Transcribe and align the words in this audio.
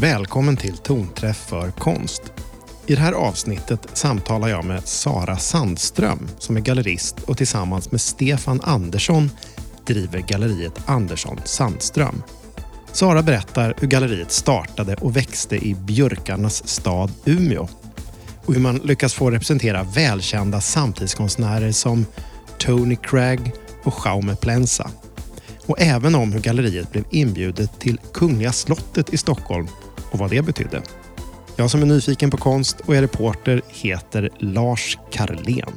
Välkommen 0.00 0.56
till 0.56 0.76
Tonträff 0.76 1.36
för 1.36 1.70
konst. 1.70 2.22
I 2.86 2.94
det 2.94 3.00
här 3.00 3.12
avsnittet 3.12 3.80
samtalar 3.92 4.48
jag 4.48 4.64
med 4.64 4.88
Sara 4.88 5.36
Sandström 5.36 6.28
som 6.38 6.56
är 6.56 6.60
gallerist 6.60 7.20
och 7.26 7.36
tillsammans 7.36 7.90
med 7.90 8.00
Stefan 8.00 8.60
Andersson 8.62 9.30
driver 9.86 10.18
galleriet 10.18 10.80
Andersson 10.86 11.40
Sandström. 11.44 12.22
Sara 12.92 13.22
berättar 13.22 13.74
hur 13.80 13.88
galleriet 13.88 14.32
startade 14.32 14.94
och 14.94 15.16
växte 15.16 15.56
i 15.56 15.74
björkarnas 15.74 16.68
stad 16.68 17.12
Umeå 17.24 17.68
och 18.46 18.54
hur 18.54 18.60
man 18.60 18.76
lyckas 18.76 19.14
få 19.14 19.30
representera 19.30 19.82
välkända 19.82 20.60
samtidskonstnärer 20.60 21.72
som 21.72 22.06
Tony 22.58 22.96
Craig 22.96 23.52
och 23.84 23.94
Jaume 24.04 24.36
Plensa. 24.36 24.90
Och 25.66 25.80
även 25.80 26.14
om 26.14 26.32
hur 26.32 26.40
galleriet 26.40 26.92
blev 26.92 27.04
inbjudet 27.10 27.80
till 27.80 28.00
Kungliga 28.12 28.52
slottet 28.52 29.14
i 29.14 29.16
Stockholm 29.16 29.68
och 30.16 30.20
vad 30.20 30.30
det 30.30 30.42
betydde. 30.42 30.82
Jag 31.56 31.70
som 31.70 31.82
är 31.82 31.86
nyfiken 31.86 32.30
på 32.30 32.36
konst 32.36 32.80
och 32.80 32.96
är 32.96 33.00
reporter 33.00 33.62
heter 33.68 34.30
Lars 34.38 34.98
Karlén. 35.12 35.72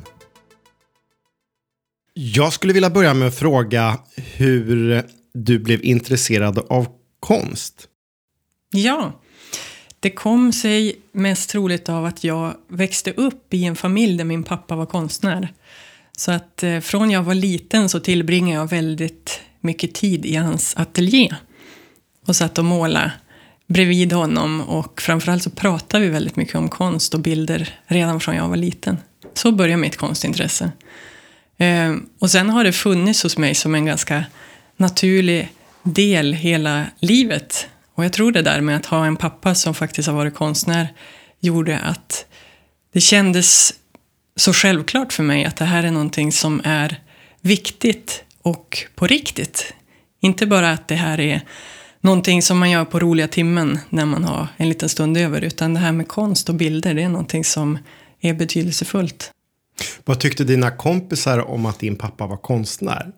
Jag 2.13 2.53
skulle 2.53 2.73
vilja 2.73 2.89
börja 2.89 3.13
med 3.13 3.27
att 3.27 3.35
fråga 3.35 3.99
hur 4.15 5.03
du 5.33 5.59
blev 5.59 5.83
intresserad 5.83 6.59
av 6.69 6.87
konst. 7.19 7.87
Ja, 8.71 9.19
det 9.99 10.09
kom 10.09 10.53
sig 10.53 10.95
mest 11.11 11.49
troligt 11.49 11.89
av 11.89 12.05
att 12.05 12.23
jag 12.23 12.53
växte 12.67 13.11
upp 13.11 13.53
i 13.53 13.65
en 13.65 13.75
familj 13.75 14.17
där 14.17 14.25
min 14.25 14.43
pappa 14.43 14.75
var 14.75 14.85
konstnär. 14.85 15.53
Så 16.17 16.31
att 16.31 16.63
eh, 16.63 16.79
från 16.79 17.11
jag 17.11 17.23
var 17.23 17.35
liten 17.35 17.89
så 17.89 17.99
tillbringade 17.99 18.59
jag 18.59 18.69
väldigt 18.69 19.41
mycket 19.59 19.93
tid 19.93 20.25
i 20.25 20.35
hans 20.35 20.77
ateljé. 20.77 21.35
Och 22.25 22.35
satt 22.35 22.57
och 22.57 22.65
målade 22.65 23.11
bredvid 23.69 24.13
honom 24.13 24.61
och 24.61 25.01
framförallt 25.01 25.43
så 25.43 25.49
pratade 25.49 26.03
vi 26.03 26.09
väldigt 26.09 26.35
mycket 26.35 26.55
om 26.55 26.69
konst 26.69 27.13
och 27.13 27.19
bilder 27.19 27.79
redan 27.85 28.19
från 28.19 28.35
jag 28.35 28.49
var 28.49 28.55
liten. 28.55 28.97
Så 29.33 29.51
började 29.51 29.81
mitt 29.81 29.97
konstintresse. 29.97 30.71
Ehm, 31.57 32.05
och 32.19 32.31
sen 32.31 32.49
har 32.49 32.63
det 32.63 32.71
funnits 32.71 33.23
hos 33.23 33.37
mig 33.37 33.55
som 33.55 33.75
en 33.75 33.85
ganska 33.85 34.25
naturlig 34.77 35.51
del 35.83 36.33
hela 36.33 36.85
livet. 36.99 37.67
Och 37.95 38.05
jag 38.05 38.13
tror 38.13 38.31
det 38.31 38.41
där 38.41 38.61
med 38.61 38.75
att 38.75 38.85
ha 38.85 39.05
en 39.05 39.15
pappa 39.15 39.55
som 39.55 39.73
faktiskt 39.73 40.07
har 40.07 40.15
varit 40.15 40.35
konstnär 40.35 40.87
gjorde 41.39 41.79
att 41.79 42.25
det 42.93 43.01
kändes 43.01 43.73
så 44.35 44.53
självklart 44.53 45.13
för 45.13 45.23
mig 45.23 45.45
att 45.45 45.57
det 45.57 45.65
här 45.65 45.83
är 45.83 45.91
någonting 45.91 46.31
som 46.31 46.61
är 46.63 47.01
viktigt 47.41 48.23
och 48.41 48.85
på 48.95 49.07
riktigt. 49.07 49.73
Inte 50.19 50.45
bara 50.45 50.71
att 50.71 50.87
det 50.87 50.95
här 50.95 51.19
är 51.19 51.41
någonting 52.01 52.41
som 52.41 52.59
man 52.59 52.71
gör 52.71 52.85
på 52.85 52.99
roliga 52.99 53.27
timmen 53.27 53.79
när 53.89 54.05
man 54.05 54.23
har 54.23 54.47
en 54.57 54.69
liten 54.69 54.89
stund 54.89 55.17
över, 55.17 55.41
utan 55.41 55.73
det 55.73 55.79
här 55.79 55.91
med 55.91 56.07
konst 56.07 56.49
och 56.49 56.55
bilder, 56.55 56.93
det 56.93 57.01
är 57.01 57.09
någonting 57.09 57.45
som 57.45 57.77
är 58.21 58.33
betydelsefullt. 58.33 59.31
Vad 60.05 60.19
tyckte 60.19 60.43
dina 60.43 60.71
kompisar 60.71 61.39
om 61.39 61.65
att 61.65 61.79
din 61.79 61.95
pappa 61.95 62.27
var 62.27 62.37
konstnär? 62.37 63.11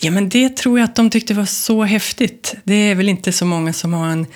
Ja, 0.00 0.10
men 0.10 0.28
det 0.28 0.56
tror 0.56 0.78
jag 0.78 0.84
att 0.84 0.96
de 0.96 1.10
tyckte 1.10 1.34
var 1.34 1.44
så 1.44 1.82
häftigt. 1.82 2.54
Det 2.64 2.74
är 2.74 2.94
väl 2.94 3.08
inte 3.08 3.32
så 3.32 3.46
många 3.46 3.72
som 3.72 3.92
har 3.92 4.06
en, 4.06 4.26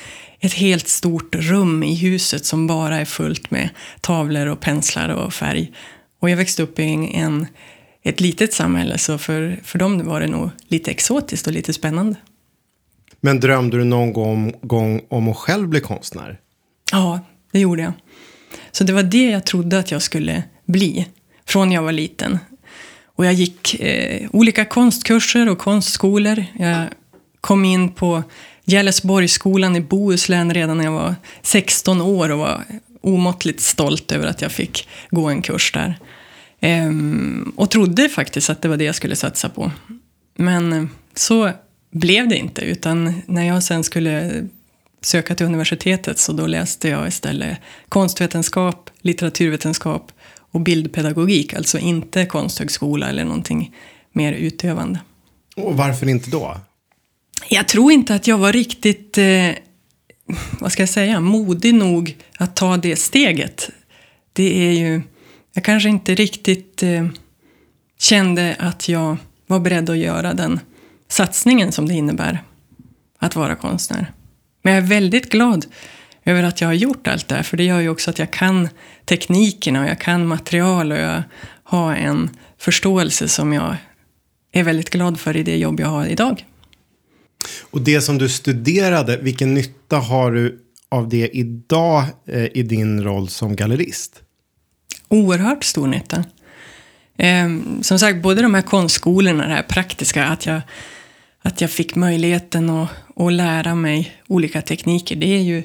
ett 0.41 0.53
helt 0.53 0.89
stort 0.89 1.35
rum 1.35 1.83
i 1.83 1.95
huset 1.95 2.45
som 2.45 2.67
bara 2.67 3.01
är 3.01 3.05
fullt 3.05 3.51
med 3.51 3.69
tavlor 4.01 4.47
och 4.47 4.61
penslar 4.61 5.09
och 5.09 5.35
färg. 5.35 5.73
Och 6.21 6.31
jag 6.31 6.37
växte 6.37 6.63
upp 6.63 6.79
i 6.79 7.11
en, 7.15 7.47
ett 8.03 8.21
litet 8.21 8.53
samhälle, 8.53 8.99
så 8.99 9.19
för, 9.19 9.61
för 9.65 9.79
dem 9.79 10.07
var 10.07 10.21
det 10.21 10.27
nog 10.27 10.51
lite 10.69 10.91
exotiskt 10.91 11.47
och 11.47 11.53
lite 11.53 11.73
spännande. 11.73 12.17
Men 13.25 13.41
drömde 13.41 13.77
du 13.77 13.85
någon 13.85 14.13
gång, 14.63 15.01
om 15.09 15.29
att 15.29 15.37
själv 15.37 15.69
bli 15.69 15.81
konstnär? 15.81 16.41
Ja, 16.93 17.21
det 17.53 17.59
gjorde 17.59 17.83
jag. 17.83 17.93
Så 18.73 18.85
det 18.85 18.93
var 18.93 19.03
det 19.03 19.31
jag 19.31 19.45
trodde 19.45 19.79
att 19.79 19.91
jag 19.91 20.03
skulle 20.03 20.43
bli, 20.65 21.09
från 21.47 21.73
jag 21.73 21.83
var 21.83 21.93
liten. 21.93 22.39
Och 23.05 23.27
jag 23.27 23.33
gick 23.33 23.81
eh, 23.81 24.29
olika 24.33 24.65
konstkurser 24.65 25.49
och 25.49 25.59
konstskolor. 25.59 26.45
Jag 26.59 26.87
kom 27.41 27.65
in 27.65 27.93
på 27.93 28.23
Gällesborgsskolan 28.65 29.77
i 29.77 29.81
Bohuslän 29.81 30.55
redan 30.55 30.79
när 30.79 30.85
jag 30.85 30.93
var 30.93 31.15
16 31.43 32.01
år 32.01 32.31
och 32.31 32.39
var 32.39 32.65
omåttligt 33.01 33.61
stolt 33.61 34.13
över 34.13 34.27
att 34.27 34.43
jag 34.43 34.53
fick 34.53 34.89
gå 35.11 35.29
en 35.29 35.43
kurs 35.43 35.73
där. 35.73 35.99
Ehm, 36.61 37.53
och 37.57 37.71
trodde 37.71 38.09
faktiskt 38.09 38.51
att 38.51 38.63
det 38.63 38.69
var 38.69 38.77
det 38.77 38.85
jag 38.85 38.95
skulle 38.95 39.17
satsa 39.17 39.49
på. 39.49 39.71
Men 40.37 40.73
eh, 40.73 40.85
så 41.15 41.53
blev 41.95 42.29
det 42.29 42.37
inte, 42.37 42.63
utan 42.63 43.23
när 43.27 43.43
jag 43.43 43.63
sen 43.63 43.85
skulle 43.85 44.45
söka 45.01 45.35
till 45.35 45.47
universitetet 45.47 46.19
så 46.19 46.33
då 46.33 46.47
läste 46.47 46.89
jag 46.89 47.09
istället 47.09 47.59
konstvetenskap, 47.89 48.91
litteraturvetenskap 49.01 50.13
och 50.37 50.61
bildpedagogik, 50.61 51.55
alltså 51.55 51.79
inte 51.79 52.27
konsthögskola 52.27 53.09
eller 53.09 53.25
någonting 53.25 53.75
mer 54.13 54.33
utövande. 54.33 55.01
Och 55.57 55.77
varför 55.77 56.09
inte 56.09 56.31
då? 56.31 56.57
Jag 57.49 57.69
tror 57.69 57.93
inte 57.93 58.15
att 58.15 58.27
jag 58.27 58.39
var 58.39 58.53
riktigt, 58.53 59.19
eh, 59.19 59.51
vad 60.61 60.73
ska 60.73 60.83
jag 60.83 60.89
säga, 60.89 61.21
modig 61.21 61.75
nog 61.75 62.17
att 62.39 62.57
ta 62.57 62.77
det 62.77 62.97
steget. 62.97 63.71
Det 64.33 64.69
är 64.69 64.73
ju, 64.73 65.03
jag 65.53 65.65
kanske 65.65 65.89
inte 65.89 66.15
riktigt 66.15 66.83
eh, 66.83 67.07
kände 67.99 68.57
att 68.59 68.89
jag 68.89 69.17
var 69.47 69.61
beredd 69.61 69.91
att 69.91 69.99
göra 69.99 70.35
den 70.35 70.61
satsningen 71.15 71.73
som 71.73 71.89
det 71.89 71.95
innebär 71.95 72.43
att 73.19 73.37
vara 73.37 73.55
konstnär. 73.55 74.13
Men 74.63 74.75
jag 74.75 74.83
är 74.83 74.89
väldigt 74.89 75.31
glad 75.33 75.67
över 76.25 76.43
att 76.43 76.61
jag 76.61 76.69
har 76.69 76.75
gjort 76.75 77.09
allt 77.09 77.29
det 77.29 77.35
här, 77.35 77.43
för 77.43 77.57
det 77.57 77.65
gör 77.65 77.81
ju 77.81 77.89
också 77.89 78.11
att 78.11 78.19
jag 78.19 78.31
kan 78.31 78.69
teknikerna 79.05 79.81
och 79.81 79.89
jag 79.89 80.01
kan 80.01 80.27
material 80.27 80.93
och 80.93 80.99
jag 80.99 81.23
har 81.65 81.95
en 81.95 82.31
förståelse 82.59 83.29
som 83.29 83.53
jag 83.53 83.77
är 84.53 84.63
väldigt 84.63 84.91
glad 84.91 85.21
för 85.21 85.37
i 85.37 85.43
det 85.43 85.57
jobb 85.57 85.81
jag 85.81 85.89
har 85.89 86.07
idag. 86.07 86.45
Och 87.71 87.81
det 87.81 88.01
som 88.01 88.19
du 88.19 88.29
studerade, 88.29 89.17
vilken 89.17 89.55
nytta 89.55 89.99
har 89.99 90.33
du 90.33 90.61
av 90.89 91.09
det 91.09 91.29
idag 91.37 92.05
eh, 92.27 92.45
i 92.55 92.63
din 92.63 93.05
roll 93.05 93.29
som 93.29 93.57
gallerist? 93.57 94.23
Oerhört 95.09 95.65
stor 95.65 95.87
nytta. 95.87 96.25
Eh, 97.19 97.49
som 97.83 97.99
sagt, 97.99 98.23
både 98.23 98.43
de 98.43 98.55
här 98.55 98.63
konstskolorna, 98.63 99.47
det 99.47 99.55
här 99.55 99.63
praktiska, 99.63 100.25
att 100.25 100.47
jag, 100.47 100.61
att 101.45 101.61
jag 101.61 101.71
fick 101.71 101.95
möjligheten 101.95 102.71
att, 102.71 102.91
att 103.17 103.33
lära 103.33 103.75
mig 103.75 104.13
olika 104.27 104.63
tekniker, 104.63 105.17
det 105.17 105.27
är 105.27 105.43
ju 105.43 105.63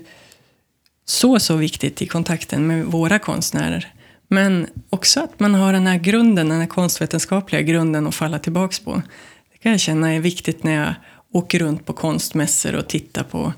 så, 1.06 1.40
så 1.40 1.56
viktigt 1.56 2.01
i 2.01 2.07
kontakten 2.07 2.67
med 2.67 2.85
våra 2.85 3.19
konstnärer. 3.19 3.94
Men 4.28 4.67
också 4.90 5.19
att 5.19 5.40
man 5.40 5.56
har 5.56 5.73
den 5.73 5.88
här 5.88 5.97
grunden, 5.97 6.50
den 6.50 6.59
här 6.59 6.67
konstvetenskapliga 6.67 7.62
grunden 7.62 8.07
att 8.07 8.16
falla 8.16 8.40
tillbaks 8.40 8.79
på. 8.79 9.01
Det 9.51 9.57
kan 9.57 9.72
jag 9.72 9.81
känna 9.81 10.13
är 10.13 10.19
viktigt 10.19 10.63
när 10.63 10.73
jag 10.75 10.94
åker 11.34 11.59
runt 11.59 11.85
på 11.85 11.94
konstmässor 11.94 12.75
och 12.75 12.88
tittar 12.88 13.23
på 13.23 13.53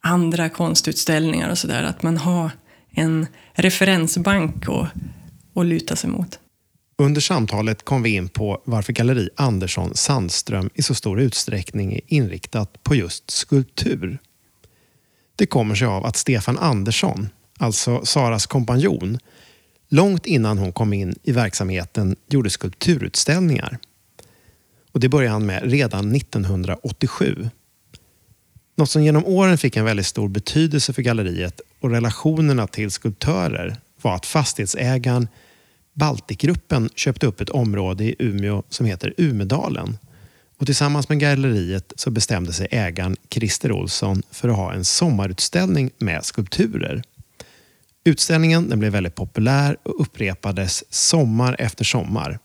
andra 0.00 0.48
konstutställningar 0.48 1.50
och 1.50 1.58
sådär. 1.58 1.82
Att 1.82 2.02
man 2.02 2.16
har 2.16 2.50
en 2.90 3.26
referensbank 3.52 4.68
att, 4.68 4.88
att 5.54 5.66
luta 5.66 5.96
sig 5.96 6.10
mot. 6.10 6.38
Under 6.96 7.20
samtalet 7.20 7.84
kom 7.84 8.02
vi 8.02 8.10
in 8.10 8.28
på 8.28 8.62
varför 8.64 8.92
Galleri 8.92 9.28
Andersson 9.36 9.94
Sandström 9.94 10.70
i 10.74 10.82
så 10.82 10.94
stor 10.94 11.20
utsträckning 11.20 11.92
är 11.92 12.00
inriktat 12.06 12.82
på 12.82 12.94
just 12.94 13.30
skulptur. 13.30 14.18
Det 15.36 15.46
kommer 15.46 15.74
sig 15.74 15.86
av 15.86 16.06
att 16.06 16.16
Stefan 16.16 16.58
Andersson, 16.58 17.28
alltså 17.58 18.04
Saras 18.04 18.46
kompanjon, 18.46 19.18
långt 19.88 20.26
innan 20.26 20.58
hon 20.58 20.72
kom 20.72 20.92
in 20.92 21.14
i 21.22 21.32
verksamheten 21.32 22.16
gjorde 22.28 22.50
skulpturutställningar. 22.50 23.78
Och 24.92 25.00
det 25.00 25.08
började 25.08 25.32
han 25.32 25.46
med 25.46 25.70
redan 25.70 26.14
1987. 26.14 27.50
Något 28.76 28.90
som 28.90 29.02
genom 29.02 29.24
åren 29.24 29.58
fick 29.58 29.76
en 29.76 29.84
väldigt 29.84 30.06
stor 30.06 30.28
betydelse 30.28 30.92
för 30.92 31.02
galleriet 31.02 31.60
och 31.80 31.90
relationerna 31.90 32.66
till 32.66 32.90
skulptörer 32.90 33.76
var 34.02 34.14
att 34.14 34.26
fastighetsägaren 34.26 35.28
Baltikgruppen 35.94 36.90
köpte 36.94 37.26
upp 37.26 37.40
ett 37.40 37.50
område 37.50 38.04
i 38.04 38.16
Umeå 38.18 38.62
som 38.68 38.86
heter 38.86 39.14
Umedalen. 39.16 39.98
Och 40.58 40.66
tillsammans 40.66 41.08
med 41.08 41.20
galleriet 41.20 41.92
så 41.96 42.10
bestämde 42.10 42.52
sig 42.52 42.68
ägaren 42.70 43.16
Christer 43.30 43.72
Olsson 43.72 44.22
för 44.30 44.48
att 44.48 44.56
ha 44.56 44.72
en 44.72 44.84
sommarutställning 44.84 45.90
med 45.98 46.24
skulpturer. 46.24 47.02
Utställningen 48.04 48.68
den 48.68 48.78
blev 48.78 48.92
väldigt 48.92 49.14
populär 49.14 49.76
och 49.82 50.00
upprepades 50.00 50.94
sommar 50.94 51.56
efter 51.58 51.84
sommar. 51.84 52.38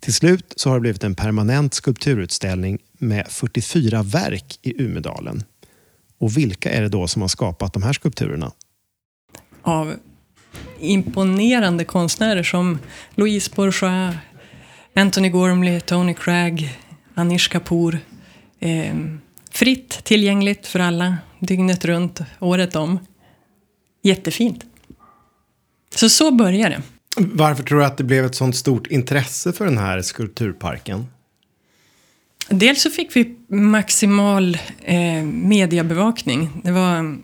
Till 0.00 0.14
slut 0.14 0.52
så 0.56 0.68
har 0.68 0.76
det 0.76 0.80
blivit 0.80 1.04
en 1.04 1.14
permanent 1.14 1.74
skulpturutställning 1.74 2.78
med 2.92 3.26
44 3.28 4.02
verk 4.02 4.58
i 4.62 4.82
Umedalen. 4.82 5.42
Och 6.18 6.36
vilka 6.36 6.70
är 6.70 6.82
det 6.82 6.88
då 6.88 7.08
som 7.08 7.22
har 7.22 7.28
skapat 7.28 7.72
de 7.72 7.82
här 7.82 7.92
skulpturerna? 7.92 8.52
Av 9.62 9.94
imponerande 10.80 11.84
konstnärer 11.84 12.42
som 12.42 12.78
Louise 13.14 13.50
Bourgeois, 13.56 14.16
Anthony 14.94 15.28
Gormley, 15.28 15.80
Tony 15.80 16.14
Craig, 16.14 16.78
Anish 17.14 17.48
Kapoor. 17.50 17.98
Eh, 18.60 18.94
fritt, 19.50 20.04
tillgängligt 20.04 20.66
för 20.66 20.80
alla, 20.80 21.16
dygnet 21.40 21.84
runt, 21.84 22.20
året 22.40 22.76
om. 22.76 22.98
Jättefint. 24.02 24.64
Så 25.94 26.08
så 26.08 26.30
började 26.30 26.74
det. 26.74 26.82
Varför 27.16 27.62
tror 27.62 27.78
du 27.78 27.84
att 27.84 27.96
det 27.96 28.04
blev 28.04 28.24
ett 28.24 28.34
sånt 28.34 28.56
stort 28.56 28.86
intresse 28.86 29.52
för 29.52 29.64
den 29.64 29.78
här 29.78 30.02
skulpturparken? 30.02 31.06
Dels 32.48 32.82
så 32.82 32.90
fick 32.90 33.16
vi 33.16 33.36
maximal 33.48 34.58
eh, 34.84 35.22
mediebevakning. 35.22 36.60
Det 36.64 36.72
var 36.72 37.16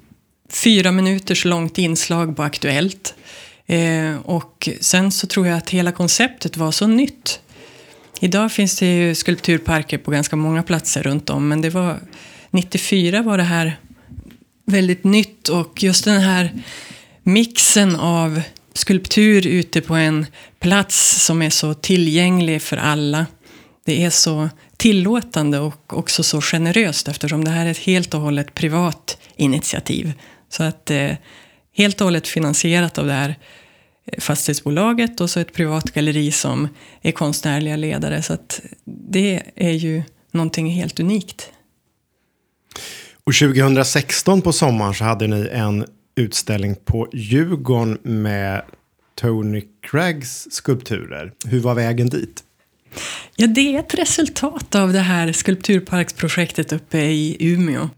fyra 0.54 0.92
minuters 0.92 1.44
långt 1.44 1.78
inslag 1.78 2.36
på 2.36 2.42
Aktuellt. 2.42 3.14
Eh, 3.66 4.16
och 4.24 4.68
sen 4.80 5.12
så 5.12 5.26
tror 5.26 5.46
jag 5.46 5.58
att 5.58 5.70
hela 5.70 5.92
konceptet 5.92 6.56
var 6.56 6.72
så 6.72 6.86
nytt. 6.86 7.40
Idag 8.20 8.52
finns 8.52 8.78
det 8.78 8.86
ju 8.86 9.14
skulpturparker 9.14 9.98
på 9.98 10.10
ganska 10.10 10.36
många 10.36 10.62
platser 10.62 11.02
runt 11.02 11.30
om, 11.30 11.48
men 11.48 11.60
det 11.60 11.70
var 11.70 11.98
94 12.50 13.22
var 13.22 13.38
det 13.38 13.44
här 13.44 13.76
väldigt 14.66 15.04
nytt 15.04 15.48
och 15.48 15.82
just 15.82 16.04
den 16.04 16.20
här 16.20 16.52
mixen 17.22 17.96
av 17.96 18.40
skulptur 18.72 19.46
ute 19.46 19.80
på 19.80 19.94
en 19.94 20.26
plats 20.60 21.24
som 21.24 21.42
är 21.42 21.50
så 21.50 21.74
tillgänglig 21.74 22.62
för 22.62 22.76
alla. 22.76 23.26
Det 23.84 24.04
är 24.04 24.10
så 24.10 24.48
tillåtande 24.76 25.58
och 25.58 25.98
också 25.98 26.22
så 26.22 26.40
generöst 26.40 27.08
eftersom 27.08 27.44
det 27.44 27.50
här 27.50 27.66
är 27.66 27.70
ett 27.70 27.78
helt 27.78 28.14
och 28.14 28.20
hållet 28.20 28.54
privat 28.54 29.18
initiativ. 29.36 30.12
Så 30.48 30.62
att 30.62 30.90
eh, 30.90 31.12
helt 31.72 32.00
och 32.00 32.04
hållet 32.04 32.28
finansierat 32.28 32.98
av 32.98 33.06
det 33.06 33.12
här 33.12 33.34
fastighetsbolaget 34.18 35.20
och 35.20 35.30
så 35.30 35.40
ett 35.40 35.52
privat 35.52 35.90
galleri 35.90 36.32
som 36.32 36.68
är 37.02 37.12
konstnärliga 37.12 37.76
ledare. 37.76 38.22
Så 38.22 38.32
att 38.32 38.60
det 38.84 39.42
är 39.54 39.72
ju 39.72 40.02
någonting 40.30 40.70
helt 40.70 41.00
unikt. 41.00 41.50
Och 43.24 43.34
2016 43.34 44.42
på 44.42 44.52
sommaren 44.52 44.94
så 44.94 45.04
hade 45.04 45.26
ni 45.26 45.48
en 45.52 45.84
utställning 46.16 46.74
på 46.84 47.08
Djurgården 47.12 47.98
med 48.02 48.62
Tony 49.14 49.62
Craigs 49.82 50.48
skulpturer. 50.50 51.32
Hur 51.46 51.60
var 51.60 51.74
vägen 51.74 52.08
dit? 52.08 52.44
Ja, 53.36 53.46
det 53.46 53.74
är 53.74 53.80
ett 53.80 53.94
resultat 53.94 54.74
av 54.74 54.92
det 54.92 55.00
här 55.00 55.32
skulpturparksprojektet 55.32 56.72
uppe 56.72 56.98
i 56.98 57.36
Umeå. 57.40 57.88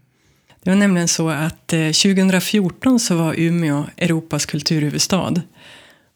Det 0.67 0.71
var 0.71 0.77
nämligen 0.77 1.07
så 1.07 1.29
att 1.29 1.73
eh, 1.73 1.79
2014 1.79 2.99
så 2.99 3.15
var 3.15 3.33
Umeå 3.37 3.85
Europas 3.97 4.45
kulturhuvudstad. 4.45 5.41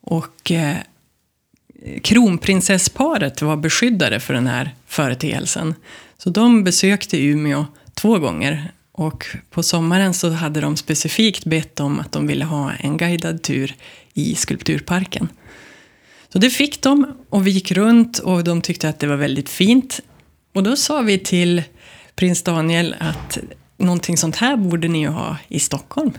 Och 0.02 0.52
eh, 0.52 0.78
kronprinsessparet 2.04 3.42
var 3.42 3.58
beskyddare 3.58 4.20
för 4.20 4.34
den 4.34 4.48
här 4.48 4.76
företeelsen. 4.88 5.76
Så 6.18 6.30
de 6.30 6.64
besökte 6.64 7.24
Umeå 7.24 7.66
två 7.94 8.20
gånger. 8.20 8.72
Och 8.92 9.26
på 9.50 9.64
sommaren 9.64 10.14
så 10.14 10.30
hade 10.30 10.62
de 10.62 10.78
specifikt 10.78 11.46
bett 11.46 11.80
om 11.80 12.00
att 12.00 12.12
de 12.12 12.28
ville 12.28 12.46
ha 12.46 12.72
en 12.72 12.98
guidad 12.98 13.44
tur 13.44 13.76
i 14.14 14.36
skulpturparken. 14.36 15.28
Så 16.30 16.40
det 16.40 16.50
fick 16.50 16.82
de 16.82 17.18
och 17.30 17.48
vi 17.48 17.52
gick 17.52 17.72
runt 17.72 18.20
och 18.20 18.44
de 18.44 18.62
tyckte 18.62 18.90
att 18.90 19.00
det 19.00 19.08
var 19.08 19.18
väldigt 19.18 19.50
fint. 19.50 20.00
Och 20.54 20.64
då 20.64 20.76
sa 20.76 21.02
vi 21.02 21.20
till 21.20 21.64
prins 22.16 22.44
Daniel 22.44 22.96
att 23.00 23.40
någonting 23.82 24.18
sånt 24.18 24.36
här 24.36 24.58
borde 24.58 24.88
ni 24.88 25.00
ju 25.00 25.08
ha 25.08 25.38
i 25.48 25.60
Stockholm. 25.60 26.12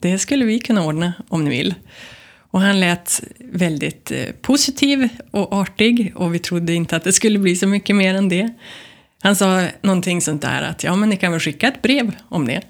Det 0.00 0.18
skulle 0.18 0.44
vi 0.44 0.58
kunna 0.58 0.84
ordna 0.84 1.12
om 1.28 1.44
ni 1.44 1.50
vill. 1.50 1.74
Och 2.50 2.60
han 2.60 2.80
lät 2.80 3.22
väldigt 3.38 4.10
eh, 4.10 4.26
positiv 4.42 5.08
och 5.30 5.52
artig 5.52 6.12
och 6.16 6.34
vi 6.34 6.38
trodde 6.38 6.74
inte 6.74 6.96
att 6.96 7.04
det 7.04 7.12
skulle 7.12 7.38
bli 7.38 7.56
så 7.56 7.66
mycket 7.66 7.96
mer 7.96 8.14
än 8.14 8.28
det. 8.28 8.54
Han 9.22 9.36
sa 9.36 9.66
någonting 9.82 10.20
sånt 10.20 10.42
där 10.42 10.62
att 10.62 10.84
ja, 10.84 10.96
men 10.96 11.08
ni 11.08 11.16
kan 11.16 11.32
väl 11.32 11.40
skicka 11.40 11.68
ett 11.68 11.82
brev 11.82 12.12
om 12.28 12.46
det. 12.46 12.62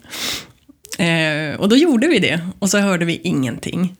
Eh, 1.04 1.60
och 1.60 1.68
då 1.68 1.76
gjorde 1.76 2.06
vi 2.06 2.18
det 2.18 2.40
och 2.58 2.70
så 2.70 2.78
hörde 2.78 3.04
vi 3.04 3.20
ingenting. 3.22 3.96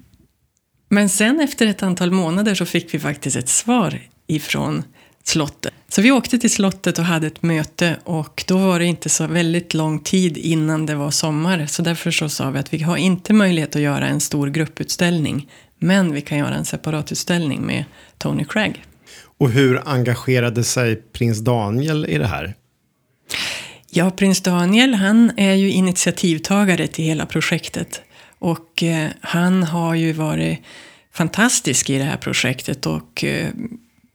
Men 0.89 1.09
sen 1.09 1.41
efter 1.41 1.67
ett 1.67 1.83
antal 1.83 2.11
månader 2.11 2.55
så 2.55 2.67
fick 2.67 2.95
vi 2.95 2.99
faktiskt 2.99 3.37
ett 3.37 3.49
svar 3.49 4.01
ifrån 4.27 4.83
slottet. 5.29 5.75
Så 5.89 6.03
vi 6.03 6.13
åkte 6.13 6.39
till 6.39 6.51
slottet 6.51 6.99
och 6.99 7.05
hade 7.05 7.27
ett 7.27 7.43
möte 7.43 7.97
och 8.05 8.45
då 8.47 8.59
var 8.59 8.79
det 8.79 8.85
inte 8.85 9.09
så 9.09 9.27
väldigt 9.27 9.75
lång 9.75 9.99
tid 9.99 10.37
innan 10.37 10.87
det 10.87 10.95
var 10.95 11.11
sommar. 11.11 11.67
Så 11.67 11.83
därför 11.83 12.11
så 12.11 12.29
sa 12.29 12.51
vi 12.51 12.59
att 12.59 12.75
vi 12.75 12.83
har 12.83 12.97
inte 12.97 13.33
möjlighet 13.33 13.77
att 13.77 13.83
göra 13.83 14.07
en 14.07 14.21
stor 14.21 14.49
grupputställning 14.49 15.49
men 15.79 16.13
vi 16.13 16.21
kan 16.21 16.39
göra 16.39 16.55
en 16.55 16.65
separatutställning 16.65 17.67
med 17.67 17.85
Tony 18.19 18.45
Craig. 18.45 18.85
Och 19.39 19.51
hur 19.51 19.83
engagerade 19.89 20.65
sig 20.65 20.97
prins 20.97 21.39
Daniel 21.39 22.07
i 22.07 22.19
det 22.19 22.27
här? 22.27 22.55
Ja, 23.91 24.11
prins 24.11 24.41
Daniel 24.41 24.95
han 24.95 25.33
är 25.37 25.55
ju 25.55 25.71
initiativtagare 25.71 26.87
till 26.87 27.05
hela 27.05 27.27
projektet. 27.27 28.03
Och 28.39 28.83
eh, 28.83 29.09
han 29.21 29.63
har 29.63 29.95
ju 29.95 30.13
varit 30.13 30.59
fantastisk 31.13 31.91
i 31.91 31.99
det 31.99 32.05
här 32.05 32.17
projektet 32.17 32.87
och 32.87 33.25
eh, 33.25 33.49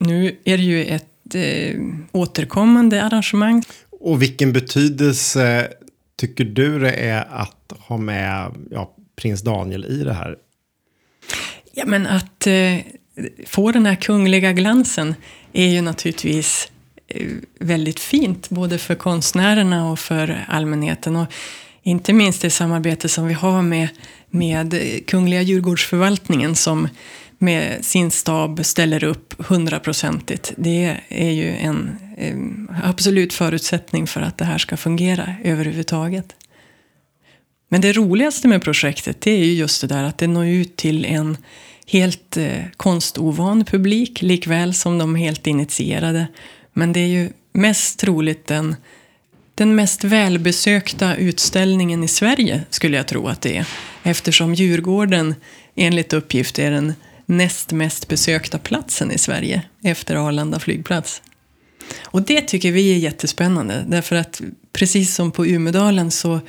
nu 0.01 0.38
är 0.44 0.57
det 0.57 0.63
ju 0.63 0.86
ett 0.86 1.36
eh, 1.36 1.81
återkommande 2.12 3.03
arrangemang. 3.03 3.63
Och 3.92 4.21
vilken 4.21 4.53
betydelse 4.53 5.74
tycker 6.15 6.45
du 6.45 6.80
det 6.80 6.92
är 6.92 7.27
att 7.31 7.74
ha 7.80 7.98
med 7.98 8.56
ja, 8.71 8.95
prins 9.15 9.42
Daniel 9.42 9.86
i 9.86 10.03
det 10.03 10.13
här? 10.13 10.36
Ja, 11.74 11.86
men 11.86 12.07
att 12.07 12.48
eh, 12.48 12.77
få 13.48 13.71
den 13.71 13.86
här 13.86 13.95
kungliga 13.95 14.53
glansen 14.53 15.15
är 15.53 15.68
ju 15.68 15.81
naturligtvis 15.81 16.71
eh, 17.07 17.27
väldigt 17.59 18.00
fint, 18.00 18.50
både 18.50 18.77
för 18.77 18.95
konstnärerna 18.95 19.92
och 19.92 20.00
för 20.00 20.45
allmänheten. 20.48 21.15
Och 21.15 21.33
inte 21.83 22.13
minst 22.13 22.42
det 22.42 22.50
samarbete 22.50 23.09
som 23.09 23.27
vi 23.27 23.33
har 23.33 23.62
med, 23.62 23.88
med 24.30 24.75
Kungliga 25.07 25.42
Djurgårdsförvaltningen 25.42 26.56
som 26.56 26.88
med 27.41 27.85
sin 27.85 28.11
stab 28.11 28.65
ställer 28.65 29.03
upp 29.03 29.33
hundraprocentigt. 29.47 30.53
Det 30.57 30.97
är 31.09 31.31
ju 31.31 31.49
en 31.49 31.97
eh, 32.17 32.35
absolut 32.89 33.33
förutsättning 33.33 34.07
för 34.07 34.21
att 34.21 34.38
det 34.38 34.45
här 34.45 34.57
ska 34.57 34.77
fungera 34.77 35.35
överhuvudtaget. 35.43 36.35
Men 37.69 37.81
det 37.81 37.93
roligaste 37.93 38.47
med 38.47 38.61
projektet 38.61 39.21
det 39.21 39.31
är 39.31 39.45
ju 39.45 39.53
just 39.53 39.81
det 39.81 39.88
där 39.88 40.03
att 40.03 40.17
det 40.17 40.27
når 40.27 40.47
ut 40.47 40.75
till 40.75 41.05
en 41.05 41.38
helt 41.88 42.38
eh, 42.38 42.63
konstovan 42.77 43.65
publik 43.65 44.21
likväl 44.21 44.73
som 44.73 44.97
de 44.97 45.15
helt 45.15 45.48
initierade. 45.48 46.27
Men 46.74 46.93
det 46.93 47.00
är 47.00 47.07
ju 47.07 47.29
mest 47.53 48.00
troligt 48.00 48.48
den, 48.48 48.75
den 49.55 49.75
mest 49.75 50.03
välbesökta 50.03 51.15
utställningen 51.15 52.03
i 52.03 52.07
Sverige 52.07 52.62
skulle 52.69 52.98
jag 52.98 53.07
tro 53.07 53.27
att 53.27 53.41
det 53.41 53.57
är. 53.57 53.67
Eftersom 54.03 54.53
Djurgården 54.53 55.36
enligt 55.75 56.13
uppgift 56.13 56.60
är 56.60 56.71
den 56.71 56.93
näst 57.31 57.71
mest 57.71 58.07
besökta 58.07 58.59
platsen 58.59 59.11
i 59.11 59.17
Sverige 59.17 59.61
efter 59.83 60.15
Arlanda 60.15 60.59
flygplats. 60.59 61.21
Och 62.01 62.21
det 62.21 62.41
tycker 62.41 62.71
vi 62.71 62.93
är 62.93 62.97
jättespännande 62.97 63.85
därför 63.88 64.15
att 64.15 64.41
precis 64.73 65.15
som 65.15 65.31
på 65.31 65.45
Umedalen 65.45 66.11
så 66.11 66.39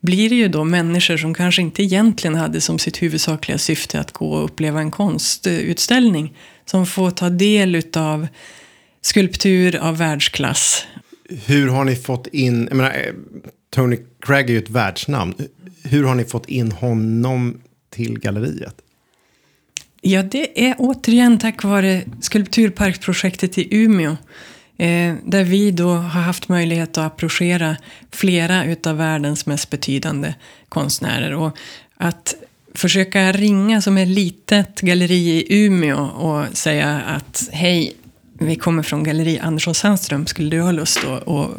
blir 0.00 0.30
det 0.30 0.34
ju 0.34 0.48
då 0.48 0.64
människor 0.64 1.16
som 1.16 1.34
kanske 1.34 1.62
inte 1.62 1.82
egentligen 1.82 2.34
hade 2.34 2.60
som 2.60 2.78
sitt 2.78 3.02
huvudsakliga 3.02 3.58
syfte 3.58 4.00
att 4.00 4.12
gå 4.12 4.32
och 4.32 4.44
uppleva 4.44 4.80
en 4.80 4.90
konstutställning 4.90 6.36
som 6.64 6.86
får 6.86 7.10
ta 7.10 7.30
del 7.30 7.82
av 7.96 8.26
skulptur 9.00 9.76
av 9.76 9.98
världsklass. 9.98 10.86
Hur 11.46 11.68
har 11.68 11.84
ni 11.84 11.96
fått 11.96 12.26
in, 12.26 12.66
jag 12.68 12.76
menar, 12.76 13.14
Tony 13.70 13.98
Craig 14.20 14.50
är 14.50 14.52
ju 14.52 14.58
ett 14.58 14.70
världsnamn. 14.70 15.34
Hur 15.82 16.04
har 16.04 16.14
ni 16.14 16.24
fått 16.24 16.48
in 16.48 16.72
honom 16.72 17.60
till 17.90 18.18
galleriet? 18.18 18.74
Ja, 20.04 20.22
det 20.22 20.68
är 20.68 20.74
återigen 20.78 21.38
tack 21.38 21.64
vare 21.64 22.02
skulpturparksprojektet 22.20 23.58
i 23.58 23.68
Umeå. 23.70 24.16
Eh, 24.76 25.14
där 25.24 25.44
vi 25.44 25.70
då 25.70 25.88
har 25.88 26.22
haft 26.22 26.48
möjlighet 26.48 26.98
att 26.98 27.04
approchera 27.06 27.76
flera 28.10 28.64
utav 28.64 28.96
världens 28.96 29.46
mest 29.46 29.70
betydande 29.70 30.34
konstnärer. 30.68 31.34
Och 31.34 31.56
att 31.96 32.34
försöka 32.74 33.32
ringa 33.32 33.82
som 33.82 33.98
ett 33.98 34.08
litet 34.08 34.80
galleri 34.80 35.28
i 35.28 35.64
Umeå 35.64 35.98
och 35.98 36.56
säga 36.56 37.00
att 37.00 37.48
hej, 37.52 37.96
vi 38.32 38.56
kommer 38.56 38.82
från 38.82 39.04
galleri 39.04 39.38
Andersson 39.38 39.74
Sandström, 39.74 40.26
skulle 40.26 40.50
du 40.50 40.60
ha 40.60 40.72
lust 40.72 41.04
att, 41.04 41.28
att 41.28 41.50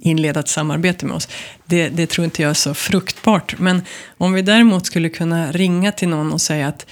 inleda 0.00 0.40
ett 0.40 0.48
samarbete 0.48 1.06
med 1.06 1.16
oss? 1.16 1.28
Det, 1.64 1.88
det, 1.88 2.06
tror 2.06 2.24
inte 2.24 2.42
jag 2.42 2.50
är 2.50 2.54
så 2.54 2.74
fruktbart. 2.74 3.58
Men 3.58 3.82
om 4.18 4.32
vi 4.32 4.42
däremot 4.42 4.86
skulle 4.86 5.08
kunna 5.08 5.52
ringa 5.52 5.92
till 5.92 6.08
någon 6.08 6.32
och 6.32 6.40
säga 6.40 6.68
att 6.68 6.86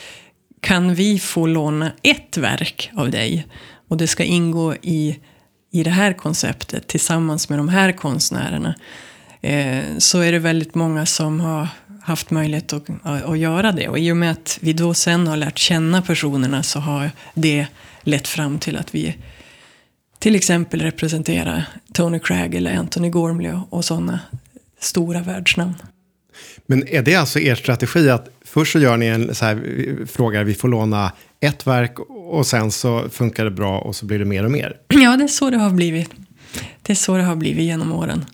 kan 0.60 0.94
vi 0.94 1.18
få 1.18 1.46
låna 1.46 1.92
ett 2.02 2.36
verk 2.36 2.90
av 2.96 3.10
dig 3.10 3.46
och 3.88 3.96
det 3.96 4.06
ska 4.06 4.24
ingå 4.24 4.74
i 4.74 5.18
i 5.70 5.82
det 5.82 5.90
här 5.90 6.12
konceptet 6.12 6.86
tillsammans 6.86 7.48
med 7.48 7.58
de 7.58 7.68
här 7.68 7.92
konstnärerna 7.92 8.74
eh, 9.40 9.84
så 9.98 10.20
är 10.20 10.32
det 10.32 10.38
väldigt 10.38 10.74
många 10.74 11.06
som 11.06 11.40
har 11.40 11.68
haft 12.02 12.30
möjlighet 12.30 12.72
att, 12.72 12.84
att, 13.02 13.38
göra 13.38 13.72
det. 13.72 13.88
Och 13.88 13.98
i 13.98 14.12
och 14.12 14.16
med 14.16 14.30
att 14.30 14.58
vi 14.60 14.72
då 14.72 14.94
sen 14.94 15.26
har 15.26 15.36
lärt 15.36 15.58
känna 15.58 16.02
personerna 16.02 16.62
så 16.62 16.78
har 16.78 17.10
det 17.34 17.66
lett 18.02 18.28
fram 18.28 18.58
till 18.58 18.76
att 18.76 18.94
vi 18.94 19.16
till 20.18 20.34
exempel 20.34 20.82
representerar 20.82 21.64
Tony 21.92 22.18
Craig 22.18 22.54
eller 22.54 22.76
Anthony 22.76 23.10
Gormley 23.10 23.52
och 23.70 23.84
sådana 23.84 24.20
stora 24.80 25.20
världsnamn. 25.20 25.74
Men 26.66 26.88
är 26.88 27.02
det 27.02 27.14
alltså 27.14 27.38
er 27.38 27.54
strategi 27.54 28.10
att 28.10 28.28
först 28.48 28.72
så 28.72 28.78
gör 28.78 28.96
ni 28.96 29.06
en 29.06 29.34
så 29.34 29.44
här, 29.44 30.06
frågar 30.06 30.44
vi 30.44 30.54
får 30.54 30.68
låna 30.68 31.12
ett 31.40 31.66
verk 31.66 31.98
och 32.08 32.46
sen 32.46 32.70
så 32.70 33.08
funkar 33.08 33.44
det 33.44 33.50
bra 33.50 33.78
och 33.78 33.96
så 33.96 34.06
blir 34.06 34.18
det 34.18 34.24
mer 34.24 34.44
och 34.44 34.50
mer? 34.50 34.76
Ja, 34.88 35.16
det 35.16 35.24
är 35.24 35.28
så 35.28 35.50
det 35.50 35.56
har 35.56 35.70
blivit. 35.70 36.10
Det 36.82 36.92
är 36.92 36.94
så 36.94 37.16
det 37.16 37.22
har 37.22 37.36
blivit 37.36 37.64
genom 37.64 37.92
åren. 37.92 38.24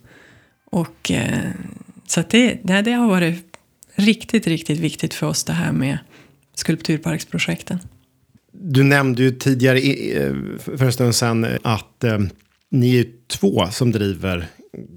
Och, 0.71 1.11
eh, 1.11 1.51
så 2.07 2.21
att 2.21 2.31
det, 2.31 2.59
det, 2.63 2.83
det 2.83 2.93
har 2.93 3.09
varit 3.09 3.45
riktigt, 3.95 4.47
riktigt 4.47 4.79
viktigt 4.79 5.15
för 5.15 5.27
oss 5.27 5.45
det 5.45 5.53
här 5.53 5.73
med 5.73 5.99
skulpturparksprojekten. 6.55 7.79
Du 8.53 8.83
nämnde 8.83 9.23
ju 9.23 9.31
tidigare 9.31 9.79
eh, 9.79 10.33
för 10.59 10.85
en 10.85 10.93
stund 10.93 11.15
sedan 11.15 11.47
att 11.63 12.05
eh, 12.05 12.19
ni 12.71 12.97
är 12.99 13.07
två 13.29 13.67
som 13.71 13.93
driver 13.93 14.47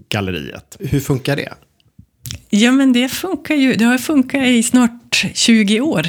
galleriet. 0.09 0.77
Hur 0.79 0.99
funkar 0.99 1.35
det? 1.35 1.53
Ja, 2.49 2.71
men 2.71 2.93
det 2.93 3.09
funkar 3.09 3.55
ju. 3.55 3.75
Det 3.75 3.85
har 3.85 3.97
funkat 3.97 4.45
i 4.45 4.63
snart 4.63 5.25
20 5.33 5.81
år. 5.81 6.07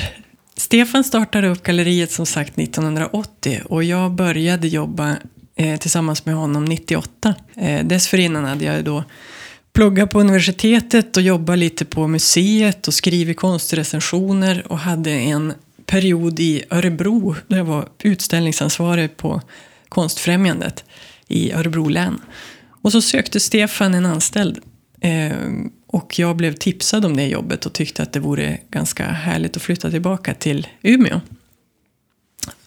Stefan 0.57 1.05
startade 1.05 1.49
upp 1.49 1.63
galleriet 1.63 2.13
som 2.13 2.27
sagt 2.27 2.59
1980 2.59 3.61
och 3.65 3.85
jag 3.85 4.13
började 4.13 4.69
jobba 4.69 5.17
eh, 5.57 5.79
tillsammans 5.79 6.27
med 6.27 6.35
honom 6.35 6.65
98. 6.65 7.35
Eh, 7.57 7.87
dessförinnan 7.87 8.45
hade 8.45 8.65
jag 8.65 8.85
då 8.85 9.05
pluggat 9.73 10.11
på 10.11 10.21
universitetet 10.21 11.17
och 11.17 11.23
jobbat 11.23 11.59
lite 11.59 11.85
på 11.85 12.07
museet 12.07 12.89
och 12.89 12.95
skrivit 12.95 13.37
konstrecensioner 13.37 14.65
och 14.69 14.79
hade 14.79 15.11
en 15.11 15.53
period 15.87 16.41
i 16.41 16.65
Örebro 16.71 17.35
där 17.47 17.57
jag 17.57 17.65
var 17.65 17.89
utställningsansvarig 18.03 19.17
på 19.17 19.41
Konstfrämjandet 19.89 20.85
i 21.29 21.53
Örebro 21.53 21.89
län. 21.89 22.21
Och 22.83 22.93
så 22.93 23.03
sökte 23.03 23.41
Stefan 23.41 23.95
en 23.95 24.07
anställd 24.07 24.59
eh, 25.01 25.33
och 25.91 26.19
jag 26.19 26.37
blev 26.37 26.53
tipsad 26.53 27.05
om 27.05 27.17
det 27.17 27.27
jobbet 27.27 27.67
och 27.67 27.73
tyckte 27.73 28.03
att 28.03 28.13
det 28.13 28.21
vore 28.21 28.59
ganska 28.71 29.05
härligt 29.05 29.57
att 29.57 29.63
flytta 29.63 29.91
tillbaka 29.91 30.35
till 30.35 30.67
Umeå. 30.83 31.21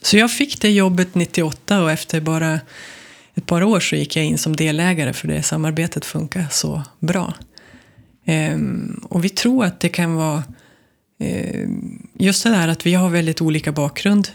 Så 0.02 0.18
jag 0.18 0.32
fick 0.32 0.62
det 0.62 0.70
jobbet 0.70 1.16
98 1.16 1.84
och 1.84 1.92
efter 1.92 2.22
bara 2.22 2.60
ett 3.36 3.46
par 3.46 3.64
år 3.64 3.80
så 3.80 3.96
gick 3.96 4.16
jag 4.16 4.26
in 4.26 4.38
som 4.38 4.56
delägare 4.56 5.14
för 5.14 5.28
det 5.28 5.44
samarbetet 5.44 6.06
funkar 6.06 6.48
så 6.52 6.84
bra. 7.00 7.34
Ehm, 8.26 9.02
och 9.10 9.26
vi 9.26 9.30
tror 9.30 9.66
att 9.66 9.80
det 9.80 9.90
kan 9.90 10.16
vara 10.16 10.44
ehm, 11.20 12.08
just 12.14 12.44
det 12.44 12.50
där 12.50 12.68
att 12.68 12.86
vi 12.86 12.94
har 12.94 13.10
väldigt 13.10 13.42
olika 13.42 13.72
bakgrund. 13.72 14.30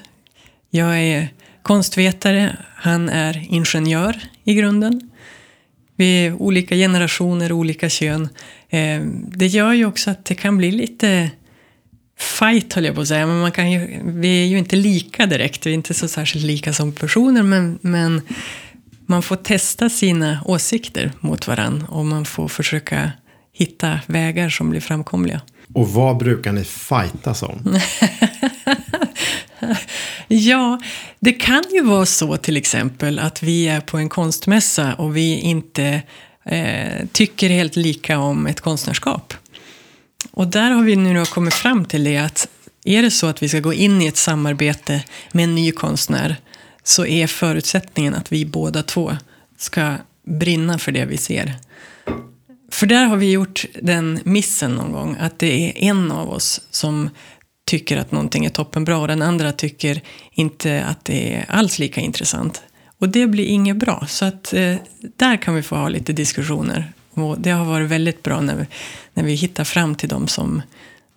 Jag 0.71 0.99
är 1.01 1.29
konstvetare, 1.63 2.57
han 2.75 3.09
är 3.09 3.47
ingenjör 3.51 4.21
i 4.45 4.55
grunden. 4.55 5.11
Vi 5.97 6.27
är 6.27 6.33
olika 6.33 6.75
generationer, 6.75 7.53
olika 7.53 7.89
kön. 7.89 8.29
Ehm, 8.77 9.25
det 9.37 9.47
gör 9.47 9.73
ju 9.73 9.87
också 9.87 10.11
att 10.11 10.25
det 10.25 10.35
kan 10.35 10.57
bli 10.57 10.73
lite 10.73 11.31
fight 12.19 12.73
höll 12.73 12.85
jag 12.85 12.95
på 12.95 13.01
att 13.01 13.09
säga, 13.09 13.27
men 13.27 13.41
man 13.41 13.53
kan 13.53 13.71
ju, 13.71 14.01
vi 14.05 14.43
är 14.43 14.47
ju 14.47 14.59
inte 14.59 14.77
lika 14.77 15.27
direkt, 15.27 15.67
vi 15.67 15.71
är 15.71 15.75
inte 15.75 15.95
så 15.95 16.09
särskilt 16.09 16.45
lika 16.45 16.73
som 16.73 16.93
personer, 16.93 17.43
men, 17.43 17.79
men 17.83 18.21
man 19.07 19.23
får 19.23 19.37
testa 19.37 19.89
sina 19.89 20.43
åsikter 20.45 21.13
mot 21.21 21.47
varann 21.47 21.85
och 21.89 22.05
man 22.07 22.25
får 22.25 22.49
försöka 22.49 23.13
hitta 23.53 24.01
vägar 24.07 24.49
som 24.49 24.71
blir 24.71 24.81
framkomliga. 24.81 25.41
Och 25.75 25.89
vad 25.89 26.17
brukar 26.17 26.53
ni 26.53 26.65
fightas 26.65 27.43
om? 27.43 27.79
ja, 30.29 30.81
det 31.21 31.33
kan 31.33 31.65
ju 31.73 31.83
vara 31.83 32.07
så 32.07 32.37
till 32.37 32.57
exempel 32.57 33.19
att 33.19 33.43
vi 33.43 33.69
är 33.69 33.81
på 33.81 33.99
en 33.99 34.09
konstmässa 34.09 34.95
och 34.95 35.17
vi 35.17 35.41
inte 35.41 36.03
eh, 36.47 37.07
tycker 37.13 37.49
helt 37.49 37.77
lika 37.77 38.19
om 38.19 38.47
ett 38.47 38.61
konstnärskap. 38.61 39.35
Och 40.31 40.47
där 40.47 40.71
har 40.71 40.83
vi 40.83 40.97
nu 40.97 41.25
kommit 41.25 41.55
fram 41.55 41.85
till 41.85 42.05
det 42.05 42.17
att 42.17 42.49
är 42.85 43.03
det 43.03 43.11
så 43.11 43.27
att 43.27 43.43
vi 43.43 43.49
ska 43.49 43.61
gå 43.61 43.73
in 43.73 44.03
i 44.03 44.07
ett 44.07 44.17
samarbete 44.17 45.05
med 45.33 45.45
en 45.45 45.55
ny 45.55 45.73
konstnär 45.73 46.37
så 46.83 47.07
är 47.07 47.27
förutsättningen 47.27 48.15
att 48.15 48.33
vi 48.33 48.45
båda 48.45 48.83
två 48.83 49.17
ska 49.57 49.95
brinna 50.27 50.79
för 50.79 50.93
det 50.93 51.05
vi 51.05 51.17
ser. 51.17 51.55
För 52.71 52.87
där 52.87 53.05
har 53.05 53.17
vi 53.17 53.31
gjort 53.31 53.65
den 53.83 54.21
missen 54.25 54.73
någon 54.73 54.93
gång, 54.93 55.17
att 55.21 55.39
det 55.39 55.69
är 55.69 55.91
en 55.91 56.13
av 56.13 56.31
oss 56.31 56.61
som 56.71 57.11
tycker 57.65 57.97
att 57.97 58.13
någonting 58.13 58.45
är 58.45 58.51
toppenbra 58.51 58.99
och 58.99 59.09
den 59.09 59.23
andra 59.23 59.53
tycker 59.53 60.03
inte 60.33 60.85
att 60.85 61.05
det 61.05 61.35
är 61.35 61.45
alls 61.49 61.79
lika 61.79 62.01
intressant. 62.01 62.63
Och 62.99 63.09
det 63.09 63.27
blir 63.27 63.45
inget 63.45 63.77
bra, 63.77 64.07
så 64.09 64.25
att 64.25 64.53
eh, 64.53 64.77
där 65.17 65.37
kan 65.43 65.55
vi 65.55 65.63
få 65.63 65.77
ha 65.77 65.89
lite 65.89 66.13
diskussioner. 66.13 66.93
Och 67.11 67.41
det 67.41 67.51
har 67.51 67.65
varit 67.65 67.91
väldigt 67.91 68.23
bra 68.23 68.41
när 68.41 68.57
vi, 68.57 68.67
när 69.15 69.25
vi 69.25 69.35
hittar 69.35 69.65
fram 69.65 69.95
till 69.95 70.09
dem 70.09 70.29
som, 70.29 70.63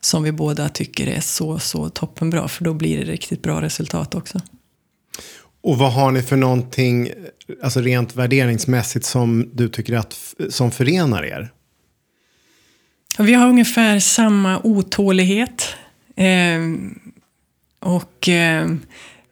som 0.01 0.23
vi 0.23 0.31
båda 0.31 0.69
tycker 0.69 1.07
är 1.07 1.19
så, 1.19 1.59
så 1.59 1.89
toppenbra, 1.89 2.47
för 2.47 2.63
då 2.63 2.73
blir 2.73 2.97
det 2.97 3.11
riktigt 3.11 3.41
bra 3.41 3.61
resultat 3.61 4.15
också. 4.15 4.41
Och 5.61 5.77
vad 5.77 5.93
har 5.93 6.11
ni 6.11 6.21
för 6.21 6.35
någonting, 6.35 7.09
alltså 7.63 7.81
rent 7.81 8.15
värderingsmässigt, 8.15 9.05
som 9.05 9.49
du 9.53 9.69
tycker 9.69 9.93
att, 9.93 10.35
som 10.49 10.71
förenar 10.71 11.23
er? 11.23 11.51
Vi 13.17 13.33
har 13.33 13.47
ungefär 13.47 13.99
samma 13.99 14.59
otålighet. 14.63 15.75
Eh, 16.15 16.59
och 17.79 18.29
eh, 18.29 18.67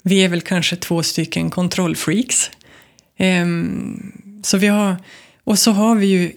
vi 0.07 0.23
är 0.23 0.29
väl 0.29 0.41
kanske 0.41 0.75
två 0.75 1.03
stycken 1.03 1.49
kontrollfreaks. 1.49 2.51
Ehm, 3.17 4.11
så 4.43 4.57
vi 4.57 4.67
har, 4.67 4.95
och 5.43 5.59
så 5.59 5.71
har 5.71 5.95
vi 5.95 6.05
ju 6.05 6.31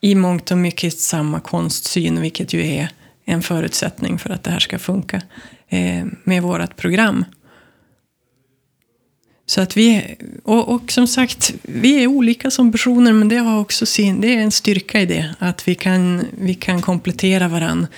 i 0.00 0.14
mångt 0.14 0.50
och 0.50 0.58
mycket 0.58 0.98
samma 0.98 1.40
konstsyn, 1.40 2.20
vilket 2.20 2.52
ju 2.52 2.66
är 2.66 2.88
en 3.24 3.42
förutsättning 3.42 4.18
för 4.18 4.30
att 4.30 4.44
det 4.44 4.50
här 4.50 4.58
ska 4.58 4.78
funka 4.78 5.22
ehm, 5.68 6.16
med 6.24 6.42
vårt 6.42 6.76
program. 6.76 7.24
Så 9.46 9.60
att 9.60 9.76
vi, 9.76 10.16
och, 10.44 10.68
och, 10.68 10.92
som 10.92 11.06
sagt, 11.06 11.54
vi 11.62 12.02
är 12.02 12.06
olika 12.06 12.50
som 12.50 12.72
personer 12.72 13.12
men 13.12 13.28
det 13.28 13.36
har 13.36 13.60
också 13.60 13.86
sin, 13.86 14.20
det 14.20 14.34
är 14.34 14.38
en 14.38 14.52
styrka 14.52 15.00
i 15.00 15.06
det. 15.06 15.34
Att 15.38 15.68
vi 15.68 15.74
kan, 15.74 16.24
vi 16.38 16.54
kan 16.54 16.82
komplettera 16.82 17.48
varandra. 17.48 17.88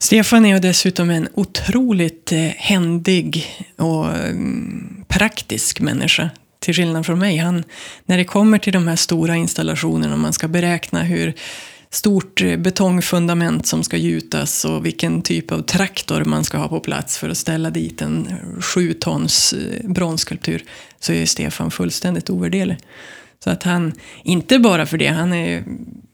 Stefan 0.00 0.46
är 0.46 0.60
dessutom 0.60 1.10
en 1.10 1.28
otroligt 1.34 2.32
eh, 2.32 2.38
händig 2.40 3.46
och 3.76 4.14
mm, 4.16 5.04
praktisk 5.08 5.80
människa. 5.80 6.30
Till 6.60 6.74
skillnad 6.74 7.06
från 7.06 7.18
mig. 7.18 7.36
Han, 7.36 7.64
när 8.06 8.18
det 8.18 8.24
kommer 8.24 8.58
till 8.58 8.72
de 8.72 8.88
här 8.88 8.96
stora 8.96 9.36
installationerna 9.36 10.12
och 10.12 10.18
man 10.18 10.32
ska 10.32 10.48
beräkna 10.48 11.02
hur 11.02 11.34
stort 11.90 12.42
eh, 12.42 12.56
betongfundament 12.56 13.66
som 13.66 13.84
ska 13.84 13.96
gjutas 13.96 14.64
och 14.64 14.86
vilken 14.86 15.22
typ 15.22 15.52
av 15.52 15.62
traktor 15.62 16.24
man 16.24 16.44
ska 16.44 16.58
ha 16.58 16.68
på 16.68 16.80
plats 16.80 17.18
för 17.18 17.28
att 17.28 17.38
ställa 17.38 17.70
dit 17.70 18.02
en 18.02 18.34
sju 18.60 18.92
tons 18.92 19.52
eh, 19.52 19.90
bronsskulptur 19.90 20.64
så 21.00 21.12
är 21.12 21.26
Stefan 21.26 21.70
fullständigt 21.70 22.30
ovärderlig. 22.30 22.78
Så 23.44 23.50
att 23.50 23.62
han, 23.62 23.92
inte 24.24 24.58
bara 24.58 24.86
för 24.86 24.98
det, 24.98 25.08
han 25.08 25.32
är, 25.32 25.64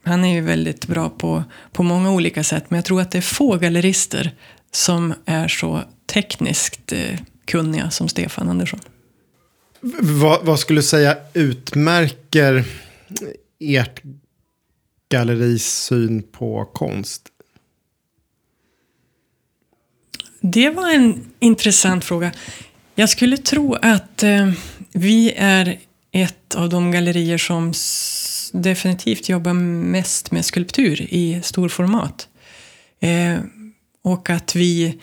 han 0.05 0.25
är 0.25 0.35
ju 0.35 0.41
väldigt 0.41 0.87
bra 0.87 1.11
på, 1.11 1.45
på 1.73 1.83
många 1.83 2.13
olika 2.13 2.45
sätt, 2.45 2.65
men 2.69 2.77
jag 2.77 2.85
tror 2.85 3.01
att 3.01 3.11
det 3.11 3.19
är 3.19 3.23
få 3.23 3.57
gallerister 3.57 4.35
som 4.71 5.15
är 5.25 5.49
så 5.49 5.83
tekniskt 6.07 6.93
eh, 6.93 7.19
kunniga 7.45 7.91
som 7.91 8.09
Stefan 8.09 8.49
Andersson. 8.49 8.81
Vad, 10.01 10.45
vad 10.47 10.61
skulle 10.61 10.79
du 10.79 10.83
säga 10.83 11.17
utmärker 11.33 12.65
ert 13.61 14.03
galleris 15.09 15.67
syn 15.67 16.23
på 16.23 16.65
konst? 16.65 17.23
Det 20.41 20.71
var 20.71 20.91
en 20.91 21.25
intressant 21.39 22.05
fråga. 22.05 22.33
Jag 22.95 23.09
skulle 23.09 23.37
tro 23.37 23.75
att 23.75 24.23
eh, 24.23 24.53
vi 24.93 25.33
är 25.37 25.79
ett 26.15 26.55
av 26.55 26.69
de 26.69 26.91
gallerier 26.91 27.39
som 27.39 27.73
definitivt 28.53 29.29
jobbar 29.29 29.53
mest 29.53 30.31
med 30.31 30.45
skulptur 30.45 31.07
i 31.11 31.41
storformat. 31.43 32.29
Eh, 33.01 33.39
och 34.03 34.31
att 34.31 34.57
vi 34.57 35.01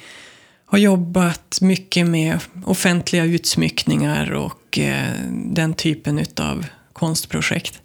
har 0.66 0.78
jobbat 0.78 1.58
mycket 1.62 2.08
med 2.08 2.40
offentliga 2.66 3.24
utsmyckningar 3.24 4.32
och 4.32 4.80
eh, 4.80 5.14
den 5.32 5.74
typen 5.74 6.26
av 6.40 6.66
konstprojekt. 6.94 7.82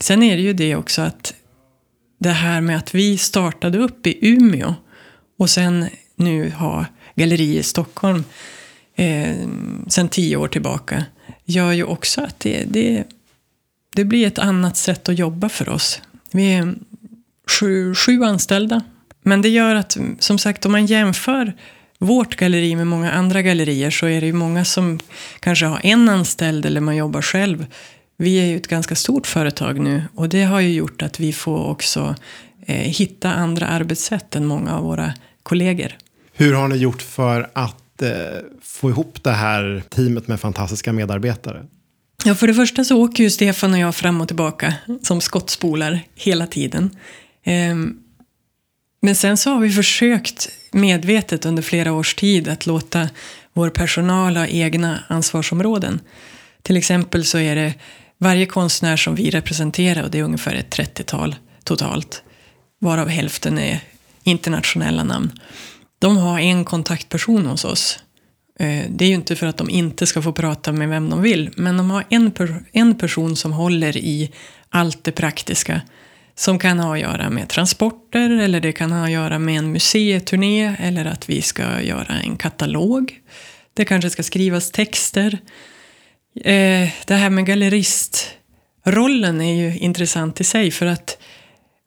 Sen 0.00 0.22
är 0.22 0.36
det 0.36 0.42
ju 0.42 0.52
det 0.52 0.76
också 0.76 1.02
att 1.02 1.34
det 2.18 2.30
här 2.30 2.60
med 2.60 2.76
att 2.76 2.94
vi 2.94 3.18
startade 3.18 3.78
upp 3.78 4.06
i 4.06 4.18
Umeå 4.28 4.74
och 5.38 5.50
sen 5.50 5.86
nu 6.16 6.50
har 6.50 6.86
galleri 7.14 7.58
i 7.58 7.62
Stockholm 7.62 8.24
eh, 8.94 9.36
sen 9.88 10.08
tio 10.08 10.36
år 10.36 10.48
tillbaka 10.48 11.04
gör 11.50 11.72
ju 11.72 11.84
också 11.84 12.20
att 12.20 12.40
det, 12.40 12.64
det, 12.68 13.04
det 13.96 14.04
blir 14.04 14.26
ett 14.26 14.38
annat 14.38 14.76
sätt 14.76 15.08
att 15.08 15.18
jobba 15.18 15.48
för 15.48 15.68
oss. 15.68 16.02
Vi 16.32 16.52
är 16.54 16.74
sju, 17.60 17.94
sju 17.94 18.24
anställda. 18.24 18.82
Men 19.22 19.42
det 19.42 19.48
gör 19.48 19.74
att, 19.74 19.96
som 20.18 20.38
sagt, 20.38 20.66
om 20.66 20.72
man 20.72 20.86
jämför 20.86 21.52
vårt 21.98 22.36
galleri 22.36 22.76
med 22.76 22.86
många 22.86 23.12
andra 23.12 23.42
gallerier 23.42 23.90
så 23.90 24.06
är 24.06 24.20
det 24.20 24.26
ju 24.26 24.32
många 24.32 24.64
som 24.64 24.98
kanske 25.40 25.66
har 25.66 25.80
en 25.82 26.08
anställd 26.08 26.66
eller 26.66 26.80
man 26.80 26.96
jobbar 26.96 27.22
själv. 27.22 27.66
Vi 28.16 28.40
är 28.40 28.44
ju 28.44 28.56
ett 28.56 28.68
ganska 28.68 28.94
stort 28.94 29.26
företag 29.26 29.80
nu 29.80 30.02
och 30.14 30.28
det 30.28 30.42
har 30.42 30.60
ju 30.60 30.72
gjort 30.72 31.02
att 31.02 31.20
vi 31.20 31.32
får 31.32 31.66
också 31.66 32.14
eh, 32.66 32.74
hitta 32.76 33.32
andra 33.32 33.66
arbetssätt 33.66 34.36
än 34.36 34.46
många 34.46 34.76
av 34.76 34.84
våra 34.84 35.14
kollegor. 35.42 35.96
Hur 36.32 36.54
har 36.54 36.68
ni 36.68 36.76
gjort 36.76 37.02
för 37.02 37.50
att 37.52 38.02
eh, 38.02 38.10
få 38.70 38.90
ihop 38.90 39.22
det 39.22 39.32
här 39.32 39.82
teamet 39.88 40.28
med 40.28 40.40
fantastiska 40.40 40.92
medarbetare? 40.92 41.66
Ja, 42.24 42.34
för 42.34 42.46
det 42.46 42.54
första 42.54 42.84
så 42.84 43.02
åker 43.02 43.24
ju 43.24 43.30
Stefan 43.30 43.72
och 43.72 43.78
jag 43.78 43.94
fram 43.94 44.20
och 44.20 44.28
tillbaka 44.28 44.74
som 45.02 45.20
skottspolar 45.20 46.00
hela 46.14 46.46
tiden. 46.46 46.96
Ehm, 47.44 47.96
men 49.02 49.14
sen 49.14 49.36
så 49.36 49.50
har 49.50 49.60
vi 49.60 49.70
försökt 49.70 50.48
medvetet 50.72 51.46
under 51.46 51.62
flera 51.62 51.92
års 51.92 52.14
tid 52.14 52.48
att 52.48 52.66
låta 52.66 53.08
vår 53.52 53.70
personal 53.70 54.36
ha 54.36 54.46
egna 54.46 55.04
ansvarsområden. 55.08 56.00
Till 56.62 56.76
exempel 56.76 57.24
så 57.24 57.38
är 57.38 57.56
det 57.56 57.74
varje 58.18 58.46
konstnär 58.46 58.96
som 58.96 59.14
vi 59.14 59.30
representerar, 59.30 60.02
och 60.02 60.10
det 60.10 60.18
är 60.18 60.22
ungefär 60.22 60.54
ett 60.54 60.76
30-tal 60.76 61.36
totalt, 61.64 62.22
varav 62.78 63.08
hälften 63.08 63.58
är 63.58 63.80
internationella 64.24 65.04
namn. 65.04 65.30
De 65.98 66.16
har 66.16 66.38
en 66.38 66.64
kontaktperson 66.64 67.46
hos 67.46 67.64
oss. 67.64 67.98
Eh, 68.60 68.84
det 68.88 69.04
är 69.04 69.08
ju 69.08 69.14
inte 69.14 69.36
för 69.36 69.46
att 69.46 69.56
de 69.56 69.70
inte 69.70 70.06
ska 70.06 70.22
få 70.22 70.32
prata 70.32 70.72
med 70.72 70.88
vem 70.88 71.10
de 71.10 71.22
vill, 71.22 71.50
men 71.56 71.76
de 71.76 71.90
har 71.90 72.04
en, 72.08 72.30
per, 72.30 72.64
en 72.72 72.94
person 72.94 73.36
som 73.36 73.52
håller 73.52 73.96
i 73.96 74.30
allt 74.68 75.04
det 75.04 75.12
praktiska. 75.12 75.80
Som 76.34 76.58
kan 76.58 76.78
ha 76.78 76.94
att 76.94 77.00
göra 77.00 77.30
med 77.30 77.48
transporter, 77.48 78.30
eller 78.30 78.60
det 78.60 78.72
kan 78.72 78.92
ha 78.92 79.04
att 79.04 79.10
göra 79.10 79.38
med 79.38 79.58
en 79.58 79.72
museiturné, 79.72 80.76
eller 80.78 81.04
att 81.04 81.28
vi 81.28 81.42
ska 81.42 81.82
göra 81.82 82.20
en 82.24 82.36
katalog. 82.36 83.20
Det 83.74 83.84
kanske 83.84 84.10
ska 84.10 84.22
skrivas 84.22 84.70
texter. 84.70 85.38
Eh, 86.44 86.88
det 87.06 87.14
här 87.14 87.30
med 87.30 87.46
galleristrollen 87.46 89.40
är 89.40 89.54
ju 89.54 89.78
intressant 89.78 90.40
i 90.40 90.44
sig, 90.44 90.70
för 90.70 90.86
att 90.86 91.18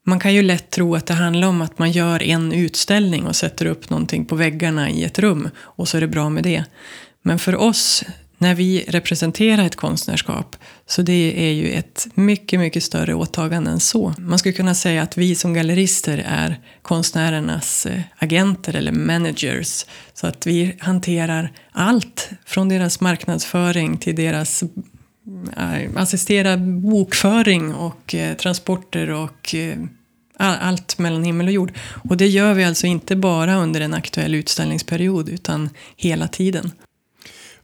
man 0.03 0.19
kan 0.19 0.33
ju 0.33 0.41
lätt 0.41 0.69
tro 0.69 0.95
att 0.95 1.05
det 1.05 1.13
handlar 1.13 1.47
om 1.47 1.61
att 1.61 1.79
man 1.79 1.91
gör 1.91 2.23
en 2.23 2.51
utställning 2.51 3.27
och 3.27 3.35
sätter 3.35 3.65
upp 3.65 3.89
någonting 3.89 4.25
på 4.25 4.35
väggarna 4.35 4.89
i 4.89 5.03
ett 5.03 5.19
rum 5.19 5.49
och 5.57 5.87
så 5.87 5.97
är 5.97 6.01
det 6.01 6.07
bra 6.07 6.29
med 6.29 6.43
det. 6.43 6.63
Men 7.21 7.39
för 7.39 7.55
oss, 7.55 8.03
när 8.37 8.55
vi 8.55 8.85
representerar 8.87 9.65
ett 9.65 9.75
konstnärskap, 9.75 10.55
så 10.87 11.01
det 11.01 11.49
är 11.49 11.51
ju 11.51 11.71
ett 11.71 12.07
mycket, 12.13 12.59
mycket 12.59 12.83
större 12.83 13.13
åtagande 13.13 13.71
än 13.71 13.79
så. 13.79 14.13
Man 14.17 14.39
skulle 14.39 14.53
kunna 14.53 14.75
säga 14.75 15.01
att 15.01 15.17
vi 15.17 15.35
som 15.35 15.53
gallerister 15.53 16.25
är 16.27 16.59
konstnärernas 16.81 17.85
eh, 17.85 18.01
agenter 18.17 18.75
eller 18.75 18.91
managers. 18.91 19.85
Så 20.13 20.27
att 20.27 20.47
vi 20.47 20.75
hanterar 20.79 21.51
allt, 21.71 22.29
från 22.45 22.69
deras 22.69 22.99
marknadsföring 22.99 23.97
till 23.97 24.15
deras 24.15 24.63
Eh, 25.57 25.89
assistera 25.95 26.57
bokföring 26.57 27.73
och 27.73 28.15
eh, 28.15 28.35
transporter 28.37 29.09
och 29.09 29.55
eh, 29.55 29.77
allt 30.37 30.97
mellan 30.97 31.23
himmel 31.23 31.47
och 31.47 31.53
jord. 31.53 31.71
Och 32.09 32.17
det 32.17 32.27
gör 32.27 32.53
vi 32.53 32.63
alltså 32.63 32.87
inte 32.87 33.15
bara 33.15 33.55
under 33.55 33.81
en 33.81 33.93
aktuell 33.93 34.35
utställningsperiod 34.35 35.29
utan 35.29 35.69
hela 35.97 36.27
tiden. 36.27 36.71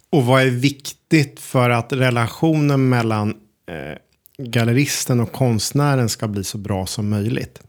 Och 0.09 0.25
vad 0.25 0.41
är 0.41 0.49
viktigt 0.49 1.39
för 1.39 1.69
att 1.69 1.93
relationen 1.93 2.89
mellan 2.89 3.29
eh, 3.29 4.45
galleristen 4.45 5.19
och 5.19 5.31
konstnären 5.31 6.09
ska 6.09 6.27
bli 6.27 6.43
så 6.43 6.57
bra 6.57 6.85
som 6.85 7.09
möjligt? 7.09 7.59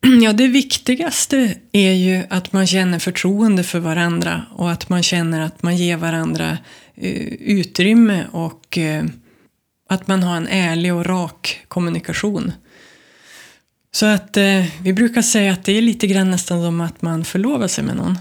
Ja, 0.22 0.32
det 0.32 0.46
viktigaste 0.46 1.54
är 1.72 1.92
ju 1.92 2.22
att 2.30 2.52
man 2.52 2.66
känner 2.66 2.98
förtroende 2.98 3.62
för 3.62 3.78
varandra 3.78 4.42
och 4.54 4.70
att 4.70 4.88
man 4.88 5.02
känner 5.02 5.40
att 5.40 5.62
man 5.62 5.76
ger 5.76 5.96
varandra 5.96 6.58
eh, 6.94 7.26
utrymme 7.40 8.24
och 8.32 8.78
eh, 8.78 9.04
att 9.88 10.06
man 10.06 10.22
har 10.22 10.36
en 10.36 10.48
ärlig 10.48 10.94
och 10.94 11.06
rak 11.06 11.64
kommunikation. 11.68 12.52
Så 13.90 14.06
att 14.06 14.36
eh, 14.36 14.64
vi 14.82 14.92
brukar 14.92 15.22
säga 15.22 15.52
att 15.52 15.64
det 15.64 15.72
är 15.72 15.82
lite 15.82 16.06
grann 16.06 16.30
nästan 16.30 16.62
som 16.62 16.80
att 16.80 17.02
man 17.02 17.24
förlovar 17.24 17.68
sig 17.68 17.84
med 17.84 17.96
någon. 17.96 18.18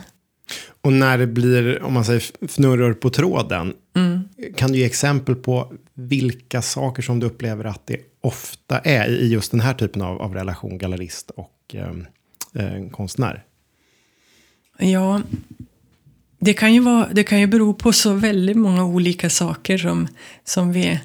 Och 0.81 0.93
när 0.93 1.17
det 1.17 1.27
blir, 1.27 1.83
om 1.83 1.93
man 1.93 2.05
säger 2.05 2.23
fnurror 2.47 2.93
på 2.93 3.09
tråden, 3.09 3.73
mm. 3.95 4.29
kan 4.55 4.71
du 4.71 4.77
ge 4.77 4.85
exempel 4.85 5.35
på 5.35 5.73
vilka 5.93 6.61
saker 6.61 7.01
som 7.01 7.19
du 7.19 7.27
upplever 7.27 7.65
att 7.65 7.87
det 7.87 7.97
ofta 8.21 8.79
är 8.79 9.07
i 9.09 9.27
just 9.27 9.51
den 9.51 9.59
här 9.59 9.73
typen 9.73 10.01
av, 10.01 10.21
av 10.21 10.33
relation, 10.33 10.77
gallerist 10.77 11.31
och 11.31 11.75
eh, 11.75 11.93
eh, 12.63 12.89
konstnär? 12.89 13.43
Ja, 14.79 15.21
det 16.39 16.53
kan, 16.53 16.73
ju 16.73 16.79
vara, 16.79 17.09
det 17.13 17.23
kan 17.23 17.39
ju 17.39 17.47
bero 17.47 17.73
på 17.73 17.93
så 17.93 18.13
väldigt 18.13 18.57
många 18.57 18.85
olika 18.85 19.29
saker 19.29 19.77
som, 19.77 20.07
som 20.43 20.73
vi 20.73 20.99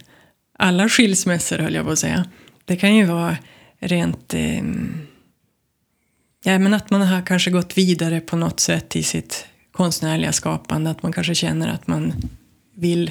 alla 0.62 0.88
skilsmässor 0.88 1.59
höll 1.59 1.75
jag 1.75 1.85
på 1.85 1.92
att 1.92 1.98
säga. 1.98 2.25
Det 2.64 2.77
kan 2.77 2.94
ju 2.94 3.05
vara 3.05 3.37
rent... 3.81 4.35
Eh, 4.35 4.62
ja, 6.44 6.59
men 6.59 6.75
att 6.75 6.90
man 6.90 7.03
har 7.03 7.27
kanske 7.27 7.51
gått 7.51 7.79
vidare 7.79 8.20
på 8.20 8.37
något 8.37 8.61
sätt 8.61 8.96
i 8.96 9.03
sitt 9.03 9.46
konstnärliga 9.72 10.33
skapande. 10.33 10.90
Att 10.90 11.03
man 11.03 11.12
kanske 11.12 11.35
känner 11.35 11.68
att 11.68 11.87
man 11.87 12.12
vill 12.75 13.11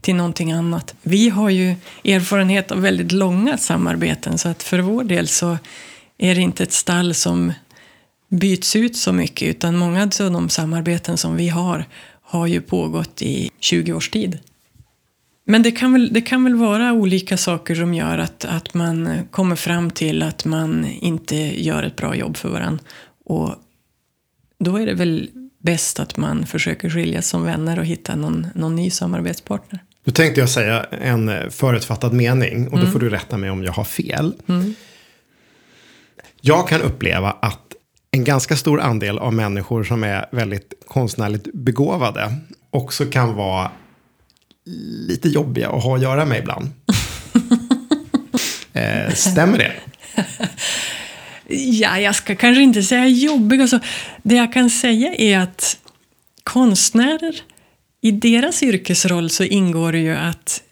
till 0.00 0.14
någonting 0.14 0.52
annat. 0.52 0.94
Vi 1.02 1.28
har 1.28 1.50
ju 1.50 1.74
erfarenhet 2.04 2.72
av 2.72 2.80
väldigt 2.80 3.12
långa 3.12 3.58
samarbeten 3.58 4.38
så 4.38 4.48
att 4.48 4.62
för 4.62 4.78
vår 4.78 5.04
del 5.04 5.28
så 5.28 5.58
är 6.18 6.34
det 6.34 6.40
inte 6.40 6.62
ett 6.62 6.72
stall 6.72 7.14
som 7.14 7.52
byts 8.28 8.76
ut 8.76 8.96
så 8.96 9.12
mycket 9.12 9.48
utan 9.48 9.76
många 9.76 10.02
av 10.02 10.32
de 10.32 10.48
samarbeten 10.48 11.18
som 11.18 11.36
vi 11.36 11.48
har 11.48 11.84
har 12.22 12.46
ju 12.46 12.60
pågått 12.60 13.22
i 13.22 13.50
20 13.60 13.92
års 13.92 14.10
tid. 14.10 14.38
Men 15.52 15.62
det 15.62 15.72
kan, 15.72 15.92
väl, 15.92 16.12
det 16.12 16.20
kan 16.20 16.44
väl 16.44 16.54
vara 16.54 16.92
olika 16.92 17.36
saker 17.36 17.74
som 17.74 17.94
gör 17.94 18.18
att, 18.18 18.44
att 18.44 18.74
man 18.74 19.26
kommer 19.30 19.56
fram 19.56 19.90
till 19.90 20.22
att 20.22 20.44
man 20.44 20.84
inte 20.84 21.36
gör 21.62 21.82
ett 21.82 21.96
bra 21.96 22.16
jobb 22.16 22.36
för 22.36 22.48
varandra. 22.48 22.84
Och 23.24 23.54
då 24.58 24.76
är 24.76 24.86
det 24.86 24.94
väl 24.94 25.30
bäst 25.58 26.00
att 26.00 26.16
man 26.16 26.46
försöker 26.46 26.90
skiljas 26.90 27.28
som 27.28 27.44
vänner 27.44 27.78
och 27.78 27.84
hitta 27.84 28.16
någon, 28.16 28.46
någon 28.54 28.76
ny 28.76 28.90
samarbetspartner. 28.90 29.82
Nu 30.04 30.12
tänkte 30.12 30.40
jag 30.40 30.50
säga 30.50 30.84
en 30.84 31.50
förutfattad 31.50 32.12
mening 32.12 32.68
och 32.68 32.76
då 32.76 32.82
mm. 32.82 32.92
får 32.92 33.00
du 33.00 33.10
rätta 33.10 33.36
mig 33.36 33.50
om 33.50 33.64
jag 33.64 33.72
har 33.72 33.84
fel. 33.84 34.34
Mm. 34.48 34.74
Jag 36.40 36.68
kan 36.68 36.82
uppleva 36.82 37.30
att 37.30 37.74
en 38.10 38.24
ganska 38.24 38.56
stor 38.56 38.80
andel 38.80 39.18
av 39.18 39.34
människor 39.34 39.84
som 39.84 40.04
är 40.04 40.26
väldigt 40.32 40.74
konstnärligt 40.86 41.52
begåvade 41.52 42.36
också 42.70 43.06
kan 43.06 43.34
vara 43.34 43.70
lite 45.08 45.28
jobbiga 45.28 45.70
att 45.70 45.82
ha 45.82 45.96
att 45.96 46.02
göra 46.02 46.24
med 46.24 46.38
ibland. 46.38 46.70
eh, 48.72 49.14
stämmer 49.14 49.58
det? 49.58 49.72
ja, 51.56 51.98
jag 51.98 52.14
ska 52.14 52.36
kanske 52.36 52.62
inte 52.62 52.82
säga 52.82 53.06
jobbiga. 53.06 53.62
Alltså, 53.62 53.80
det 54.22 54.34
jag 54.34 54.52
kan 54.52 54.70
säga 54.70 55.14
är 55.14 55.38
att 55.38 55.78
konstnärer, 56.42 57.42
i 58.00 58.10
deras 58.10 58.62
yrkesroll 58.62 59.30
så 59.30 59.44
ingår 59.44 59.92
det 59.92 59.98
ju 59.98 60.14
att 60.14 60.62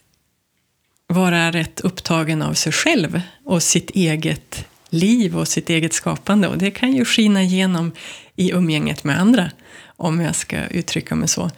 vara 1.07 1.53
rätt 1.53 1.81
upptagen 1.81 2.43
av 2.43 2.55
sig 2.55 2.73
själv 2.73 3.21
och 3.45 3.63
sitt 3.63 3.91
eget 3.91 4.67
liv 4.91 5.39
och 5.39 5.49
sitt 5.49 5.71
eget 5.71 5.93
skapande. 5.93 6.49
Och 6.49 6.59
det 6.59 6.71
kan 6.71 6.93
ju 6.93 7.05
skina 7.05 7.43
igenom 7.43 7.93
i 8.37 8.51
umgänget 8.51 9.05
med 9.05 9.21
andra, 9.21 9.51
om 9.97 10.21
jag 10.21 10.35
ska 10.35 10.67
uttrycka 10.67 11.15
mig 11.15 11.29
så. 11.29 11.51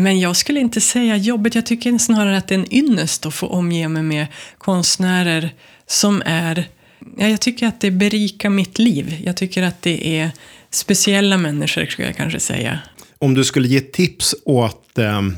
Men 0.00 0.20
jag 0.20 0.36
skulle 0.36 0.60
inte 0.60 0.80
säga 0.80 1.16
jobbet. 1.16 1.54
Jag 1.54 1.66
tycker 1.66 1.98
snarare 1.98 2.36
att 2.36 2.48
det 2.48 2.54
är 2.54 2.58
en 2.58 2.74
ynnest 2.74 3.26
att 3.26 3.34
få 3.34 3.46
omge 3.46 3.88
mig 3.88 4.02
med 4.02 4.26
konstnärer 4.58 5.54
som 5.86 6.22
är... 6.26 6.68
Ja, 7.16 7.28
jag 7.28 7.40
tycker 7.40 7.66
att 7.66 7.80
det 7.80 7.90
berikar 7.90 8.50
mitt 8.50 8.78
liv. 8.78 9.20
Jag 9.24 9.36
tycker 9.36 9.62
att 9.62 9.82
det 9.82 10.18
är 10.18 10.30
speciella 10.70 11.38
människor, 11.38 11.86
skulle 11.86 12.08
jag 12.08 12.16
kanske 12.16 12.40
säga. 12.40 12.78
Om 13.18 13.34
du 13.34 13.44
skulle 13.44 13.68
ge 13.68 13.80
tips 13.80 14.34
åt 14.44 14.98
ehm, 14.98 15.36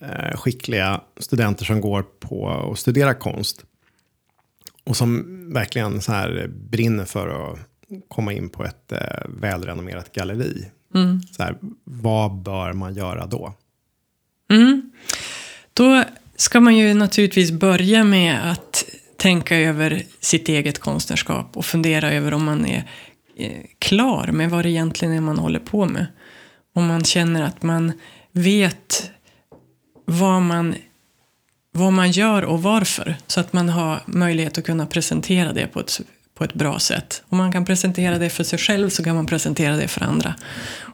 eh, 0.00 0.36
skickliga 0.36 1.00
studenter 1.16 1.64
som 1.64 1.80
går 1.80 2.02
på 2.02 2.42
och 2.42 2.78
studerar 2.78 3.14
konst 3.14 3.64
och 4.84 4.96
som 4.96 5.24
verkligen 5.52 6.00
så 6.00 6.12
här 6.12 6.50
brinner 6.70 7.04
för 7.04 7.52
att 7.52 7.58
komma 8.08 8.32
in 8.32 8.48
på 8.48 8.64
ett 8.64 8.92
eh, 8.92 8.98
välrenommerat 9.40 10.12
galleri. 10.12 10.64
Mm. 10.94 11.22
Så 11.30 11.42
här, 11.42 11.56
vad 11.84 12.34
bör 12.34 12.72
man 12.72 12.94
göra 12.94 13.26
då? 13.26 13.54
Mm. 14.50 14.90
Då 15.74 16.04
ska 16.36 16.60
man 16.60 16.76
ju 16.76 16.94
naturligtvis 16.94 17.50
börja 17.50 18.04
med 18.04 18.50
att 18.50 18.84
tänka 19.16 19.56
över 19.56 20.02
sitt 20.20 20.48
eget 20.48 20.78
konstnärskap 20.78 21.56
och 21.56 21.64
fundera 21.64 22.12
över 22.12 22.34
om 22.34 22.44
man 22.44 22.66
är 22.66 22.90
eh, 23.36 23.62
klar 23.78 24.26
med 24.26 24.50
vad 24.50 24.64
det 24.64 24.70
egentligen 24.70 25.14
är 25.14 25.20
man 25.20 25.38
håller 25.38 25.60
på 25.60 25.86
med. 25.86 26.06
Om 26.74 26.86
man 26.86 27.04
känner 27.04 27.42
att 27.42 27.62
man 27.62 27.92
vet 28.32 29.10
vad 30.04 30.42
man, 30.42 30.74
vad 31.72 31.92
man 31.92 32.10
gör 32.10 32.44
och 32.44 32.62
varför. 32.62 33.16
Så 33.26 33.40
att 33.40 33.52
man 33.52 33.68
har 33.68 34.00
möjlighet 34.06 34.58
att 34.58 34.64
kunna 34.64 34.86
presentera 34.86 35.52
det 35.52 35.66
på 35.66 35.80
ett 35.80 36.00
på 36.42 36.46
ett 36.46 36.54
bra 36.54 36.78
sätt. 36.78 37.22
Om 37.28 37.38
man 37.38 37.52
kan 37.52 37.64
presentera 37.64 38.18
det 38.18 38.30
för 38.30 38.44
sig 38.44 38.58
själv 38.58 38.88
så 38.88 39.04
kan 39.04 39.14
man 39.16 39.26
presentera 39.26 39.76
det 39.76 39.88
för 39.88 40.04
andra. 40.04 40.34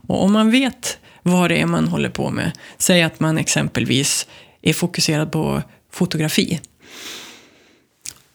Och 0.09 0.25
om 0.25 0.33
man 0.33 0.51
vet 0.51 0.99
vad 1.23 1.51
det 1.51 1.61
är 1.61 1.67
man 1.67 1.89
håller 1.89 2.09
på 2.09 2.31
med, 2.31 2.53
säg 2.79 3.03
att 3.03 3.21
man 3.21 3.39
exempelvis 3.39 4.27
är 4.63 4.73
fokuserad 4.73 5.33
på 5.33 5.63
fotografi. 5.93 6.61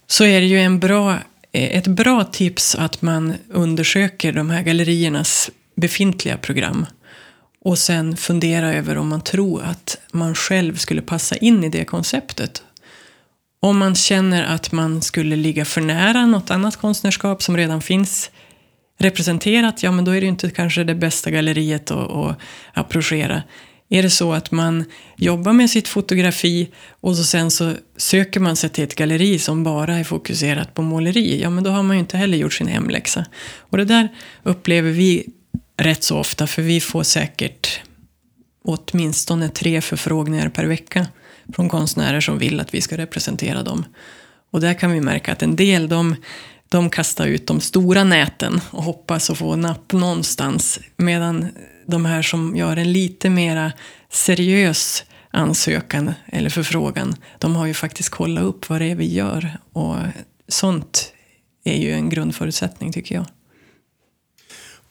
så 0.08 0.24
är 0.24 0.42
det 0.42 0.48
ju 0.48 0.60
en 0.60 0.80
bra, 0.80 1.14
eh, 1.52 1.78
ett 1.78 1.88
bra 1.88 2.24
tips 2.24 2.76
att 2.76 3.02
man 3.02 3.34
undersöker 3.50 4.34
de 4.34 4.50
här 4.50 4.64
galleriernas 4.64 5.50
befintliga 5.76 6.38
program 6.38 6.86
och 7.62 7.78
sen 7.80 8.18
fundera 8.18 8.74
över 8.74 8.98
om 8.98 9.08
man 9.08 9.22
tror 9.22 9.64
att 9.64 9.98
man 10.12 10.36
själv 10.36 10.76
skulle 10.78 11.02
passa 11.02 11.36
in 11.36 11.64
i 11.64 11.70
det 11.70 11.86
konceptet. 11.86 12.64
Om 13.64 13.78
man 13.78 13.96
känner 13.96 14.44
att 14.44 14.72
man 14.72 15.02
skulle 15.02 15.36
ligga 15.36 15.66
för 15.66 15.82
nära 15.82 16.26
något 16.26 16.52
annat 16.52 16.76
konstnärskap 16.76 17.44
som 17.44 17.58
redan 17.58 17.82
finns 17.82 18.32
representerat, 19.00 19.84
ja 19.84 19.92
men 19.92 20.06
då 20.06 20.12
är 20.12 20.16
det 20.16 20.26
ju 20.26 20.30
inte 20.30 20.50
kanske 20.50 20.84
det 20.84 20.96
bästa 20.96 21.32
galleriet 21.32 21.92
att, 21.92 22.12
att 22.12 22.38
approchera. 22.74 23.44
Är 23.90 24.04
det 24.04 24.10
så 24.10 24.34
att 24.34 24.52
man 24.52 24.86
jobbar 25.16 25.54
med 25.54 25.70
sitt 25.70 25.88
fotografi 25.88 26.70
och 27.02 27.18
så 27.18 27.24
sen 27.24 27.52
så 27.52 27.74
söker 27.98 28.40
man 28.40 28.56
sig 28.56 28.70
till 28.70 28.84
ett 28.84 28.96
galleri 28.96 29.40
som 29.40 29.64
bara 29.64 29.96
är 29.96 30.04
fokuserat 30.04 30.74
på 30.74 30.82
måleri, 30.82 31.42
ja 31.42 31.50
men 31.50 31.64
då 31.64 31.70
har 31.70 31.84
man 31.84 31.96
ju 31.96 32.00
inte 32.00 32.18
heller 32.18 32.38
gjort 32.38 32.54
sin 32.54 32.68
hemläxa. 32.68 33.26
Och 33.58 33.78
det 33.78 33.86
där 33.86 34.10
upplever 34.44 34.92
vi 34.92 35.26
rätt 35.78 36.04
så 36.04 36.18
ofta, 36.18 36.48
för 36.48 36.62
vi 36.62 36.82
får 36.82 37.04
säkert 37.04 37.82
åtminstone 38.64 39.50
tre 39.50 39.82
förfrågningar 39.82 40.50
per 40.50 40.66
vecka 40.66 41.08
från 41.56 41.70
konstnärer 41.70 42.22
som 42.22 42.38
vill 42.38 42.60
att 42.60 42.74
vi 42.74 42.82
ska 42.82 42.98
representera 42.98 43.64
dem. 43.64 43.86
Och 44.52 44.62
där 44.62 44.74
kan 44.74 44.92
vi 44.92 45.02
märka 45.02 45.32
att 45.32 45.42
en 45.42 45.56
del 45.56 45.90
de, 45.90 46.16
de 46.70 46.90
kastar 46.90 47.28
ut 47.28 47.48
de 47.48 47.62
stora 47.62 48.04
näten 48.04 48.62
och 48.72 48.84
hoppas 48.84 49.30
att 49.30 49.38
få 49.38 49.56
napp 49.56 49.94
någonstans. 49.94 50.80
Medan 50.98 51.48
de 51.88 52.06
här 52.06 52.22
som 52.22 52.56
gör 52.56 52.78
en 52.78 52.94
lite 52.94 53.30
mera 53.30 53.72
seriös 54.10 55.04
ansökan 55.32 56.14
eller 56.26 56.50
förfrågan, 56.50 57.16
de 57.40 57.56
har 57.56 57.66
ju 57.66 57.74
faktiskt 57.74 58.10
kollat 58.10 58.44
upp 58.44 58.70
vad 58.70 58.82
det 58.82 58.86
är 58.86 58.96
vi 58.96 59.14
gör. 59.14 59.58
Och 59.74 59.96
sånt 60.48 61.14
är 61.64 61.78
ju 61.78 61.92
en 61.92 62.10
grundförutsättning 62.10 62.92
tycker 62.92 63.16
jag. 63.16 63.26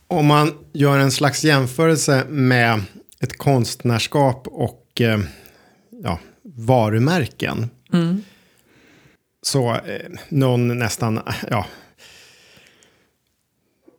Om 0.07 0.27
man 0.27 0.55
gör 0.73 0.99
en 0.99 1.12
slags 1.12 1.45
jämförelse 1.45 2.25
med 2.29 2.83
ett 3.21 3.38
konstnärskap 3.38 4.47
och 4.47 5.01
eh, 5.01 5.21
ja, 6.03 6.19
varumärken. 6.55 7.71
Mm. 7.93 8.23
Så 9.43 9.75
eh, 9.75 10.11
någon 10.29 10.79
nästan, 10.79 11.21
ja, 11.51 11.67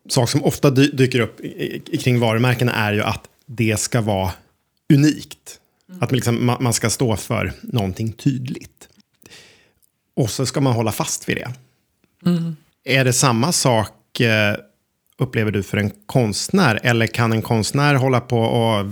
sak 0.09 0.29
som 0.29 0.43
ofta 0.43 0.69
dy 0.69 0.87
dyker 0.87 1.19
upp 1.19 1.41
kring 1.99 2.19
varumärken 2.19 2.69
är 2.69 2.93
ju 2.93 3.01
att 3.01 3.29
det 3.45 3.79
ska 3.79 4.01
vara 4.01 4.31
unikt. 4.93 5.59
Mm. 5.89 6.03
Att 6.03 6.11
liksom, 6.11 6.45
man, 6.45 6.63
man 6.63 6.73
ska 6.73 6.89
stå 6.89 7.15
för 7.15 7.53
någonting 7.61 8.11
tydligt. 8.11 8.89
Och 10.15 10.29
så 10.29 10.45
ska 10.45 10.61
man 10.61 10.73
hålla 10.73 10.91
fast 10.91 11.29
vid 11.29 11.37
det. 11.37 11.51
Mm. 12.25 12.55
Är 12.83 13.05
det 13.05 13.13
samma 13.13 13.51
sak 13.51 14.19
eh, 14.19 14.57
upplever 15.17 15.51
du 15.51 15.63
för 15.63 15.77
en 15.77 15.91
konstnär? 16.05 16.79
Eller 16.83 17.07
kan 17.07 17.33
en 17.33 17.41
konstnär 17.41 17.95
hålla 17.95 18.19
på 18.19 18.39
och 18.39 18.85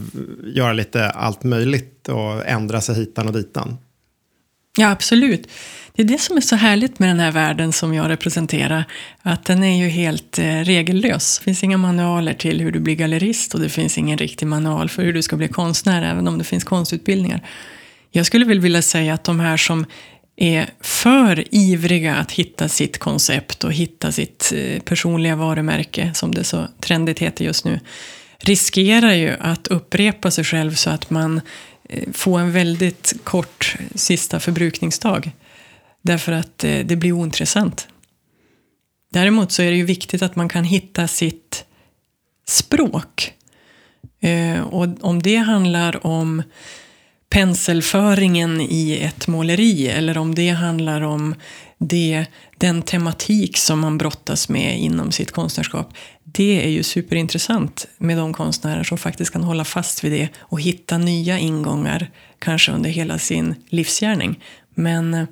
göra 0.43 0.73
lite 0.73 1.10
allt 1.10 1.43
möjligt 1.43 2.10
och 2.10 2.47
ändra 2.47 2.81
sig 2.81 2.95
hitan 2.95 3.27
och 3.27 3.34
ditan? 3.34 3.77
Ja, 4.77 4.91
absolut. 4.91 5.47
Det 5.95 6.01
är 6.01 6.05
det 6.05 6.17
som 6.17 6.38
är 6.38 6.41
så 6.41 6.55
härligt 6.55 6.99
med 6.99 7.10
den 7.10 7.19
här 7.19 7.31
världen 7.31 7.73
som 7.73 7.93
jag 7.93 8.10
representerar. 8.10 8.84
Att 9.21 9.45
den 9.45 9.63
är 9.63 9.84
ju 9.84 9.89
helt 9.89 10.39
eh, 10.39 10.43
regellös. 10.43 11.38
Det 11.39 11.43
finns 11.43 11.63
inga 11.63 11.77
manualer 11.77 12.34
till 12.34 12.62
hur 12.62 12.71
du 12.71 12.79
blir 12.79 12.95
gallerist 12.95 13.53
och 13.53 13.60
det 13.60 13.69
finns 13.69 13.97
ingen 13.97 14.17
riktig 14.17 14.47
manual 14.47 14.89
för 14.89 15.03
hur 15.03 15.13
du 15.13 15.21
ska 15.21 15.36
bli 15.36 15.47
konstnär, 15.47 16.12
även 16.12 16.27
om 16.27 16.38
det 16.38 16.43
finns 16.43 16.63
konstutbildningar. 16.63 17.47
Jag 18.12 18.25
skulle 18.25 18.45
väl 18.45 18.60
vilja 18.60 18.81
säga 18.81 19.13
att 19.13 19.23
de 19.23 19.39
här 19.39 19.57
som 19.57 19.86
är 20.41 20.69
för 20.80 21.56
ivriga 21.56 22.15
att 22.15 22.32
hitta 22.32 22.67
sitt 22.69 22.97
koncept 22.97 23.63
och 23.63 23.73
hitta 23.73 24.12
sitt 24.12 24.54
eh, 24.56 24.82
personliga 24.82 25.36
varumärke, 25.36 26.12
som 26.13 26.36
det 26.36 26.43
så 26.43 26.67
trendigt 26.80 27.19
heter 27.19 27.45
just 27.45 27.65
nu, 27.65 27.80
riskerar 28.38 29.13
ju 29.13 29.36
att 29.39 29.67
upprepa 29.67 30.32
sig 30.32 30.43
själv 30.43 30.73
så 30.73 30.89
att 30.89 31.10
man 31.10 31.41
eh, 31.89 32.12
får 32.13 32.39
en 32.39 32.51
väldigt 32.51 33.13
kort 33.23 33.75
sista 33.95 34.39
förbrukningsdag. 34.39 35.32
Därför 36.01 36.32
att 36.32 36.63
eh, 36.63 36.80
det 36.80 36.95
blir 36.95 37.12
ointressant. 37.12 37.88
Däremot 39.10 39.51
så 39.51 39.62
är 39.62 39.71
det 39.71 39.77
ju 39.77 39.86
viktigt 39.86 40.21
att 40.21 40.36
man 40.36 40.49
kan 40.49 40.63
hitta 40.63 41.08
sitt 41.08 41.65
språk. 42.47 43.34
Och 44.65 44.88
om 45.01 45.21
det 45.21 45.36
handlar 45.36 46.06
om 46.08 46.43
penselföringen 47.32 48.62
i 48.62 49.00
ett 49.02 49.28
måleri 49.28 49.88
eller 49.88 50.17
om 50.17 50.36
det 50.36 50.50
handlar 50.50 51.02
om 51.02 51.36
det, 51.78 52.26
den 52.58 52.82
tematik 52.82 53.58
som 53.58 53.80
man 53.80 53.98
brottas 53.98 54.50
med 54.50 54.80
inom 54.80 55.12
sitt 55.12 55.32
konstnärskap. 55.32 55.94
Det 56.24 56.65
är 56.65 56.70
ju 56.70 56.84
superintressant 56.84 57.88
med 57.98 58.17
de 58.17 58.34
konstnärer 58.34 58.84
som 58.84 58.98
faktiskt 58.98 59.34
kan 59.34 59.44
hålla 59.44 59.65
fast 59.65 60.04
vid 60.04 60.12
det 60.12 60.30
och 60.39 60.62
hitta 60.62 60.98
nya 60.98 61.39
ingångar, 61.39 62.10
kanske 62.39 62.72
under 62.72 62.89
hela 62.89 63.20
sin 63.20 63.56
livsgärning. 63.70 64.39
Men 64.76 65.13
eh, 65.13 65.26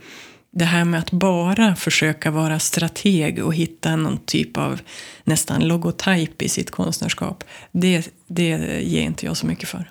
det 0.52 0.66
här 0.66 0.86
med 0.86 1.00
att 1.00 1.12
bara 1.12 1.76
försöka 1.76 2.32
vara 2.32 2.60
strateg 2.60 3.46
och 3.46 3.56
hitta 3.56 3.96
någon 3.96 4.18
typ 4.18 4.58
av 4.58 4.82
nästan 5.24 5.68
logotyp 5.68 6.42
i 6.42 6.50
sitt 6.50 6.72
konstnärskap, 6.72 7.44
det, 7.72 8.10
det 8.28 8.82
ger 8.84 9.02
inte 9.02 9.26
jag 9.26 9.38
så 9.38 9.46
mycket 9.46 9.70
för. 9.70 9.90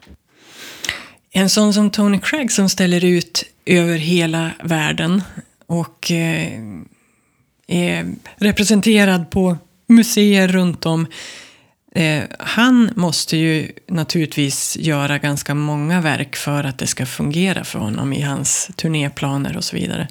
En 1.38 1.50
sån 1.50 1.74
som 1.74 1.90
Tony 1.90 2.20
Craig 2.20 2.52
som 2.52 2.68
ställer 2.68 3.04
ut 3.04 3.44
över 3.66 3.96
hela 3.98 4.50
världen 4.62 5.22
och 5.66 6.10
eh, 6.10 6.60
är 7.66 8.14
representerad 8.36 9.30
på 9.30 9.56
museer 9.86 10.48
runt 10.48 10.86
om. 10.86 11.06
Eh, 11.94 12.22
han 12.38 12.90
måste 12.96 13.36
ju 13.36 13.72
naturligtvis 13.88 14.76
göra 14.76 15.18
ganska 15.18 15.54
många 15.54 16.00
verk 16.00 16.36
för 16.36 16.64
att 16.64 16.78
det 16.78 16.86
ska 16.86 17.06
fungera 17.06 17.64
för 17.64 17.78
honom 17.78 18.12
i 18.12 18.22
hans 18.22 18.70
turnéplaner 18.76 19.56
och 19.56 19.64
så 19.64 19.76
vidare. 19.76 20.08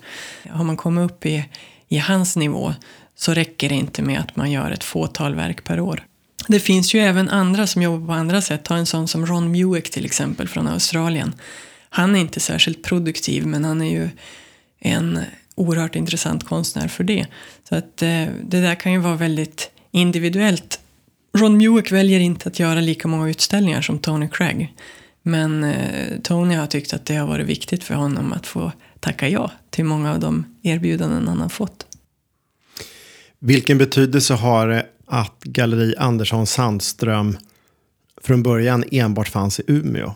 Har 0.50 0.64
man 0.64 0.78
kommit 0.78 1.12
upp 1.12 1.26
i, 1.26 1.46
i 1.88 1.98
hans 1.98 2.36
nivå 2.36 2.74
så 3.16 3.34
räcker 3.34 3.70
det 3.70 3.76
inte 3.76 4.02
med 4.02 4.20
att 4.20 4.36
man 4.36 4.52
gör 4.52 4.72
ett 4.72 4.84
fåtal 4.84 5.36
verk 5.36 5.64
per 5.64 5.80
år. 5.80 6.07
Det 6.48 6.60
finns 6.60 6.94
ju 6.94 7.00
även 7.00 7.30
andra 7.30 7.68
som 7.68 7.82
jobbar 7.82 8.08
på 8.08 8.14
andra 8.14 8.42
sätt. 8.42 8.64
Ta 8.64 8.76
en 8.76 8.86
sån 8.86 9.08
som 9.08 9.26
Ron 9.26 9.52
Mueck 9.52 9.90
till 9.90 10.06
exempel 10.06 10.48
från 10.48 10.68
Australien. 10.68 11.34
Han 11.90 12.16
är 12.16 12.20
inte 12.20 12.40
särskilt 12.40 12.84
produktiv 12.84 13.46
men 13.46 13.66
han 13.66 13.82
är 13.82 13.92
ju 13.92 14.10
en 14.80 15.20
oerhört 15.56 15.96
intressant 15.96 16.44
konstnär 16.44 16.88
för 16.88 17.04
det. 17.04 17.26
Så 17.70 17.76
att 17.76 18.02
eh, 18.02 18.26
det 18.44 18.62
där 18.62 18.76
kan 18.76 18.92
ju 18.92 19.00
vara 19.00 19.16
väldigt 19.16 19.72
individuellt. 19.92 20.80
Ron 21.38 21.58
Mueck 21.58 21.92
väljer 21.92 22.20
inte 22.20 22.50
att 22.50 22.60
göra 22.60 22.80
lika 22.80 23.08
många 23.08 23.30
utställningar 23.30 23.82
som 23.82 24.00
Tony 24.00 24.30
Craig. 24.32 24.74
Men 25.22 25.64
eh, 25.64 26.20
Tony 26.24 26.56
har 26.56 26.68
tyckt 26.68 26.94
att 26.94 27.06
det 27.06 27.16
har 27.16 27.28
varit 27.28 27.48
viktigt 27.48 27.84
för 27.84 27.94
honom 27.94 28.34
att 28.34 28.48
få 28.48 28.72
tacka 29.00 29.30
ja 29.30 29.52
till 29.70 29.86
många 29.86 30.12
av 30.12 30.20
de 30.20 30.46
erbjudanden 30.64 31.28
han 31.28 31.42
har 31.42 31.50
fått. 31.50 31.86
Vilken 33.40 33.78
betydelse 33.78 34.34
har 34.34 34.70
eh, 34.70 34.82
att 35.08 35.44
Galleri 35.44 35.96
Andersson 35.98 36.48
Sandström 36.48 37.38
från 38.22 38.44
början 38.44 38.84
enbart 38.92 39.30
fanns 39.30 39.60
i 39.60 39.64
Umeå? 39.68 40.16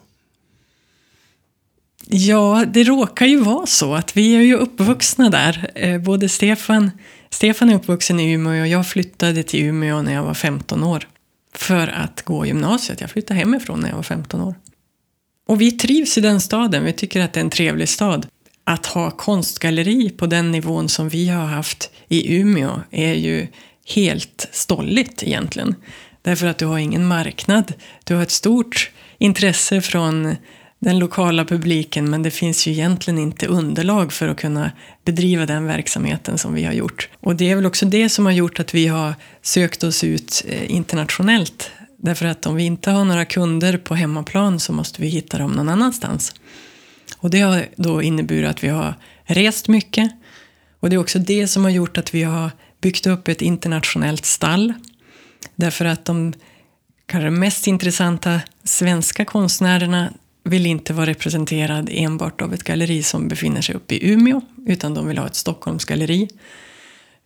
Ja, 2.08 2.66
det 2.74 2.84
råkar 2.84 3.26
ju 3.26 3.38
vara 3.38 3.66
så 3.66 3.96
att 3.96 4.18
vi 4.18 4.36
är 4.36 4.42
ju 4.42 4.56
uppvuxna 4.56 5.30
där. 5.30 5.72
Eh, 5.76 6.02
både 6.02 6.30
Stefan, 6.30 6.92
Stefan 7.30 7.70
är 7.70 7.76
uppvuxen 7.76 8.20
i 8.20 8.32
Umeå 8.32 8.62
och 8.62 8.68
jag 8.68 8.88
flyttade 8.88 9.44
till 9.44 9.66
Umeå 9.66 10.02
när 10.02 10.14
jag 10.14 10.24
var 10.24 10.34
15 10.34 10.84
år. 10.84 11.08
För 11.54 11.88
att 11.88 12.22
gå 12.22 12.46
gymnasiet. 12.46 13.02
Jag 13.02 13.10
flyttade 13.10 13.40
hemifrån 13.40 13.80
när 13.80 13.90
jag 13.90 13.96
var 13.96 14.04
15 14.04 14.42
år. 14.42 14.56
Och 15.48 15.62
vi 15.62 15.72
trivs 15.72 16.18
i 16.18 16.22
den 16.22 16.42
staden. 16.42 16.84
Vi 16.84 16.94
tycker 16.94 17.22
att 17.22 17.34
det 17.34 17.40
är 17.40 17.44
en 17.44 17.50
trevlig 17.50 17.90
stad. 17.90 18.28
Att 18.64 18.86
ha 18.86 19.12
konstgalleri 19.12 20.10
på 20.10 20.26
den 20.26 20.52
nivån 20.52 20.90
som 20.90 21.10
vi 21.10 21.28
har 21.28 21.46
haft 21.46 21.92
i 22.08 22.36
Umeå 22.36 22.82
är 22.92 23.14
ju 23.14 23.48
helt 23.86 24.48
stolligt 24.52 25.24
egentligen. 25.24 25.76
Därför 26.22 26.48
att 26.48 26.58
du 26.58 26.66
har 26.66 26.78
ingen 26.78 27.06
marknad. 27.06 27.74
Du 28.04 28.16
har 28.16 28.24
ett 28.24 28.32
stort 28.32 28.92
intresse 29.18 29.82
från 29.82 30.36
den 30.80 31.00
lokala 31.00 31.46
publiken 31.46 32.10
men 32.10 32.24
det 32.24 32.32
finns 32.32 32.68
ju 32.68 32.72
egentligen 32.72 33.20
inte 33.20 33.48
underlag 33.48 34.14
för 34.14 34.28
att 34.28 34.38
kunna 34.38 34.72
bedriva 35.06 35.46
den 35.46 35.66
verksamheten 35.66 36.38
som 36.38 36.54
vi 36.54 36.64
har 36.64 36.74
gjort. 36.74 37.10
Och 37.20 37.36
det 37.36 37.52
är 37.52 37.56
väl 37.56 37.66
också 37.66 37.86
det 37.86 38.10
som 38.10 38.26
har 38.26 38.34
gjort 38.34 38.60
att 38.60 38.74
vi 38.74 38.88
har 38.88 39.14
sökt 39.42 39.84
oss 39.84 40.04
ut 40.04 40.46
eh, 40.48 40.72
internationellt. 40.72 41.72
Därför 41.98 42.26
att 42.26 42.46
om 42.46 42.56
vi 42.56 42.64
inte 42.64 42.92
har 42.92 43.06
några 43.06 43.26
kunder 43.26 43.78
på 43.78 43.96
hemmaplan 43.96 44.60
så 44.60 44.74
måste 44.74 45.02
vi 45.02 45.08
hitta 45.08 45.38
dem 45.38 45.52
någon 45.52 45.70
annanstans. 45.70 46.36
Och 47.18 47.30
det 47.30 47.40
har 47.40 47.66
då 47.76 48.02
inneburit 48.02 48.50
att 48.50 48.64
vi 48.64 48.68
har 48.68 48.94
rest 49.24 49.68
mycket. 49.68 50.12
Och 50.80 50.90
det 50.90 50.96
är 50.96 50.98
också 50.98 51.20
det 51.20 51.48
som 51.48 51.64
har 51.64 51.72
gjort 51.72 51.98
att 51.98 52.14
vi 52.14 52.24
har 52.24 52.52
byggt 52.82 53.08
upp 53.08 53.28
ett 53.28 53.42
internationellt 53.42 54.26
stall. 54.26 54.74
Därför 55.56 55.86
att 55.86 56.06
de 56.06 56.34
kanske 57.06 57.30
mest 57.30 57.68
intressanta 57.68 58.42
svenska 58.64 59.26
konstnärerna 59.26 60.14
vill 60.44 60.66
inte 60.66 60.94
vara 60.94 61.06
representerad 61.06 61.90
enbart 61.92 62.42
av 62.42 62.54
ett 62.54 62.64
galleri 62.64 63.04
som 63.04 63.28
befinner 63.28 63.62
sig 63.62 63.76
uppe 63.76 63.96
i 63.96 64.12
Umeå, 64.12 64.42
utan 64.68 64.94
de 64.94 65.08
vill 65.08 65.18
ha 65.18 65.26
ett 65.26 65.36
Stockholmsgalleri. 65.36 66.30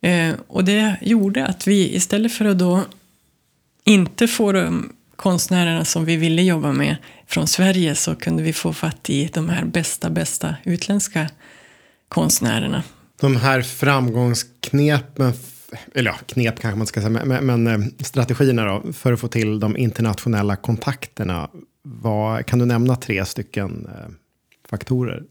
Eh, 0.00 0.34
och 0.46 0.64
det 0.64 0.96
gjorde 1.00 1.46
att 1.46 1.66
vi 1.66 1.94
istället 1.94 2.32
för 2.32 2.44
att 2.44 2.58
då 2.58 2.84
inte 3.84 4.28
få 4.28 4.52
de 4.52 4.92
konstnärerna 5.16 5.84
som 5.84 6.04
vi 6.04 6.16
ville 6.16 6.42
jobba 6.42 6.72
med 6.72 6.96
från 7.26 7.46
Sverige 7.46 7.94
så 7.94 8.14
kunde 8.14 8.42
vi 8.42 8.52
få 8.52 8.72
fatt 8.72 9.10
i 9.10 9.30
de 9.32 9.48
här 9.48 9.64
bästa, 9.64 10.10
bästa 10.10 10.54
utländska 10.64 11.28
konstnärerna. 12.08 12.82
De 13.20 13.36
här 13.36 13.62
framgångsknepen, 13.62 15.32
eller 15.94 16.10
ja, 16.10 16.16
knep 16.26 16.60
kanske 16.60 16.78
man 16.78 16.86
ska 16.86 17.00
säga, 17.00 17.24
men, 17.24 17.46
men 17.46 17.66
eh, 17.66 17.86
strategierna 18.04 18.64
då, 18.64 18.92
för 18.92 19.12
att 19.12 19.20
få 19.20 19.28
till 19.28 19.60
de 19.60 19.76
internationella 19.76 20.56
kontakterna. 20.56 21.50
Vad, 21.82 22.46
kan 22.46 22.58
du 22.58 22.66
nämna 22.66 22.96
tre 22.96 23.24
stycken 23.24 23.88
eh, 23.94 24.10
faktorer? 24.70 25.22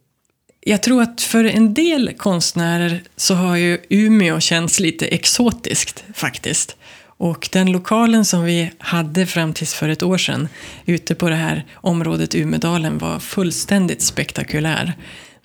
Jag 0.67 0.83
tror 0.83 1.01
att 1.01 1.21
för 1.21 1.43
en 1.43 1.73
del 1.73 2.13
konstnärer 2.17 3.03
så 3.15 3.33
har 3.33 3.55
ju 3.55 3.79
Umeå 3.89 4.39
känts 4.39 4.79
lite 4.79 5.07
exotiskt 5.07 6.05
faktiskt. 6.13 6.77
Och 7.17 7.49
den 7.51 7.71
lokalen 7.71 8.25
som 8.25 8.43
vi 8.43 8.71
hade 8.77 9.25
fram 9.25 9.53
tills 9.53 9.73
för 9.73 9.89
ett 9.89 10.03
år 10.03 10.17
sedan 10.17 10.47
ute 10.85 11.15
på 11.15 11.29
det 11.29 11.35
här 11.35 11.65
området 11.73 12.35
Umedalen 12.35 12.97
var 12.97 13.19
fullständigt 13.19 14.01
spektakulär. 14.01 14.93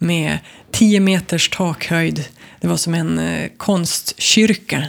Med 0.02 0.38
10 0.70 1.00
meters 1.00 1.48
takhöjd. 1.48 2.24
Det 2.60 2.68
var 2.68 2.76
som 2.76 2.94
en 2.94 3.18
eh, 3.18 3.50
konstkyrka. 3.56 4.84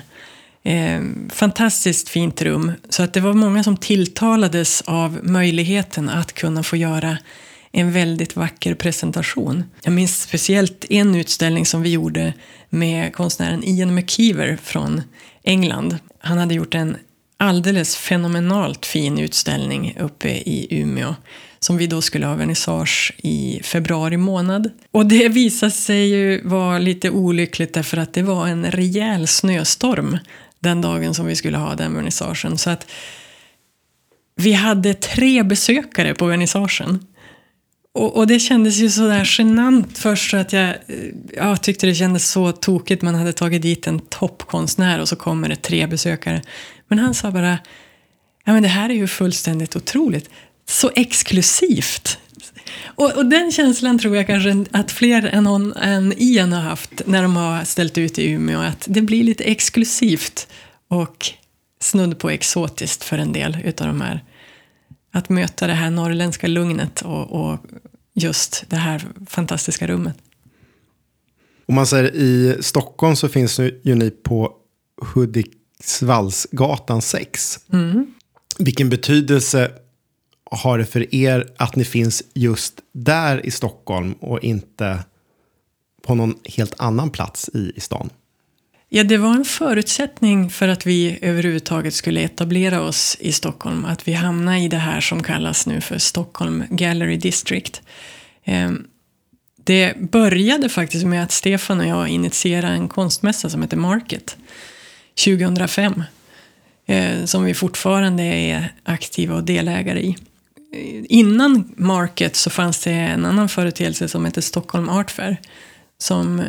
Eh, 0.63 1.01
fantastiskt 1.29 2.09
fint 2.09 2.41
rum. 2.41 2.71
Så 2.89 3.03
att 3.03 3.13
det 3.13 3.19
var 3.19 3.33
många 3.33 3.63
som 3.63 3.77
tilltalades 3.77 4.81
av 4.81 5.19
möjligheten 5.23 6.09
att 6.09 6.33
kunna 6.33 6.63
få 6.63 6.75
göra 6.75 7.17
en 7.71 7.91
väldigt 7.91 8.35
vacker 8.35 8.73
presentation. 8.73 9.63
Jag 9.83 9.93
minns 9.93 10.21
speciellt 10.21 10.85
en 10.89 11.15
utställning 11.15 11.65
som 11.65 11.81
vi 11.81 11.89
gjorde 11.89 12.33
med 12.69 13.13
konstnären 13.13 13.63
Ian 13.63 13.95
McKeever 13.95 14.57
från 14.63 15.01
England. 15.43 15.97
Han 16.19 16.37
hade 16.37 16.53
gjort 16.53 16.75
en 16.75 16.97
alldeles 17.37 17.95
fenomenalt 17.95 18.85
fin 18.85 19.19
utställning 19.19 19.97
uppe 19.99 20.29
i 20.29 20.67
Umeå 20.69 21.15
som 21.65 21.77
vi 21.77 21.87
då 21.87 22.01
skulle 22.01 22.25
ha 22.25 22.35
vernissage 22.35 23.13
i 23.17 23.59
februari 23.63 24.17
månad. 24.17 24.69
Och 24.91 25.05
det 25.05 25.29
visade 25.29 25.71
sig 25.71 26.07
ju 26.07 26.41
vara 26.47 26.77
lite 26.77 27.09
olyckligt 27.09 27.73
därför 27.73 27.97
att 27.97 28.13
det 28.13 28.23
var 28.23 28.47
en 28.47 28.71
rejäl 28.71 29.27
snöstorm 29.27 30.17
den 30.59 30.81
dagen 30.81 31.13
som 31.13 31.25
vi 31.25 31.35
skulle 31.35 31.57
ha 31.57 31.75
den 31.75 31.95
vernissagen. 31.95 32.57
Så 32.57 32.69
att 32.69 32.91
vi 34.35 34.53
hade 34.53 34.93
tre 34.93 35.43
besökare 35.43 36.13
på 36.13 36.25
vernissagen. 36.25 37.07
Och, 37.93 38.17
och, 38.17 38.27
det 38.27 38.39
kändes 38.39 38.77
ju 38.77 38.89
sådär 38.89 39.29
genant 39.37 39.97
först 39.97 40.31
så 40.31 40.37
att 40.37 40.53
jag, 40.53 40.75
jag 41.33 41.63
tyckte 41.63 41.87
det 41.87 41.95
kändes 41.95 42.31
så 42.31 42.51
tokigt. 42.51 43.01
Man 43.01 43.15
hade 43.15 43.33
tagit 43.33 43.61
dit 43.61 43.87
en 43.87 43.99
toppkonstnär 43.99 44.99
och 44.99 45.09
så 45.09 45.15
kommer 45.15 45.49
det 45.49 45.55
tre 45.55 45.87
besökare. 45.87 46.41
Men 46.87 46.99
han 46.99 47.13
sa 47.13 47.31
bara, 47.31 47.59
ja 48.45 48.53
men 48.53 48.63
det 48.63 48.69
här 48.69 48.89
är 48.89 48.93
ju 48.93 49.07
fullständigt 49.07 49.75
otroligt. 49.75 50.29
Så 50.71 50.91
exklusivt. 50.95 52.17
Och, 52.85 53.17
och 53.17 53.25
den 53.25 53.51
känslan 53.51 53.99
tror 53.99 54.15
jag 54.15 54.27
kanske 54.27 54.65
att 54.71 54.91
fler 54.91 55.25
än, 55.25 55.45
hon, 55.45 55.73
än 55.73 56.13
Ian 56.17 56.53
har 56.53 56.61
haft 56.61 57.01
när 57.05 57.21
de 57.23 57.35
har 57.35 57.63
ställt 57.63 57.97
ut 57.97 58.19
i 58.19 58.29
Umeå. 58.31 58.59
Att 58.59 58.85
det 58.89 59.01
blir 59.01 59.23
lite 59.23 59.43
exklusivt 59.43 60.47
och 60.87 61.29
snudd 61.79 62.19
på 62.19 62.29
exotiskt 62.29 63.03
för 63.03 63.17
en 63.17 63.33
del 63.33 63.57
utav 63.63 63.87
de 63.87 64.01
här 64.01 64.23
att 65.11 65.29
möta 65.29 65.67
det 65.67 65.73
här 65.73 65.89
norrländska 65.89 66.47
lugnet 66.47 67.01
och, 67.01 67.31
och 67.31 67.59
just 68.13 68.63
det 68.67 68.75
här 68.75 69.07
fantastiska 69.27 69.87
rummet. 69.87 70.17
Om 71.65 71.75
man 71.75 71.87
säger 71.87 72.15
i 72.15 72.57
Stockholm 72.59 73.15
så 73.15 73.29
finns 73.29 73.59
ju 73.59 73.95
ni 73.95 74.09
på 74.09 74.53
Hudiksvallsgatan 75.13 77.01
6. 77.01 77.59
Mm. 77.73 78.13
Vilken 78.59 78.89
betydelse 78.89 79.71
har 80.51 80.77
det 80.77 80.85
för 80.85 81.15
er 81.15 81.47
att 81.57 81.75
ni 81.75 81.85
finns 81.85 82.23
just 82.33 82.79
där 82.91 83.45
i 83.45 83.51
Stockholm 83.51 84.13
och 84.13 84.43
inte 84.43 84.99
på 86.01 86.15
någon 86.15 86.35
helt 86.45 86.73
annan 86.77 87.09
plats 87.09 87.49
i, 87.53 87.71
i 87.75 87.79
stan? 87.79 88.09
Ja, 88.89 89.03
det 89.03 89.17
var 89.17 89.33
en 89.33 89.45
förutsättning 89.45 90.49
för 90.49 90.67
att 90.67 90.85
vi 90.85 91.19
överhuvudtaget 91.21 91.93
skulle 91.93 92.21
etablera 92.21 92.81
oss 92.81 93.17
i 93.19 93.31
Stockholm. 93.31 93.85
Att 93.85 94.07
vi 94.07 94.13
hamnade 94.13 94.59
i 94.59 94.67
det 94.67 94.77
här 94.77 95.01
som 95.01 95.23
kallas 95.23 95.67
nu 95.67 95.81
för 95.81 95.97
Stockholm 95.97 96.63
Gallery 96.69 97.17
District. 97.17 97.81
Ehm, 98.43 98.87
det 99.63 99.97
började 99.97 100.69
faktiskt 100.69 101.05
med 101.05 101.23
att 101.23 101.31
Stefan 101.31 101.79
och 101.79 101.87
jag 101.87 102.07
initierade 102.07 102.73
en 102.73 102.87
konstmässa 102.87 103.49
som 103.49 103.61
heter 103.61 103.77
Market 103.77 104.37
2005. 105.25 106.03
Eh, 106.85 107.25
som 107.25 107.43
vi 107.43 107.53
fortfarande 107.53 108.23
är 108.23 108.73
aktiva 108.83 109.35
och 109.35 109.43
delägare 109.43 109.99
i. 109.99 110.17
Innan 111.09 111.73
Market 111.77 112.35
så 112.35 112.49
fanns 112.49 112.83
det 112.83 112.91
en 112.91 113.25
annan 113.25 113.49
företeelse 113.49 114.07
som 114.07 114.25
hette 114.25 114.41
Stockholm 114.41 114.89
Art 114.89 115.11
Fair. 115.11 115.37
Som 115.97 116.43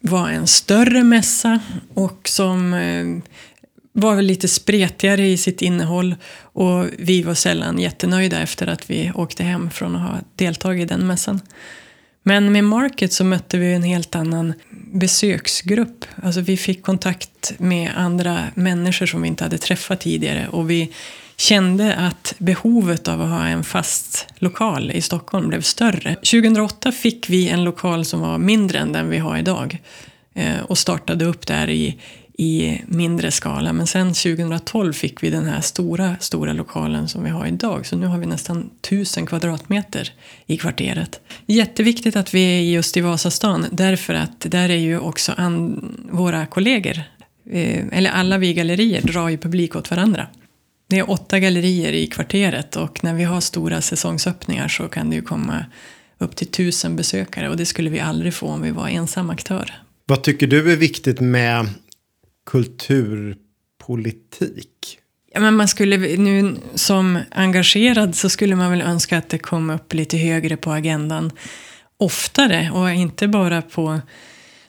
var 0.00 0.28
en 0.28 0.46
större 0.46 1.04
mässa 1.04 1.60
och 1.94 2.28
som 2.28 2.74
eh, 2.74 3.06
var 3.92 4.22
lite 4.22 4.48
spretigare 4.48 5.26
i 5.26 5.36
sitt 5.36 5.62
innehåll. 5.62 6.14
Och 6.40 6.86
vi 6.98 7.22
var 7.22 7.34
sällan 7.34 7.78
jättenöjda 7.78 8.40
efter 8.40 8.66
att 8.66 8.90
vi 8.90 9.12
åkte 9.14 9.44
hem 9.44 9.70
från 9.70 9.96
att 9.96 10.02
ha 10.02 10.18
deltagit 10.36 10.82
i 10.82 10.94
den 10.94 11.06
mässan. 11.06 11.40
Men 12.22 12.52
med 12.52 12.64
Market 12.64 13.12
så 13.12 13.24
mötte 13.24 13.58
vi 13.58 13.74
en 13.74 13.82
helt 13.82 14.14
annan 14.14 14.54
besöksgrupp. 14.92 16.04
Alltså 16.22 16.40
vi 16.40 16.56
fick 16.56 16.82
kontakt 16.82 17.52
med 17.58 17.92
andra 17.96 18.44
människor 18.54 19.06
som 19.06 19.22
vi 19.22 19.28
inte 19.28 19.44
hade 19.44 19.58
träffat 19.58 20.00
tidigare. 20.00 20.48
Och 20.48 20.70
vi 20.70 20.92
kände 21.36 21.94
att 21.96 22.34
behovet 22.38 23.08
av 23.08 23.22
att 23.22 23.28
ha 23.28 23.46
en 23.46 23.64
fast 23.64 24.26
lokal 24.38 24.90
i 24.90 25.00
Stockholm 25.00 25.48
blev 25.48 25.60
större. 25.60 26.14
2008 26.14 26.92
fick 26.92 27.30
vi 27.30 27.48
en 27.48 27.64
lokal 27.64 28.04
som 28.04 28.20
var 28.20 28.38
mindre 28.38 28.78
än 28.78 28.92
den 28.92 29.10
vi 29.10 29.18
har 29.18 29.38
idag 29.38 29.78
eh, 30.34 30.62
och 30.68 30.78
startade 30.78 31.24
upp 31.24 31.46
där 31.46 31.70
i, 31.70 31.98
i 32.38 32.80
mindre 32.86 33.30
skala. 33.30 33.72
Men 33.72 33.86
sen 33.86 34.14
2012 34.14 34.92
fick 34.92 35.22
vi 35.22 35.30
den 35.30 35.44
här 35.44 35.60
stora, 35.60 36.16
stora 36.20 36.52
lokalen 36.52 37.08
som 37.08 37.24
vi 37.24 37.30
har 37.30 37.46
idag. 37.46 37.86
Så 37.86 37.96
nu 37.96 38.06
har 38.06 38.18
vi 38.18 38.26
nästan 38.26 38.70
1000 38.82 39.26
kvadratmeter 39.26 40.12
i 40.46 40.56
kvarteret. 40.56 41.20
Jätteviktigt 41.46 42.16
att 42.16 42.34
vi 42.34 42.58
är 42.58 42.60
just 42.60 42.96
i 42.96 43.00
Vasastan 43.00 43.66
därför 43.72 44.14
att 44.14 44.40
där 44.40 44.68
är 44.68 44.76
ju 44.76 44.98
också 44.98 45.34
våra 46.10 46.46
kollegor, 46.46 47.00
eh, 47.50 47.84
eller 47.92 48.10
alla 48.10 48.38
vi 48.38 48.54
gallerier 48.54 49.00
drar 49.02 49.28
ju 49.28 49.38
publik 49.38 49.76
åt 49.76 49.90
varandra. 49.90 50.26
Det 50.94 50.98
är 50.98 51.10
åtta 51.10 51.38
gallerier 51.38 51.92
i 51.92 52.06
kvarteret 52.06 52.76
och 52.76 53.04
när 53.04 53.14
vi 53.14 53.24
har 53.24 53.40
stora 53.40 53.80
säsongsöppningar 53.80 54.68
så 54.68 54.88
kan 54.88 55.10
det 55.10 55.16
ju 55.16 55.22
komma 55.22 55.66
upp 56.18 56.36
till 56.36 56.46
tusen 56.46 56.96
besökare 56.96 57.48
och 57.48 57.56
det 57.56 57.66
skulle 57.66 57.90
vi 57.90 58.00
aldrig 58.00 58.34
få 58.34 58.46
om 58.46 58.62
vi 58.62 58.70
var 58.70 58.88
ensam 58.88 59.30
aktör. 59.30 59.72
Vad 60.06 60.22
tycker 60.22 60.46
du 60.46 60.72
är 60.72 60.76
viktigt 60.76 61.20
med 61.20 61.68
kulturpolitik? 62.46 64.98
Ja, 65.32 65.40
men 65.40 65.56
man 65.56 65.68
skulle 65.68 66.16
nu 66.16 66.56
som 66.74 67.18
engagerad 67.30 68.14
så 68.14 68.28
skulle 68.28 68.56
man 68.56 68.70
väl 68.70 68.82
önska 68.82 69.18
att 69.18 69.28
det 69.28 69.38
kom 69.38 69.70
upp 69.70 69.94
lite 69.94 70.16
högre 70.16 70.56
på 70.56 70.72
agendan 70.72 71.30
oftare 71.96 72.70
och 72.70 72.90
inte 72.90 73.28
bara 73.28 73.62
på 73.62 74.00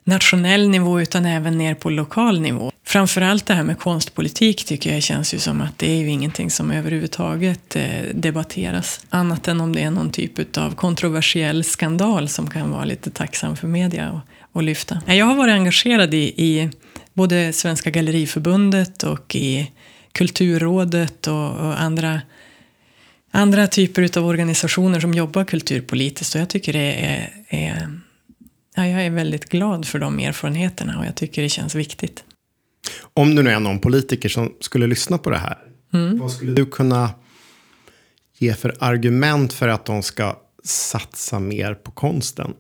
nationell 0.06 0.70
nivå 0.70 1.02
utan 1.02 1.26
även 1.26 1.58
ner 1.58 1.76
på 1.76 1.89
lokal 1.89 2.41
nivå. 2.41 2.72
Framförallt 2.84 3.46
det 3.46 3.54
här 3.54 3.63
med 3.63 3.80
konstpolitik 3.80 4.65
tycker 4.65 4.94
jag 4.94 5.04
känns 5.04 5.34
ju 5.34 5.39
som 5.39 5.62
att 5.62 5.78
det 5.78 5.91
är 5.91 5.96
ju 5.96 6.10
ingenting 6.10 6.52
som 6.52 6.72
överhuvudtaget 6.72 7.76
eh, 7.76 7.84
debatteras. 8.13 9.06
Annat 9.10 9.48
än 9.48 9.62
om 9.62 9.76
det 9.76 9.82
är 9.82 9.91
någon 9.91 10.10
typ 10.10 10.58
av 10.58 10.76
kontroversiell 10.76 11.63
skandal 11.63 12.30
som 12.30 12.50
kan 12.50 12.72
vara 12.72 12.86
lite 12.86 13.10
tacksam 13.10 13.56
för 13.56 13.68
media 13.68 14.22
att 14.54 14.63
lyfta. 14.63 15.02
Jag 15.06 15.26
har 15.26 15.36
varit 15.36 15.54
engagerad 15.54 16.13
i, 16.13 16.24
i 16.24 16.70
både 17.13 17.54
Svenska 17.54 17.89
Galleriförbundet 17.89 19.04
och 19.04 19.36
i 19.36 19.72
Kulturrådet 20.12 21.28
och, 21.28 21.50
och 21.50 21.82
andra 21.82 22.22
andra 23.32 23.68
typer 23.68 24.18
av 24.18 24.26
organisationer 24.26 25.00
som 25.00 25.13
jobbar 25.13 25.44
kulturpolitiskt 25.44 26.36
och 26.36 26.41
jag 26.41 26.50
tycker 26.50 26.74
det 26.74 26.94
är, 26.94 27.30
är 27.50 27.89
ja, 28.76 28.88
jag 28.88 29.06
är 29.06 29.10
väldigt 29.10 29.50
glad 29.50 29.88
för 29.88 30.00
de 30.00 30.20
erfarenheterna 30.20 31.00
och 31.00 31.06
jag 31.06 31.16
tycker 31.16 31.42
det 31.42 31.50
känns 31.50 31.76
viktigt. 31.76 32.24
Om 33.14 33.36
du 33.36 33.44
nu 33.44 33.50
är 33.50 33.60
någon 33.60 33.80
politiker 33.80 34.30
som 34.30 34.54
skulle 34.60 34.88
lyssna 34.88 35.18
på 35.18 35.30
det 35.30 35.38
här, 35.38 35.58
mm. 35.94 36.20
vad 36.20 36.32
skulle 36.32 36.54
du 36.54 36.66
kunna 36.66 37.10
ge 38.38 38.54
för 38.54 38.76
argument 38.80 39.54
för 39.54 39.68
att 39.68 39.86
de 39.86 40.04
ska 40.04 40.40
satsa 40.64 41.40
mer 41.40 41.74
på 41.74 41.92
konsten? 41.92 42.54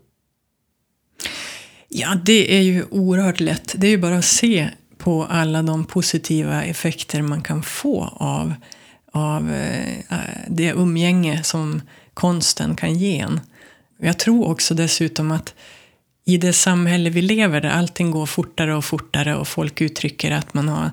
Ja, 1.89 2.17
det 2.25 2.57
är 2.57 2.61
ju 2.61 2.85
oerhört 2.89 3.39
lätt. 3.39 3.75
Det 3.77 3.87
är 3.87 3.91
ju 3.91 3.97
bara 3.97 4.17
att 4.17 4.25
se 4.25 4.69
på 4.97 5.25
alla 5.25 5.63
de 5.63 5.85
positiva 5.85 6.63
effekter 6.63 7.21
man 7.21 7.41
kan 7.41 7.63
få 7.63 8.03
av, 8.17 8.53
av 9.11 9.53
eh, 9.53 10.17
det 10.47 10.71
umgänge 10.71 11.43
som 11.43 11.81
konsten 12.13 12.75
kan 12.75 12.95
ge 12.95 13.19
en. 13.19 13.39
Jag 13.97 14.19
tror 14.19 14.47
också 14.47 14.73
dessutom 14.73 15.31
att 15.31 15.53
i 16.25 16.37
det 16.37 16.53
samhälle 16.53 17.09
vi 17.09 17.21
lever 17.21 17.61
där 17.61 17.69
allting 17.69 18.11
går 18.11 18.25
fortare 18.25 18.75
och 18.75 18.85
fortare 18.85 19.35
och 19.35 19.47
folk 19.47 19.81
uttrycker 19.81 20.31
att 20.31 20.53
man 20.53 20.67
har 20.67 20.91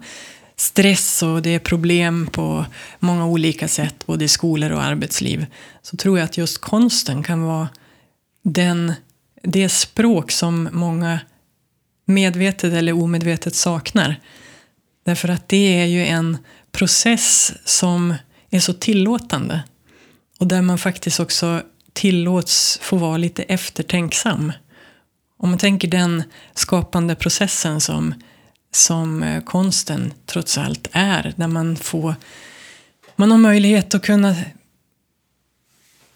stress 0.56 1.22
och 1.22 1.42
det 1.42 1.50
är 1.50 1.58
problem 1.58 2.26
på 2.32 2.64
många 2.98 3.26
olika 3.26 3.68
sätt, 3.68 4.06
både 4.06 4.24
i 4.24 4.28
skolor 4.28 4.70
och 4.70 4.82
arbetsliv, 4.82 5.46
så 5.82 5.96
tror 5.96 6.18
jag 6.18 6.24
att 6.24 6.38
just 6.38 6.58
konsten 6.58 7.22
kan 7.22 7.42
vara 7.42 7.68
den, 8.42 8.92
det 9.42 9.68
språk 9.68 10.30
som 10.30 10.68
många 10.72 11.20
medvetet 12.04 12.72
eller 12.72 12.92
omedvetet 12.92 13.54
saknar. 13.54 14.20
Därför 15.04 15.28
att 15.28 15.48
det 15.48 15.80
är 15.80 15.86
ju 15.86 16.06
en 16.06 16.38
process 16.72 17.52
som 17.64 18.14
är 18.50 18.60
så 18.60 18.72
tillåtande. 18.72 19.62
Och 20.38 20.46
där 20.46 20.62
man 20.62 20.78
faktiskt 20.78 21.20
också 21.20 21.62
tillåts 21.92 22.78
få 22.82 22.96
vara 22.96 23.16
lite 23.16 23.42
eftertänksam. 23.42 24.52
Om 25.42 25.50
man 25.50 25.58
tänker 25.58 25.88
den 25.88 26.22
skapande 26.54 27.14
processen 27.14 27.80
som, 27.80 28.14
som 28.72 29.22
eh, 29.22 29.42
konsten 29.42 30.12
trots 30.26 30.58
allt 30.58 30.88
är, 30.92 31.32
där 31.36 31.48
man 31.48 31.76
får 31.76 32.14
man 33.16 33.30
har 33.30 33.38
möjlighet 33.38 33.94
att 33.94 34.02
kunna 34.02 34.34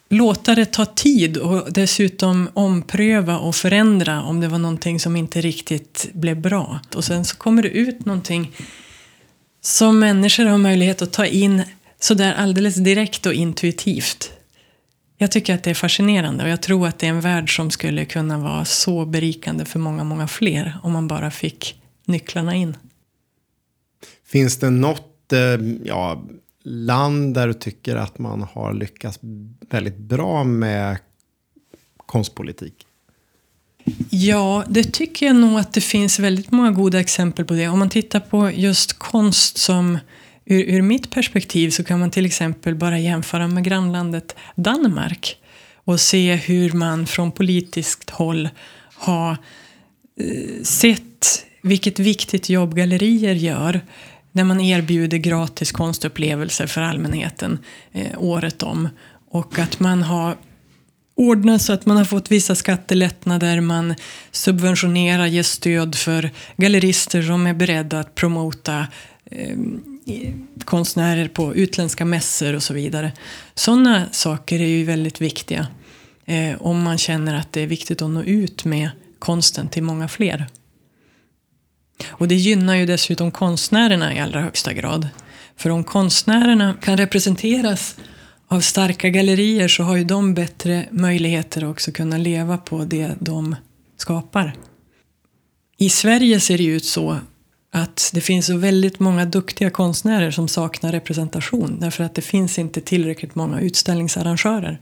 låta 0.08 0.54
det 0.54 0.66
ta 0.66 0.86
tid 0.86 1.36
och 1.36 1.72
dessutom 1.72 2.48
ompröva 2.54 3.38
och 3.38 3.54
förändra 3.54 4.22
om 4.22 4.40
det 4.40 4.48
var 4.48 4.58
någonting 4.58 5.00
som 5.00 5.16
inte 5.16 5.40
riktigt 5.40 6.08
blev 6.12 6.40
bra. 6.40 6.80
Och 6.94 7.04
sen 7.04 7.24
så 7.24 7.36
kommer 7.36 7.62
det 7.62 7.68
ut 7.68 8.04
någonting 8.04 8.56
som 9.60 9.98
människor 9.98 10.44
har 10.44 10.58
möjlighet 10.58 11.02
att 11.02 11.12
ta 11.12 11.26
in 11.26 11.62
sådär 12.00 12.34
alldeles 12.34 12.74
direkt 12.74 13.26
och 13.26 13.34
intuitivt. 13.34 14.36
Jag 15.18 15.31
tycker 15.31 15.55
att 15.55 15.62
det 15.62 15.70
är 15.70 15.74
fascinerande 15.74 16.44
och 16.44 16.50
jag 16.50 16.62
tror 16.62 16.88
att 16.88 16.98
det 16.98 17.07
är 17.07 17.11
en 17.11 17.20
värld 17.20 17.57
som 17.57 17.70
skulle 17.70 18.05
kunna 18.05 18.38
vara 18.38 18.64
så 18.64 19.05
berikande 19.05 19.64
för 19.64 19.79
många, 19.79 20.05
många 20.05 20.29
fler 20.29 20.79
om 20.83 20.92
man 20.92 21.09
bara 21.09 21.31
fick 21.31 21.83
nycklarna 22.05 22.55
in. 22.55 22.76
Finns 24.24 24.57
det 24.57 24.70
något 24.70 25.33
eh, 25.33 25.38
ja, 25.85 26.24
land 26.64 27.35
där 27.35 27.46
du 27.46 27.55
tycker 27.55 27.96
att 27.96 28.18
man 28.18 28.42
har 28.42 28.74
lyckats 28.74 29.18
väldigt 29.70 29.98
bra 29.98 30.44
med 30.44 30.98
konstpolitik? 32.07 32.87
Ja, 34.11 34.64
det 34.68 34.85
tycker 34.85 35.26
jag 35.26 35.37
nog 35.37 35.59
att 35.59 35.72
det 35.72 35.81
finns 35.81 36.18
väldigt 36.18 36.50
många 36.50 36.70
goda 36.70 37.00
exempel 37.00 37.44
på 37.44 37.55
det. 37.55 37.68
Om 37.68 37.79
man 37.79 37.90
tittar 37.90 38.20
på 38.20 38.50
just 38.50 38.92
konst 38.92 39.59
som 39.59 39.98
ur, 40.46 40.74
ur 40.74 40.82
mitt 40.82 41.11
perspektiv 41.11 41.70
så 41.70 41.85
kan 41.85 42.00
man 42.00 42.11
till 42.11 42.26
exempel 42.26 42.74
bara 42.74 42.98
jämföra 42.98 43.48
med 43.48 43.64
grannlandet 43.64 44.37
Danmark 44.54 45.37
och 45.74 46.00
se 46.00 46.35
hur 46.35 46.72
man 46.72 47.06
från 47.06 47.32
politiskt 47.32 48.11
håll 48.11 48.48
har 48.94 49.30
eh, 50.20 50.62
sett 50.62 51.46
vilket 51.62 51.98
viktigt 51.98 52.48
jobb 52.48 52.74
gallerier 52.74 53.35
gör 53.35 53.80
när 54.32 54.44
man 54.44 54.61
erbjuder 54.61 55.18
gratis 55.18 55.72
konstupplevelser 55.72 56.66
för 56.66 56.80
allmänheten 56.80 57.59
eh, 57.92 58.22
året 58.22 58.62
om. 58.62 58.88
Och 59.30 59.59
att 59.59 59.80
man 59.80 60.02
har 60.02 60.37
ordnat 61.14 61.62
så 61.62 61.72
att 61.72 61.87
man 61.87 61.96
har 61.96 62.04
fått 62.04 62.30
vissa 62.30 62.54
skattelättnader, 62.54 63.61
man 63.61 63.94
subventionerar, 64.30 65.26
ger 65.26 65.42
stöd 65.42 65.94
för 65.94 66.30
gallerister 66.56 67.22
som 67.22 67.46
är 67.46 67.54
beredda 67.54 68.00
att 68.00 68.14
promota 68.14 68.87
eh, 69.30 69.56
konstnärer 70.64 71.29
på 71.29 71.55
utländska 71.55 72.05
mässor 72.05 72.55
och 72.55 72.62
så 72.62 72.75
vidare. 72.75 73.12
Sådana 73.55 74.12
saker 74.12 74.61
är 74.61 74.66
ju 74.66 74.85
väldigt 74.85 75.21
viktiga 75.21 75.66
eh, 76.25 76.62
om 76.62 76.83
man 76.83 76.99
känner 76.99 77.35
att 77.35 77.53
det 77.53 77.61
är 77.61 77.66
viktigt 77.66 78.03
att 78.03 78.11
nå 78.11 78.23
ut 78.23 78.64
med 78.64 78.90
konsten 79.19 79.69
till 79.69 79.83
många 79.83 80.09
fler. 80.09 80.47
Och 82.09 82.29
det 82.29 82.35
gynnar 82.35 82.75
ju 82.75 82.87
dessutom 82.87 83.31
konstnärerna 83.31 84.14
i 84.14 84.21
allra 84.21 84.40
högsta 84.40 84.73
grad. 84.73 85.09
För 85.57 85.71
om 85.71 85.85
konstnärerna 85.85 86.75
kan 86.83 86.97
representeras 86.97 87.97
av 88.49 88.61
starka 88.61 89.09
gallerier 89.09 89.69
så 89.69 89.83
har 89.83 89.97
ju 89.97 90.05
de 90.05 90.35
bättre 90.35 90.88
möjligheter 90.90 91.64
att 91.64 91.71
också 91.71 91.92
kunna 91.92 92.19
leva 92.19 92.59
på 92.59 92.85
det 92.85 93.14
de 93.21 93.57
skapar. 93.97 94.57
I 95.79 95.90
Sverige 95.90 96.40
ser 96.40 96.59
det 96.59 96.64
ut 96.64 96.85
så 96.85 97.19
att 97.76 98.10
det 98.14 98.20
finns 98.20 98.46
så 98.46 98.56
väldigt 98.56 99.00
många 99.00 99.24
duktiga 99.24 99.70
konstnärer 99.70 100.30
som 100.30 100.48
saknar 100.48 100.92
representation 100.92 101.80
därför 101.80 102.04
att 102.04 102.14
det 102.14 102.22
finns 102.22 102.58
inte 102.58 102.80
tillräckligt 102.80 103.34
många 103.34 103.60
utställningsarrangörer. 103.60 104.80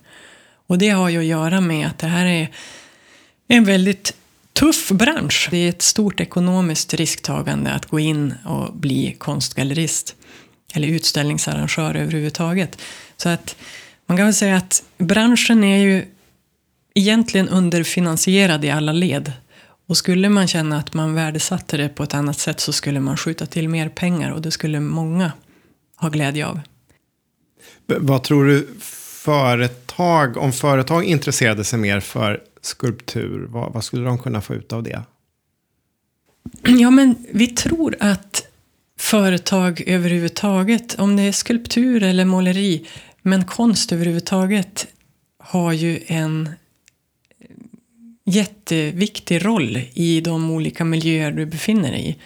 Och 0.66 0.78
det 0.78 0.88
har 0.88 1.08
ju 1.08 1.18
att 1.18 1.24
göra 1.24 1.60
med 1.60 1.86
att 1.86 1.98
det 1.98 2.06
här 2.06 2.26
är 2.26 2.48
en 3.48 3.64
väldigt 3.64 4.14
tuff 4.52 4.90
bransch. 4.90 5.48
Det 5.50 5.56
är 5.56 5.68
ett 5.68 5.82
stort 5.82 6.20
ekonomiskt 6.20 6.94
risktagande 6.94 7.72
att 7.72 7.86
gå 7.86 8.00
in 8.00 8.34
och 8.44 8.74
bli 8.74 9.16
konstgallerist 9.18 10.16
eller 10.74 10.88
utställningsarrangör 10.88 11.94
överhuvudtaget. 11.94 12.78
Så 13.16 13.28
att 13.28 13.56
man 14.06 14.16
kan 14.16 14.26
väl 14.26 14.34
säga 14.34 14.56
att 14.56 14.82
branschen 14.98 15.64
är 15.64 15.76
ju 15.76 16.04
egentligen 16.94 17.48
underfinansierad 17.48 18.64
i 18.64 18.70
alla 18.70 18.92
led. 18.92 19.32
Och 19.86 19.96
skulle 19.96 20.28
man 20.28 20.48
känna 20.48 20.78
att 20.78 20.94
man 20.94 21.14
värdesatte 21.14 21.76
det 21.76 21.88
på 21.88 22.02
ett 22.02 22.14
annat 22.14 22.38
sätt 22.38 22.60
så 22.60 22.72
skulle 22.72 23.00
man 23.00 23.16
skjuta 23.16 23.46
till 23.46 23.68
mer 23.68 23.88
pengar 23.88 24.30
och 24.30 24.42
det 24.42 24.50
skulle 24.50 24.80
många 24.80 25.32
ha 25.96 26.08
glädje 26.08 26.46
av. 26.46 26.60
Vad 27.86 28.22
tror 28.22 28.44
du 28.44 28.68
företag, 29.24 30.36
om 30.36 30.52
företag 30.52 31.04
intresserade 31.04 31.64
sig 31.64 31.78
mer 31.78 32.00
för 32.00 32.42
skulptur, 32.60 33.46
vad, 33.48 33.72
vad 33.72 33.84
skulle 33.84 34.04
de 34.04 34.18
kunna 34.18 34.40
få 34.40 34.54
ut 34.54 34.72
av 34.72 34.82
det? 34.82 35.02
Ja, 36.62 36.90
men 36.90 37.26
vi 37.32 37.46
tror 37.46 37.96
att 38.00 38.46
företag 38.98 39.82
överhuvudtaget, 39.86 40.98
om 40.98 41.16
det 41.16 41.22
är 41.22 41.32
skulptur 41.32 42.02
eller 42.02 42.24
måleri, 42.24 42.86
men 43.22 43.44
konst 43.44 43.92
överhuvudtaget 43.92 44.86
har 45.38 45.72
ju 45.72 46.00
en 46.06 46.50
jätteviktig 48.24 49.44
roll 49.44 49.80
i 49.94 50.20
de 50.20 50.50
olika 50.50 50.84
miljöer 50.84 51.30
du 51.30 51.46
befinner 51.46 51.90
dig 51.90 52.08
i. 52.08 52.16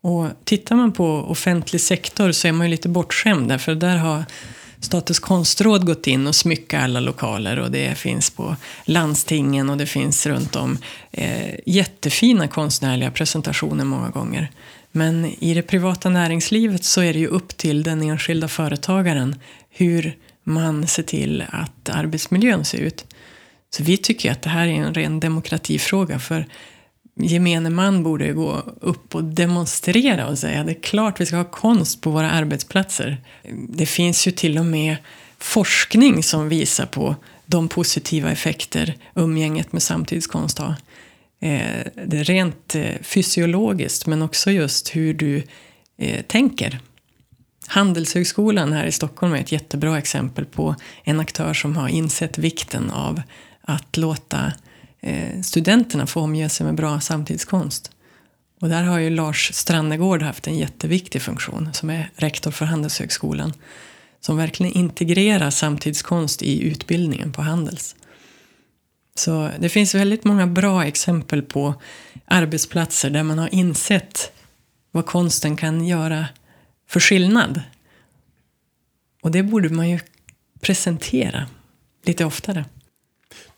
Och 0.00 0.26
tittar 0.44 0.76
man 0.76 0.92
på 0.92 1.06
offentlig 1.06 1.80
sektor 1.80 2.32
så 2.32 2.48
är 2.48 2.52
man 2.52 2.66
ju 2.66 2.70
lite 2.70 2.88
bortskämd 2.88 3.48
därför 3.48 3.74
där 3.74 3.96
har 3.96 4.24
Statens 4.80 5.18
konstråd 5.18 5.86
gått 5.86 6.06
in 6.06 6.26
och 6.26 6.34
smyckat 6.34 6.82
alla 6.82 7.00
lokaler 7.00 7.58
och 7.58 7.70
det 7.70 7.98
finns 7.98 8.30
på 8.30 8.56
landstingen 8.84 9.70
och 9.70 9.76
det 9.76 9.86
finns 9.86 10.26
runt 10.26 10.56
om 10.56 10.78
eh, 11.12 11.54
jättefina 11.66 12.48
konstnärliga 12.48 13.10
presentationer 13.10 13.84
många 13.84 14.08
gånger. 14.08 14.50
Men 14.92 15.24
i 15.24 15.54
det 15.54 15.62
privata 15.62 16.10
näringslivet 16.10 16.84
så 16.84 17.00
är 17.00 17.12
det 17.12 17.18
ju 17.18 17.26
upp 17.26 17.56
till 17.56 17.82
den 17.82 18.02
enskilda 18.02 18.48
företagaren 18.48 19.34
hur 19.70 20.16
man 20.44 20.86
ser 20.86 21.02
till 21.02 21.44
att 21.50 21.88
arbetsmiljön 21.88 22.64
ser 22.64 22.78
ut. 22.78 23.04
Så 23.70 23.82
vi 23.82 23.96
tycker 23.96 24.32
att 24.32 24.42
det 24.42 24.50
här 24.50 24.66
är 24.66 24.72
en 24.72 24.94
ren 24.94 25.20
demokratifråga 25.20 26.18
för 26.18 26.46
gemene 27.20 27.70
man 27.70 28.02
borde 28.02 28.32
gå 28.32 28.62
upp 28.80 29.14
och 29.14 29.24
demonstrera 29.24 30.26
och 30.28 30.38
säga 30.38 30.64
det 30.64 30.72
är 30.72 30.82
klart 30.82 31.20
vi 31.20 31.26
ska 31.26 31.36
ha 31.36 31.44
konst 31.44 32.00
på 32.00 32.10
våra 32.10 32.30
arbetsplatser. 32.30 33.20
Det 33.68 33.86
finns 33.86 34.26
ju 34.26 34.32
till 34.32 34.58
och 34.58 34.66
med 34.66 34.96
forskning 35.38 36.22
som 36.22 36.48
visar 36.48 36.86
på 36.86 37.16
de 37.46 37.68
positiva 37.68 38.30
effekter 38.30 38.94
umgänget 39.14 39.72
med 39.72 39.82
samtidskonst 39.82 40.58
har. 40.58 40.74
Eh, 41.40 41.86
det 42.06 42.18
är 42.18 42.24
rent 42.24 42.74
eh, 42.74 42.94
fysiologiskt 43.02 44.06
men 44.06 44.22
också 44.22 44.50
just 44.50 44.96
hur 44.96 45.14
du 45.14 45.42
eh, 45.98 46.22
tänker. 46.22 46.80
Handelshögskolan 47.66 48.72
här 48.72 48.86
i 48.86 48.92
Stockholm 48.92 49.32
är 49.32 49.40
ett 49.40 49.52
jättebra 49.52 49.98
exempel 49.98 50.44
på 50.44 50.74
en 51.04 51.20
aktör 51.20 51.54
som 51.54 51.76
har 51.76 51.88
insett 51.88 52.38
vikten 52.38 52.90
av 52.90 53.22
att 53.68 53.96
låta 53.96 54.52
eh, 55.00 55.40
studenterna 55.42 56.06
få 56.06 56.20
omge 56.20 56.48
sig 56.48 56.66
med 56.66 56.74
bra 56.74 57.00
samtidskonst. 57.00 57.90
Och 58.60 58.68
där 58.68 58.82
har 58.82 58.98
ju 58.98 59.10
Lars 59.10 59.54
Strannegård 59.54 60.22
haft 60.22 60.46
en 60.46 60.58
jätteviktig 60.58 61.22
funktion 61.22 61.68
som 61.72 61.90
är 61.90 62.10
rektor 62.16 62.50
för 62.50 62.64
Handelshögskolan. 62.64 63.52
Som 64.20 64.36
verkligen 64.36 64.72
integrerar 64.72 65.50
samtidskonst 65.50 66.42
i 66.42 66.62
utbildningen 66.62 67.32
på 67.32 67.42
Handels. 67.42 67.96
Så 69.14 69.50
det 69.58 69.68
finns 69.68 69.94
väldigt 69.94 70.24
många 70.24 70.46
bra 70.46 70.84
exempel 70.84 71.42
på 71.42 71.74
arbetsplatser 72.24 73.10
där 73.10 73.22
man 73.22 73.38
har 73.38 73.54
insett 73.54 74.32
vad 74.90 75.06
konsten 75.06 75.56
kan 75.56 75.86
göra 75.86 76.26
för 76.88 77.00
skillnad. 77.00 77.62
Och 79.22 79.30
det 79.30 79.42
borde 79.42 79.68
man 79.68 79.88
ju 79.88 80.00
presentera 80.60 81.46
lite 82.04 82.24
oftare. 82.24 82.64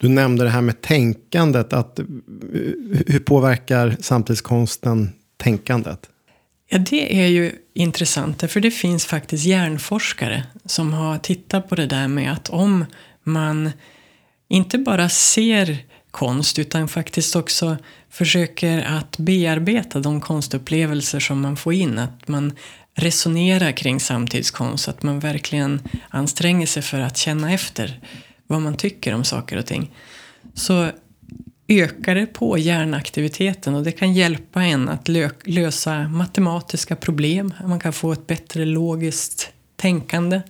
Du 0.01 0.09
nämnde 0.09 0.45
det 0.45 0.51
här 0.51 0.61
med 0.61 0.81
tänkandet. 0.81 1.73
Att, 1.73 1.99
eh, 1.99 2.05
hur 3.07 3.19
påverkar 3.19 3.97
samtidskonsten 4.01 5.13
tänkandet? 5.37 6.09
Ja, 6.69 6.79
det 6.79 7.21
är 7.23 7.27
ju 7.27 7.53
intressant, 7.75 8.53
för 8.53 8.61
det 8.61 8.71
finns 8.71 9.07
faktiskt 9.07 9.45
hjärnforskare 9.45 10.45
som 10.65 10.93
har 10.93 11.19
tittat 11.19 11.69
på 11.69 11.75
det 11.75 11.87
där 11.87 12.09
med 12.09 12.33
att 12.33 12.49
om 12.49 12.85
man 13.23 13.71
inte 14.49 14.79
bara 14.79 15.09
ser 15.09 15.79
konst 16.11 16.59
utan 16.59 16.89
faktiskt 16.89 17.37
också 17.37 17.77
försöker 18.11 18.83
att 18.83 19.19
bearbeta 19.19 20.01
de 20.01 20.21
konstupplevelser 20.21 21.21
som 21.21 21.41
man 21.41 21.57
får 21.57 21.73
in. 21.73 21.99
Att 21.99 22.29
man 22.29 22.53
resonerar 22.95 23.73
kring 23.73 24.01
samtidskonst, 24.01 24.89
att 24.89 25.03
man 25.03 25.21
verkligen 25.21 25.83
anstränger 26.09 26.67
sig 26.67 26.83
för 26.83 27.01
att 27.01 27.17
känna 27.17 27.53
efter 27.53 28.01
vad 28.51 28.63
man 28.63 28.77
tycker 28.77 29.15
om 29.15 29.25
saker 29.25 29.57
och 29.57 29.67
ting. 29.67 29.91
Så 30.55 30.91
ökar 31.69 32.15
det 32.15 32.27
på 32.27 32.59
hjärnaktiviteten 32.59 33.75
och 33.75 33.83
det 33.83 33.93
kan 33.93 34.15
hjälpa 34.15 34.63
en 34.63 34.89
att 34.89 35.09
lö 35.09 35.29
lösa 35.45 36.09
matematiska 36.09 36.97
problem. 36.97 37.55
Man 37.65 37.81
kan 37.81 37.93
få 37.93 38.13
ett 38.13 38.27
bättre 38.27 38.65
logiskt 38.65 39.53
tänkande. 39.77 40.43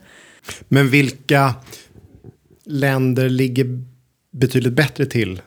Men 0.68 0.90
vilka 0.90 1.54
länder 2.64 3.28
ligger 3.28 3.84
betydligt 4.30 4.72
bättre 4.72 5.06
till 5.06 5.42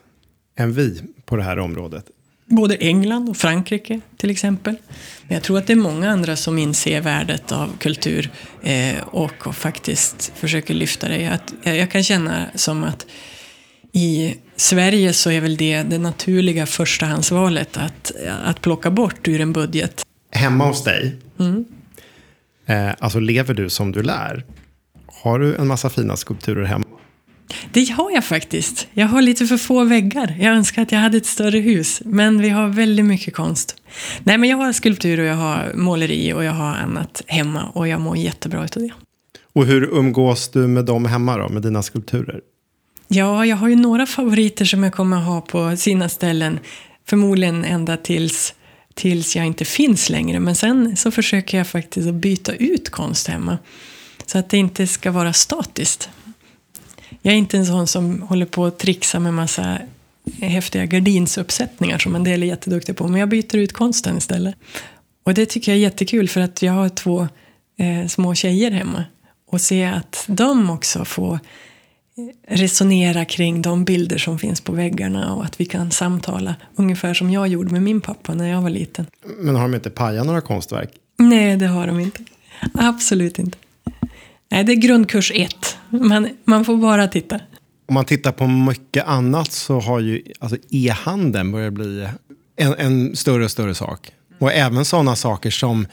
än 0.56 0.74
vi 0.74 1.01
på 1.26 1.36
det 1.36 1.43
här 1.43 1.60
området? 1.60 2.06
Både 2.56 2.76
England 2.76 3.30
och 3.30 3.38
Frankrike 3.38 4.01
till 4.18 4.30
exempel. 4.30 4.76
Men 5.28 5.36
jag 5.36 5.43
tror 5.43 5.58
att 5.58 5.68
det 5.68 5.74
är 5.74 5.78
många 5.78 6.12
andra 6.12 6.36
som 6.36 6.58
inser 6.58 7.01
värdet 7.01 7.51
av 7.51 7.78
kultur 7.80 8.30
eh, 8.64 9.04
och, 9.06 9.47
och, 9.47 9.56
faktiskt 9.56 10.32
försöker 10.36 10.74
lyfta 10.74 11.08
det. 11.08 11.28
Att, 11.28 11.54
jag 11.64 11.91
kan 11.91 12.04
känna 12.04 12.45
som 12.56 12.84
att 12.84 13.06
i 13.91 14.36
Sverige 14.56 15.14
så 15.14 15.32
är 15.32 15.41
väl 15.41 15.58
det 15.58 15.84
det 15.84 15.97
naturliga 15.97 16.66
förstahandsvalet 16.66 17.78
att, 17.78 18.12
att 18.43 18.62
plocka 18.62 18.91
bort 18.91 19.28
ur 19.28 19.41
en 19.41 19.54
budget. 19.54 20.06
Hemma 20.32 20.68
hos 20.68 20.84
dig, 20.84 21.16
mm. 21.39 21.66
eh, 22.66 22.95
alltså 22.99 23.20
lever 23.20 23.54
du 23.54 23.70
som 23.70 23.91
du 23.91 24.04
lär? 24.04 24.45
Har 25.06 25.39
du 25.39 25.56
en 25.56 25.68
massa 25.68 25.89
fina 25.89 26.18
skulpturer 26.18 26.66
hemma? 26.66 26.86
Det 27.72 27.89
har 27.89 28.12
jag 28.12 28.26
faktiskt. 28.26 28.88
Jag 28.94 29.08
har 29.08 29.22
lite 29.22 29.46
för 29.46 29.58
få 29.58 29.84
väggar. 29.84 30.36
Jag 30.39 30.56
önskar 30.56 30.82
att 30.82 30.91
jag 30.91 31.00
hade 31.00 31.18
ett 31.18 31.26
större 31.26 31.60
hus. 31.60 32.02
Men 32.06 32.41
vi 32.41 32.50
har 32.50 32.68
väldigt 32.68 33.06
mycket 33.06 33.34
konst. 33.34 33.76
Nej, 34.24 34.38
men 34.38 34.50
jag 34.50 34.58
har 34.58 34.74
skulptur 34.74 35.20
och 35.20 35.26
jag 35.26 35.36
har 35.36 35.72
måleri 35.76 36.34
och 36.34 36.44
jag 36.44 36.52
har 36.52 36.76
annat 36.76 37.22
hemma. 37.28 37.64
Och 37.74 37.88
jag 37.88 38.02
mår 38.02 38.18
jättebra 38.18 38.60
av 38.60 38.68
det. 38.74 38.91
Och 39.54 39.66
hur 39.66 39.84
umgås 39.84 40.50
du 40.50 40.68
med 40.68 40.86
dem 40.86 41.06
hemma 41.06 41.38
då, 41.38 41.50
med 41.50 41.62
dina 41.62 41.84
skulpturer? 41.84 42.39
Ja, 43.08 43.46
jag 43.46 43.56
har 43.56 43.68
ju 43.68 43.76
några 43.76 44.06
favoriter 44.06 44.66
som 44.66 44.84
jag 44.84 44.94
kommer 44.94 45.18
ha 45.18 45.41
på 45.41 45.78
sina 45.78 46.10
ställen. 46.10 46.60
Förmodligen 47.06 47.66
ända 47.66 47.98
tills, 47.98 48.54
tills 48.94 49.36
jag 49.36 49.46
inte 49.46 49.66
finns 49.66 50.10
längre. 50.10 50.39
Men 50.39 50.56
sen 50.56 50.98
så 50.98 51.12
försöker 51.12 51.58
jag 51.58 51.68
faktiskt 51.68 52.08
att 52.08 52.14
byta 52.14 52.54
ut 52.54 52.89
konst 52.89 53.28
hemma. 53.28 53.58
Så 54.26 54.38
att 54.38 54.50
det 54.50 54.58
inte 54.58 54.88
ska 54.88 55.12
vara 55.12 55.34
statiskt. 55.34 56.10
Jag 57.26 57.34
är 57.34 57.38
inte 57.38 57.57
en 57.57 57.65
sån 57.65 57.88
som 57.88 58.21
håller 58.21 58.45
på 58.45 58.65
att 58.65 58.80
trixa 58.80 59.19
med 59.19 59.34
massa 59.34 59.80
häftiga 60.41 60.86
gardinsuppsättningar 60.86 61.97
som 61.97 62.15
en 62.15 62.24
del 62.24 62.43
är 62.43 62.47
jätteduktiga 62.47 62.95
på. 62.95 63.07
Men 63.07 63.19
jag 63.19 63.30
byter 63.30 63.55
ut 63.55 63.74
konsten 63.74 64.17
istället. 64.17 64.55
Och 65.24 65.34
det 65.34 65.45
tycker 65.45 65.71
jag 65.71 65.78
är 65.78 65.82
jättekul 65.82 66.30
för 66.30 66.41
att 66.41 66.61
jag 66.61 66.74
har 66.74 66.89
två 66.89 67.28
eh, 67.78 68.07
små 68.07 68.36
tjejer 68.36 68.71
hemma. 68.71 69.05
Och 69.47 69.61
se 69.61 69.86
att 69.86 70.24
de 70.28 70.69
också 70.69 71.05
får 71.05 71.39
resonera 72.47 73.26
kring 73.26 73.61
de 73.61 73.86
bilder 73.86 74.17
som 74.17 74.39
finns 74.39 74.61
på 74.61 74.71
väggarna 74.71 75.34
och 75.34 75.45
att 75.45 75.61
vi 75.61 75.65
kan 75.65 75.91
samtala 75.91 76.55
ungefär 76.76 77.13
som 77.13 77.32
jag 77.32 77.47
gjorde 77.47 77.71
med 77.71 77.82
min 77.82 78.01
pappa 78.01 78.34
när 78.34 78.49
jag 78.49 78.61
var 78.61 78.69
liten. 78.69 79.05
Men 79.38 79.55
har 79.55 79.61
de 79.61 79.76
inte 79.76 79.89
pajat 79.89 80.26
några 80.26 80.41
konstverk? 80.41 80.89
Nej, 81.17 81.57
det 81.57 81.67
har 81.67 81.88
de 81.88 81.99
inte. 81.99 82.24
Absolut 82.74 83.39
inte. 83.39 83.57
Nej, 84.54 84.64
det 84.64 84.72
är 84.72 84.76
grundkurs 84.76 85.32
ett. 85.36 85.78
Man, 85.89 86.30
man 86.43 86.66
får 86.66 86.78
bara 86.78 87.08
titta. 87.08 87.39
Om 87.88 87.93
man 87.93 88.06
tittar 88.06 88.32
på 88.32 88.47
mycket 88.47 89.08
annat 89.08 89.51
så 89.51 89.80
har 89.80 89.99
ju 89.99 90.22
alltså 90.39 90.58
e-handeln 90.70 91.51
börjat 91.51 91.74
bli 91.74 92.08
en, 92.56 92.74
en 92.78 93.16
större 93.16 93.43
och 93.43 93.51
större 93.51 93.76
sak. 93.76 94.12
Och 94.39 94.54
även 94.54 94.86
sådana 94.86 95.16
saker 95.16 95.51
som 95.51 95.88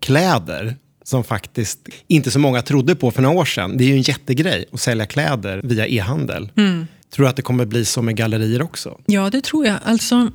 kläder 0.00 0.76
som 1.04 1.24
faktiskt 1.24 1.88
inte 2.08 2.30
så 2.30 2.38
många 2.38 2.62
trodde 2.62 2.94
på 2.94 3.10
för 3.10 3.22
några 3.22 3.40
år 3.40 3.44
sedan. 3.44 3.76
Det 3.76 3.84
är 3.84 3.88
ju 3.88 3.94
en 3.94 4.02
jättegrej 4.02 4.64
att 4.72 4.80
sälja 4.80 5.06
kläder 5.06 5.60
via 5.64 5.86
e-handel. 5.86 6.50
Mm. 6.56 6.86
Tror 7.14 7.24
du 7.24 7.30
att 7.30 7.36
det 7.36 7.42
kommer 7.42 7.64
bli 7.64 7.84
så 7.84 8.02
med 8.02 8.16
gallerier 8.16 8.62
också? 8.62 9.00
Ja, 9.06 9.30
det 9.30 9.44
tror 9.44 9.66
jag. 9.66 9.76
Alltså, 9.84 10.30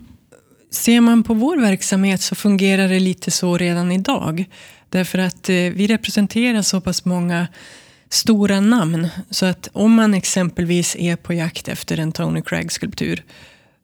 ser 0.72 1.01
man 1.01 1.24
på 1.24 1.34
vår 1.34 1.57
verksamhet 1.57 2.22
så 2.22 2.36
fungerar 2.36 2.88
det 2.88 2.99
lite 2.99 3.32
så 3.32 3.57
redan 3.57 3.91
idag. 3.91 4.45
Därför 4.89 5.19
att 5.19 5.49
eh, 5.49 5.55
vi 5.55 5.87
representerar 5.87 6.61
så 6.61 6.81
pass 6.81 7.05
många 7.05 7.47
stora 8.09 8.59
namn. 8.59 9.07
Så 9.29 9.45
att 9.45 9.69
om 9.73 9.93
man 9.93 10.13
exempelvis 10.13 10.95
är 10.99 11.15
på 11.15 11.33
jakt 11.33 11.67
efter 11.67 11.99
en 11.99 12.11
Tony 12.11 12.41
Craig-skulptur 12.41 13.23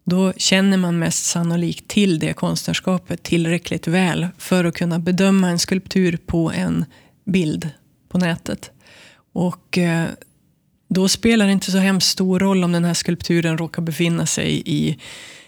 då 0.06 0.34
känner 0.38 0.78
man 0.78 1.00
mest 1.00 1.26
sannolikt 1.26 1.88
till 1.88 2.20
det 2.20 2.34
konstnärskapet 2.34 3.24
tillräckligt 3.24 3.88
väl 3.88 4.28
för 4.38 4.66
att 4.66 4.76
kunna 4.76 5.00
bedöma 5.00 5.50
en 5.50 5.60
skulptur 5.60 6.18
på 6.26 6.52
en 6.52 6.86
bild 7.26 7.70
på 8.10 8.18
nätet. 8.18 8.72
Och 9.34 9.78
eh, 9.78 10.08
då 10.90 11.08
spelar 11.08 11.46
det 11.46 11.52
inte 11.52 11.72
så 11.72 11.78
hemskt 11.78 12.10
stor 12.10 12.40
roll 12.40 12.64
om 12.64 12.72
den 12.72 12.86
här 12.86 12.94
skulpturen 12.94 13.58
råkar 13.58 13.82
befinna 13.82 14.26
sig 14.26 14.62
i 14.66 15.00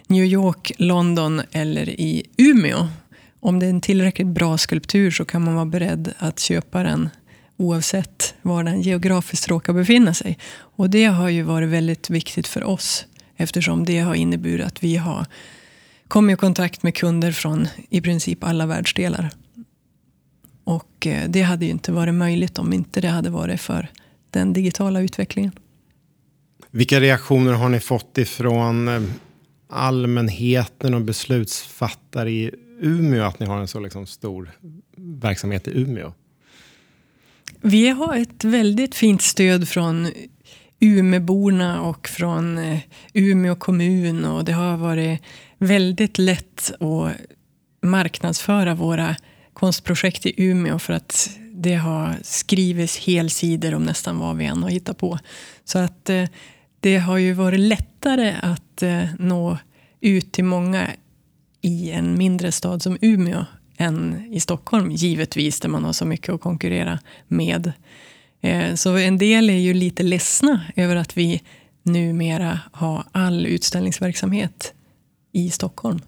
New 0.07 0.25
York, 0.25 0.71
London 0.77 1.41
eller 1.51 1.89
i 1.89 2.23
Umeå. 2.37 2.87
Om 3.39 3.59
det 3.59 3.65
är 3.65 3.69
en 3.69 3.81
tillräckligt 3.81 4.27
bra 4.27 4.57
skulptur 4.57 5.11
så 5.11 5.25
kan 5.25 5.43
man 5.43 5.55
vara 5.55 5.65
beredd 5.65 6.13
att 6.17 6.39
köpa 6.39 6.83
den 6.83 7.09
oavsett 7.57 8.35
var 8.41 8.63
den 8.63 8.81
geografiskt 8.81 9.47
råkar 9.47 9.73
befinna 9.73 10.13
sig. 10.13 10.37
Och 10.53 10.89
det 10.89 11.05
har 11.05 11.29
ju 11.29 11.41
varit 11.41 11.69
väldigt 11.69 12.09
viktigt 12.09 12.47
för 12.47 12.63
oss 12.63 13.05
eftersom 13.35 13.85
det 13.85 13.99
har 13.99 14.15
inneburit 14.15 14.65
att 14.65 14.83
vi 14.83 14.95
har 14.95 15.25
kommit 16.07 16.33
i 16.33 16.37
kontakt 16.37 16.83
med 16.83 16.95
kunder 16.95 17.31
från 17.31 17.67
i 17.89 18.01
princip 18.01 18.43
alla 18.43 18.65
världsdelar. 18.65 19.29
Och 20.63 21.07
eh, 21.07 21.29
det 21.29 21.41
hade 21.41 21.65
ju 21.65 21.71
inte 21.71 21.91
varit 21.91 22.13
möjligt 22.13 22.59
om 22.59 22.73
inte 22.73 23.01
det 23.01 23.07
hade 23.07 23.29
varit 23.29 23.61
för 23.61 23.87
den 24.29 24.53
digitala 24.53 25.01
utvecklingen. 25.01 25.51
Vilka 26.71 26.99
reaktioner 26.99 27.53
har 27.53 27.69
ni 27.69 27.79
fått 27.79 28.17
ifrån 28.17 28.87
eh, 28.87 29.01
allmänheten 29.69 30.93
och 30.93 31.01
beslutsfattare 31.01 32.31
i 32.31 32.51
Umeå 32.79 33.23
att 33.23 33.39
ni 33.39 33.45
har 33.45 33.59
en 33.59 33.67
så 33.67 33.79
liksom 33.79 34.05
stor 34.05 34.51
verksamhet 34.97 35.67
i 35.67 35.81
Umeå? 35.81 36.13
Vi 37.61 37.89
har 37.89 38.17
ett 38.17 38.43
väldigt 38.43 38.95
fint 38.95 39.21
stöd 39.21 39.69
från 39.69 40.11
Umeborna 40.79 41.81
och 41.81 42.07
från 42.07 42.57
eh, 42.57 42.79
Umeå 43.13 43.55
kommun 43.55 44.25
och 44.25 44.45
det 44.45 44.51
har 44.51 44.77
varit 44.77 45.21
väldigt 45.57 46.17
lätt 46.17 46.71
att 46.79 47.11
marknadsföra 47.81 48.75
våra 48.75 49.15
konstprojekt 49.53 50.25
i 50.25 50.33
Umeå 50.37 50.79
för 50.79 50.93
att 50.93 51.29
det 51.53 51.75
har 51.75 52.15
skrivits 52.21 52.97
helsidor 52.97 53.73
om 53.73 53.83
nästan 53.83 54.19
vad 54.19 54.37
vi 54.37 54.45
än 54.45 54.63
har 54.63 54.69
hittat 54.69 54.97
på. 54.97 55.19
Så 55.63 55.79
att 55.79 56.09
eh, 56.09 56.25
det 56.79 56.97
har 56.97 57.17
ju 57.17 57.33
varit 57.33 57.59
lättare 57.59 58.35
att 58.41 58.83
eh, 58.83 59.03
nå 59.19 59.57
ut 60.01 60.31
till 60.31 60.43
många 60.43 60.87
i 61.67 61.91
en 61.91 62.17
mindre 62.17 62.51
stad 62.51 62.81
som 62.81 62.97
Umeå 63.01 63.45
än 63.77 64.29
i 64.31 64.39
Stockholm, 64.39 64.91
givetvis, 64.91 65.59
där 65.59 65.69
man 65.69 65.83
har 65.83 65.93
så 65.93 66.05
mycket 66.05 66.33
att 66.33 66.41
konkurrera 66.41 66.99
med. 67.27 67.71
Eh, 68.41 68.75
så 68.75 68.97
en 68.97 69.17
del 69.17 69.49
är 69.49 69.57
ju 69.57 69.73
lite 69.73 70.03
ledsna 70.03 70.61
över 70.75 70.95
att 70.95 71.17
vi 71.17 71.41
numera 71.83 72.59
har 72.71 73.03
all 73.11 73.45
utställningsverksamhet 73.45 74.73
i 75.31 75.49
Stockholm. 75.49 76.01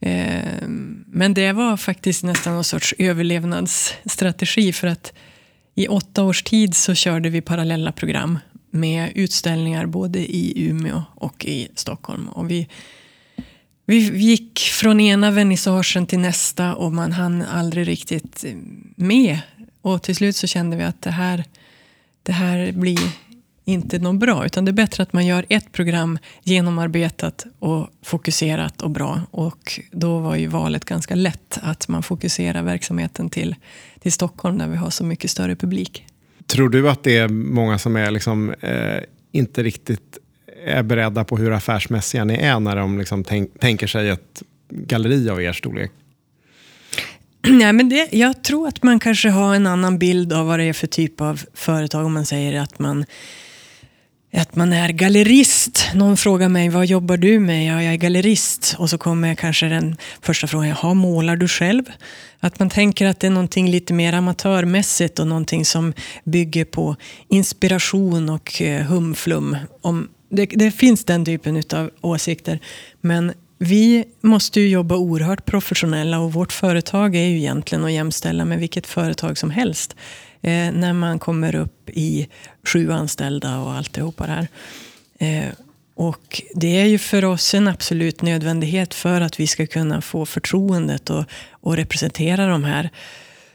Eh, 0.00 0.68
men 1.06 1.34
det 1.34 1.52
var 1.52 1.76
faktiskt 1.76 2.24
nästan 2.24 2.54
någon 2.54 2.64
sorts 2.64 2.94
överlevnadsstrategi 2.98 4.72
för 4.72 4.86
att 4.86 5.12
i 5.74 5.88
åtta 5.88 6.24
års 6.24 6.42
tid 6.42 6.74
så 6.74 6.94
körde 6.94 7.30
vi 7.30 7.40
parallella 7.40 7.92
program 7.92 8.38
med 8.70 9.12
utställningar 9.14 9.86
både 9.86 10.18
i 10.18 10.66
Umeå 10.68 11.02
och 11.14 11.44
i 11.44 11.68
Stockholm. 11.74 12.28
Och 12.28 12.50
vi, 12.50 12.68
vi 13.92 14.18
gick 14.18 14.58
från 14.58 15.00
ena 15.00 15.30
vernissagen 15.30 16.06
till 16.06 16.18
nästa 16.18 16.74
och 16.74 16.92
man 16.92 17.12
hann 17.12 17.42
aldrig 17.42 17.88
riktigt 17.88 18.44
eh, 18.44 18.54
med 18.96 19.38
och 19.82 20.02
till 20.02 20.16
slut 20.16 20.36
så 20.36 20.46
kände 20.46 20.76
vi 20.76 20.82
att 20.82 21.02
det 21.02 21.10
här, 21.10 21.44
det 22.22 22.32
här 22.32 22.72
blir 22.72 22.98
inte 23.64 23.98
något 23.98 24.20
bra. 24.20 24.46
Utan 24.46 24.64
det 24.64 24.70
är 24.70 24.72
bättre 24.72 25.02
att 25.02 25.12
man 25.12 25.26
gör 25.26 25.46
ett 25.48 25.72
program 25.72 26.18
genomarbetat 26.42 27.46
och 27.58 27.88
fokuserat 28.02 28.82
och 28.82 28.90
bra. 28.90 29.20
Och 29.30 29.80
då 29.90 30.18
var 30.18 30.36
ju 30.36 30.46
valet 30.46 30.84
ganska 30.84 31.14
lätt 31.14 31.58
att 31.62 31.88
man 31.88 32.02
fokuserar 32.02 32.62
verksamheten 32.62 33.30
till, 33.30 33.54
till 34.00 34.12
Stockholm 34.12 34.58
där 34.58 34.68
vi 34.68 34.76
har 34.76 34.90
så 34.90 35.04
mycket 35.04 35.30
större 35.30 35.56
publik. 35.56 36.04
Tror 36.46 36.68
du 36.68 36.90
att 36.90 37.02
det 37.02 37.16
är 37.16 37.28
många 37.28 37.78
som 37.78 37.96
är 37.96 38.10
liksom, 38.10 38.50
eh, 38.50 39.02
inte 39.32 39.62
riktigt 39.62 40.18
är 40.64 40.82
beredda 40.82 41.24
på 41.24 41.36
hur 41.36 41.52
affärsmässiga 41.52 42.24
ni 42.24 42.34
är 42.34 42.60
när 42.60 42.76
de 42.76 42.98
liksom 42.98 43.24
tänk, 43.24 43.60
tänker 43.60 43.86
sig 43.86 44.08
ett 44.08 44.42
galleri 44.68 45.30
av 45.30 45.42
er 45.42 45.52
storlek? 45.52 45.90
Nej, 47.48 47.72
men 47.72 47.88
det, 47.88 48.08
jag 48.12 48.44
tror 48.44 48.68
att 48.68 48.82
man 48.82 49.00
kanske 49.00 49.28
har 49.28 49.54
en 49.54 49.66
annan 49.66 49.98
bild 49.98 50.32
av 50.32 50.46
vad 50.46 50.58
det 50.58 50.64
är 50.64 50.72
för 50.72 50.86
typ 50.86 51.20
av 51.20 51.42
företag 51.54 52.06
om 52.06 52.12
man 52.12 52.26
säger 52.26 52.60
att 52.60 52.78
man 52.78 53.04
att 54.34 54.56
man 54.56 54.72
är 54.72 54.88
gallerist. 54.88 55.90
Någon 55.94 56.16
frågar 56.16 56.48
mig, 56.48 56.68
vad 56.68 56.86
jobbar 56.86 57.16
du 57.16 57.40
med? 57.40 57.66
Ja, 57.66 57.82
jag 57.82 57.92
är 57.92 57.96
gallerist. 57.96 58.74
Och 58.78 58.90
så 58.90 58.98
kommer 58.98 59.34
kanske 59.34 59.66
den 59.66 59.96
första 60.22 60.46
frågan, 60.46 60.68
jaha, 60.68 60.94
målar 60.94 61.36
du 61.36 61.48
själv? 61.48 61.84
Att 62.40 62.58
man 62.58 62.70
tänker 62.70 63.06
att 63.06 63.20
det 63.20 63.26
är 63.26 63.30
någonting 63.30 63.70
lite 63.70 63.92
mer 63.92 64.12
amatörmässigt 64.12 65.18
och 65.18 65.26
någonting 65.26 65.64
som 65.64 65.92
bygger 66.24 66.64
på 66.64 66.96
inspiration 67.28 68.28
och 68.28 68.62
eh, 68.62 68.82
humflum. 68.82 69.56
Om, 69.80 70.08
det, 70.32 70.46
det 70.46 70.70
finns 70.70 71.04
den 71.04 71.24
typen 71.24 71.62
av 71.74 71.90
åsikter. 72.00 72.58
Men 73.00 73.32
vi 73.58 74.04
måste 74.20 74.60
ju 74.60 74.68
jobba 74.68 74.96
oerhört 74.96 75.44
professionella 75.44 76.18
och 76.18 76.32
vårt 76.32 76.52
företag 76.52 77.16
är 77.16 77.26
ju 77.26 77.36
egentligen 77.36 77.84
att 77.84 77.92
jämställa 77.92 78.44
med 78.44 78.58
vilket 78.58 78.86
företag 78.86 79.38
som 79.38 79.50
helst. 79.50 79.96
Eh, 80.40 80.72
när 80.72 80.92
man 80.92 81.18
kommer 81.18 81.54
upp 81.54 81.90
i 81.90 82.28
sju 82.66 82.92
anställda 82.92 83.58
och 83.58 83.72
alltihopa 83.72 84.26
det 84.26 84.32
här. 84.32 84.48
Eh, 85.18 85.52
och 85.94 86.42
det 86.54 86.80
är 86.80 86.86
ju 86.86 86.98
för 86.98 87.24
oss 87.24 87.54
en 87.54 87.68
absolut 87.68 88.22
nödvändighet 88.22 88.94
för 88.94 89.20
att 89.20 89.40
vi 89.40 89.46
ska 89.46 89.66
kunna 89.66 90.00
få 90.00 90.26
förtroendet 90.26 91.10
och, 91.10 91.24
och 91.50 91.76
representera 91.76 92.46
de 92.46 92.64
här 92.64 92.90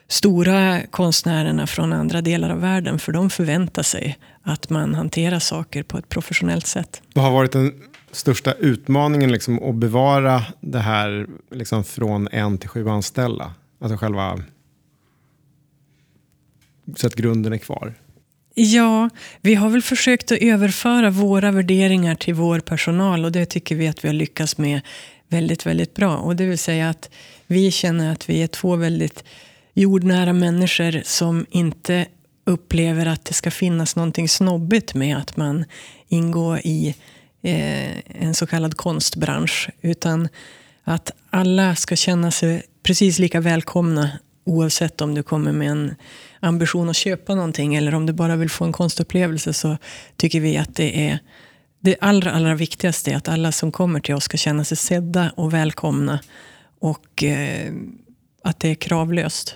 stora 0.07 0.81
konstnärerna 0.87 1.67
från 1.67 1.93
andra 1.93 2.21
delar 2.21 2.49
av 2.49 2.61
världen. 2.61 2.99
För 2.99 3.11
de 3.11 3.29
förväntar 3.29 3.83
sig 3.83 4.17
att 4.41 4.69
man 4.69 4.95
hanterar 4.95 5.39
saker 5.39 5.83
på 5.83 5.97
ett 5.97 6.09
professionellt 6.09 6.67
sätt. 6.67 7.01
Vad 7.13 7.25
har 7.25 7.31
varit 7.31 7.51
den 7.51 7.73
största 8.11 8.53
utmaningen 8.53 9.31
liksom, 9.31 9.63
att 9.69 9.75
bevara 9.75 10.43
det 10.61 10.79
här 10.79 11.27
liksom, 11.51 11.83
från 11.83 12.27
en 12.27 12.57
till 12.57 12.69
sju 12.69 12.89
anställda? 12.89 13.53
Alltså 13.81 13.97
själva... 13.97 14.39
Så 16.95 17.07
att 17.07 17.15
grunden 17.15 17.53
är 17.53 17.57
kvar. 17.57 17.93
Ja, 18.53 19.09
vi 19.41 19.55
har 19.55 19.69
väl 19.69 19.81
försökt 19.81 20.31
att 20.31 20.37
överföra 20.41 21.09
våra 21.09 21.51
värderingar 21.51 22.15
till 22.15 22.33
vår 22.33 22.59
personal 22.59 23.25
och 23.25 23.31
det 23.31 23.45
tycker 23.45 23.75
vi 23.75 23.87
att 23.87 24.03
vi 24.03 24.07
har 24.07 24.13
lyckats 24.13 24.57
med 24.57 24.81
väldigt, 25.27 25.65
väldigt 25.65 25.95
bra. 25.95 26.17
Och 26.17 26.35
det 26.35 26.45
vill 26.45 26.57
säga 26.57 26.89
att 26.89 27.09
vi 27.47 27.71
känner 27.71 28.11
att 28.11 28.29
vi 28.29 28.43
är 28.43 28.47
två 28.47 28.75
väldigt 28.75 29.23
jordnära 29.81 30.33
människor 30.33 31.01
som 31.05 31.45
inte 31.49 32.05
upplever 32.45 33.05
att 33.05 33.25
det 33.25 33.33
ska 33.33 33.51
finnas 33.51 33.95
någonting 33.95 34.29
snobbigt 34.29 34.93
med 34.93 35.17
att 35.17 35.37
man 35.37 35.65
ingår 36.07 36.59
i 36.63 36.95
eh, 37.41 38.23
en 38.23 38.33
så 38.33 38.47
kallad 38.47 38.77
konstbransch. 38.77 39.69
Utan 39.81 40.29
att 40.83 41.11
alla 41.29 41.75
ska 41.75 41.95
känna 41.95 42.31
sig 42.31 42.63
precis 42.83 43.19
lika 43.19 43.41
välkomna 43.41 44.11
oavsett 44.45 45.01
om 45.01 45.15
du 45.15 45.23
kommer 45.23 45.51
med 45.51 45.71
en 45.71 45.95
ambition 46.39 46.89
att 46.89 46.95
köpa 46.95 47.35
någonting 47.35 47.75
eller 47.75 47.93
om 47.93 48.05
du 48.05 48.13
bara 48.13 48.35
vill 48.35 48.49
få 48.49 48.65
en 48.65 48.71
konstupplevelse 48.71 49.53
så 49.53 49.77
tycker 50.15 50.39
vi 50.39 50.57
att 50.57 50.75
det 50.75 51.07
är 51.07 51.19
det 51.79 51.95
allra, 52.01 52.31
allra 52.31 52.55
viktigaste 52.55 53.11
är 53.11 53.15
att 53.15 53.27
alla 53.27 53.51
som 53.51 53.71
kommer 53.71 53.99
till 53.99 54.15
oss 54.15 54.23
ska 54.23 54.37
känna 54.37 54.63
sig 54.63 54.77
sedda 54.77 55.31
och 55.35 55.53
välkomna 55.53 56.19
och 56.79 57.23
eh, 57.23 57.73
att 58.43 58.59
det 58.59 58.69
är 58.69 58.75
kravlöst. 58.75 59.55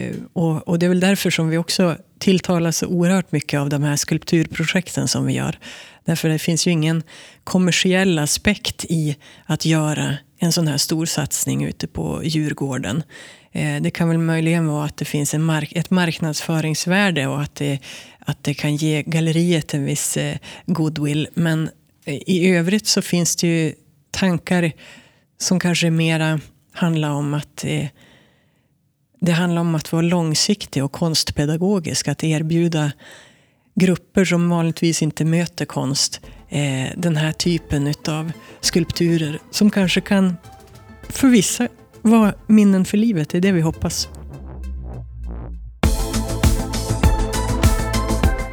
Eh, 0.00 0.16
och, 0.32 0.68
och, 0.68 0.78
det 0.78 0.86
är 0.86 0.88
väl 0.88 1.00
därför 1.00 1.30
som 1.30 1.48
vi 1.48 1.58
också 1.58 1.96
tilltalas 2.18 2.76
så 2.76 2.86
oerhört 2.86 3.32
mycket 3.32 3.60
av 3.60 3.68
de 3.68 3.82
här 3.82 3.96
skulpturprojekten 3.96 5.08
som 5.08 5.26
vi 5.26 5.32
gör. 5.32 5.58
Därför 6.04 6.28
det 6.28 6.38
finns 6.38 6.66
ju 6.66 6.70
ingen 6.70 7.02
kommersiell 7.44 8.18
aspekt 8.18 8.84
i 8.88 9.16
att 9.46 9.64
göra 9.64 10.16
en 10.38 10.52
sån 10.52 10.68
här 10.68 10.76
stor 10.76 11.06
satsning 11.06 11.64
ute 11.64 11.86
på 11.86 12.20
Djurgården. 12.24 13.02
Eh, 13.52 13.82
det 13.82 13.90
kan 13.90 14.08
väl 14.08 14.18
möjligen 14.18 14.66
vara 14.66 14.84
att 14.84 14.96
det 14.96 15.04
finns 15.04 15.34
en 15.34 15.42
mark 15.42 15.72
ett 15.72 15.90
marknadsföringsvärde 15.90 17.26
och 17.26 17.42
att 17.42 17.54
det, 17.54 17.78
att 18.18 18.44
det 18.44 18.54
kan 18.54 18.76
ge 18.76 19.02
galleriet 19.02 19.74
en 19.74 19.84
viss 19.84 20.16
eh, 20.16 20.36
goodwill. 20.66 21.28
Men 21.34 21.70
i 22.06 22.50
övrigt 22.50 22.86
så 22.86 23.02
finns 23.02 23.36
det 23.36 23.46
ju 23.46 23.72
tankar 24.10 24.72
som 25.38 25.60
kanske 25.60 25.90
mera 25.90 26.40
handlar 26.72 27.10
om 27.10 27.34
att 27.34 27.64
det 29.20 29.32
handlar 29.32 29.60
om 29.60 29.74
att 29.74 29.92
vara 29.92 30.02
långsiktig 30.02 30.84
och 30.84 30.92
konstpedagogisk. 30.92 32.08
Att 32.08 32.24
erbjuda 32.24 32.92
grupper 33.74 34.24
som 34.24 34.50
vanligtvis 34.50 35.02
inte 35.02 35.24
möter 35.24 35.64
konst 35.64 36.20
eh, 36.48 36.96
den 36.96 37.16
här 37.16 37.32
typen 37.32 37.94
av 38.08 38.32
skulpturer 38.60 39.38
som 39.50 39.70
kanske 39.70 40.00
kan 40.00 40.36
för 41.08 41.28
vissa 41.28 41.68
vara 42.02 42.34
minnen 42.46 42.84
för 42.84 42.96
livet. 42.96 43.28
Det 43.28 43.38
är 43.38 43.42
det 43.42 43.52
vi 43.52 43.60
hoppas. 43.60 44.08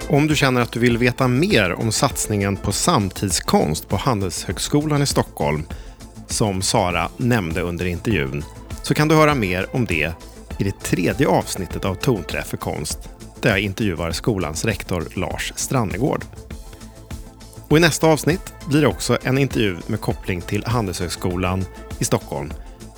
Om 0.10 0.28
du 0.28 0.36
känner 0.36 0.62
att 0.62 0.72
du 0.72 0.80
vill 0.80 0.98
veta 0.98 1.28
mer 1.28 1.74
om 1.74 1.92
satsningen 1.92 2.56
på 2.56 2.72
samtidskonst 2.72 3.90
på 3.90 3.98
Handelshögskolan 3.98 5.02
i 5.02 5.06
Stockholm 5.06 5.64
som 6.28 6.62
Sara 6.62 7.10
nämnde 7.18 7.62
under 7.62 7.86
intervjun 7.86 8.44
så 8.84 8.94
kan 8.94 9.08
du 9.08 9.16
höra 9.16 9.36
mer 9.36 9.76
om 9.76 9.86
det 9.86 10.14
i 10.58 10.64
det 10.64 10.80
tredje 10.80 11.28
avsnittet 11.28 11.86
av 11.86 11.96
Tonträff 11.96 12.48
för 12.48 12.58
konst 12.58 13.10
där 13.42 13.50
jag 13.50 13.60
intervjuar 13.60 14.12
skolans 14.12 14.66
rektor 14.66 15.08
Lars 15.16 15.54
Strannegård. 15.56 16.26
Och 17.70 17.78
I 17.78 17.80
nästa 17.80 18.08
avsnitt 18.08 18.54
blir 18.70 18.82
det 18.82 18.88
också 18.88 19.18
en 19.24 19.38
intervju 19.38 19.78
med 19.88 20.02
koppling 20.02 20.42
till 20.42 20.66
Handelshögskolan 20.66 21.66
i 22.00 22.06
Stockholm. 22.06 22.54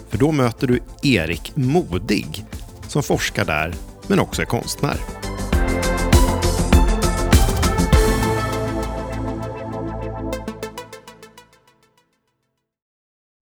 För 0.10 0.18
då 0.18 0.32
möter 0.32 0.68
du 0.68 0.80
Erik 1.04 1.52
Modig 1.56 2.46
som 2.88 3.04
forskar 3.04 3.46
där 3.46 3.74
men 4.08 4.20
också 4.20 4.42
är 4.42 4.46
konstnär. 4.46 5.19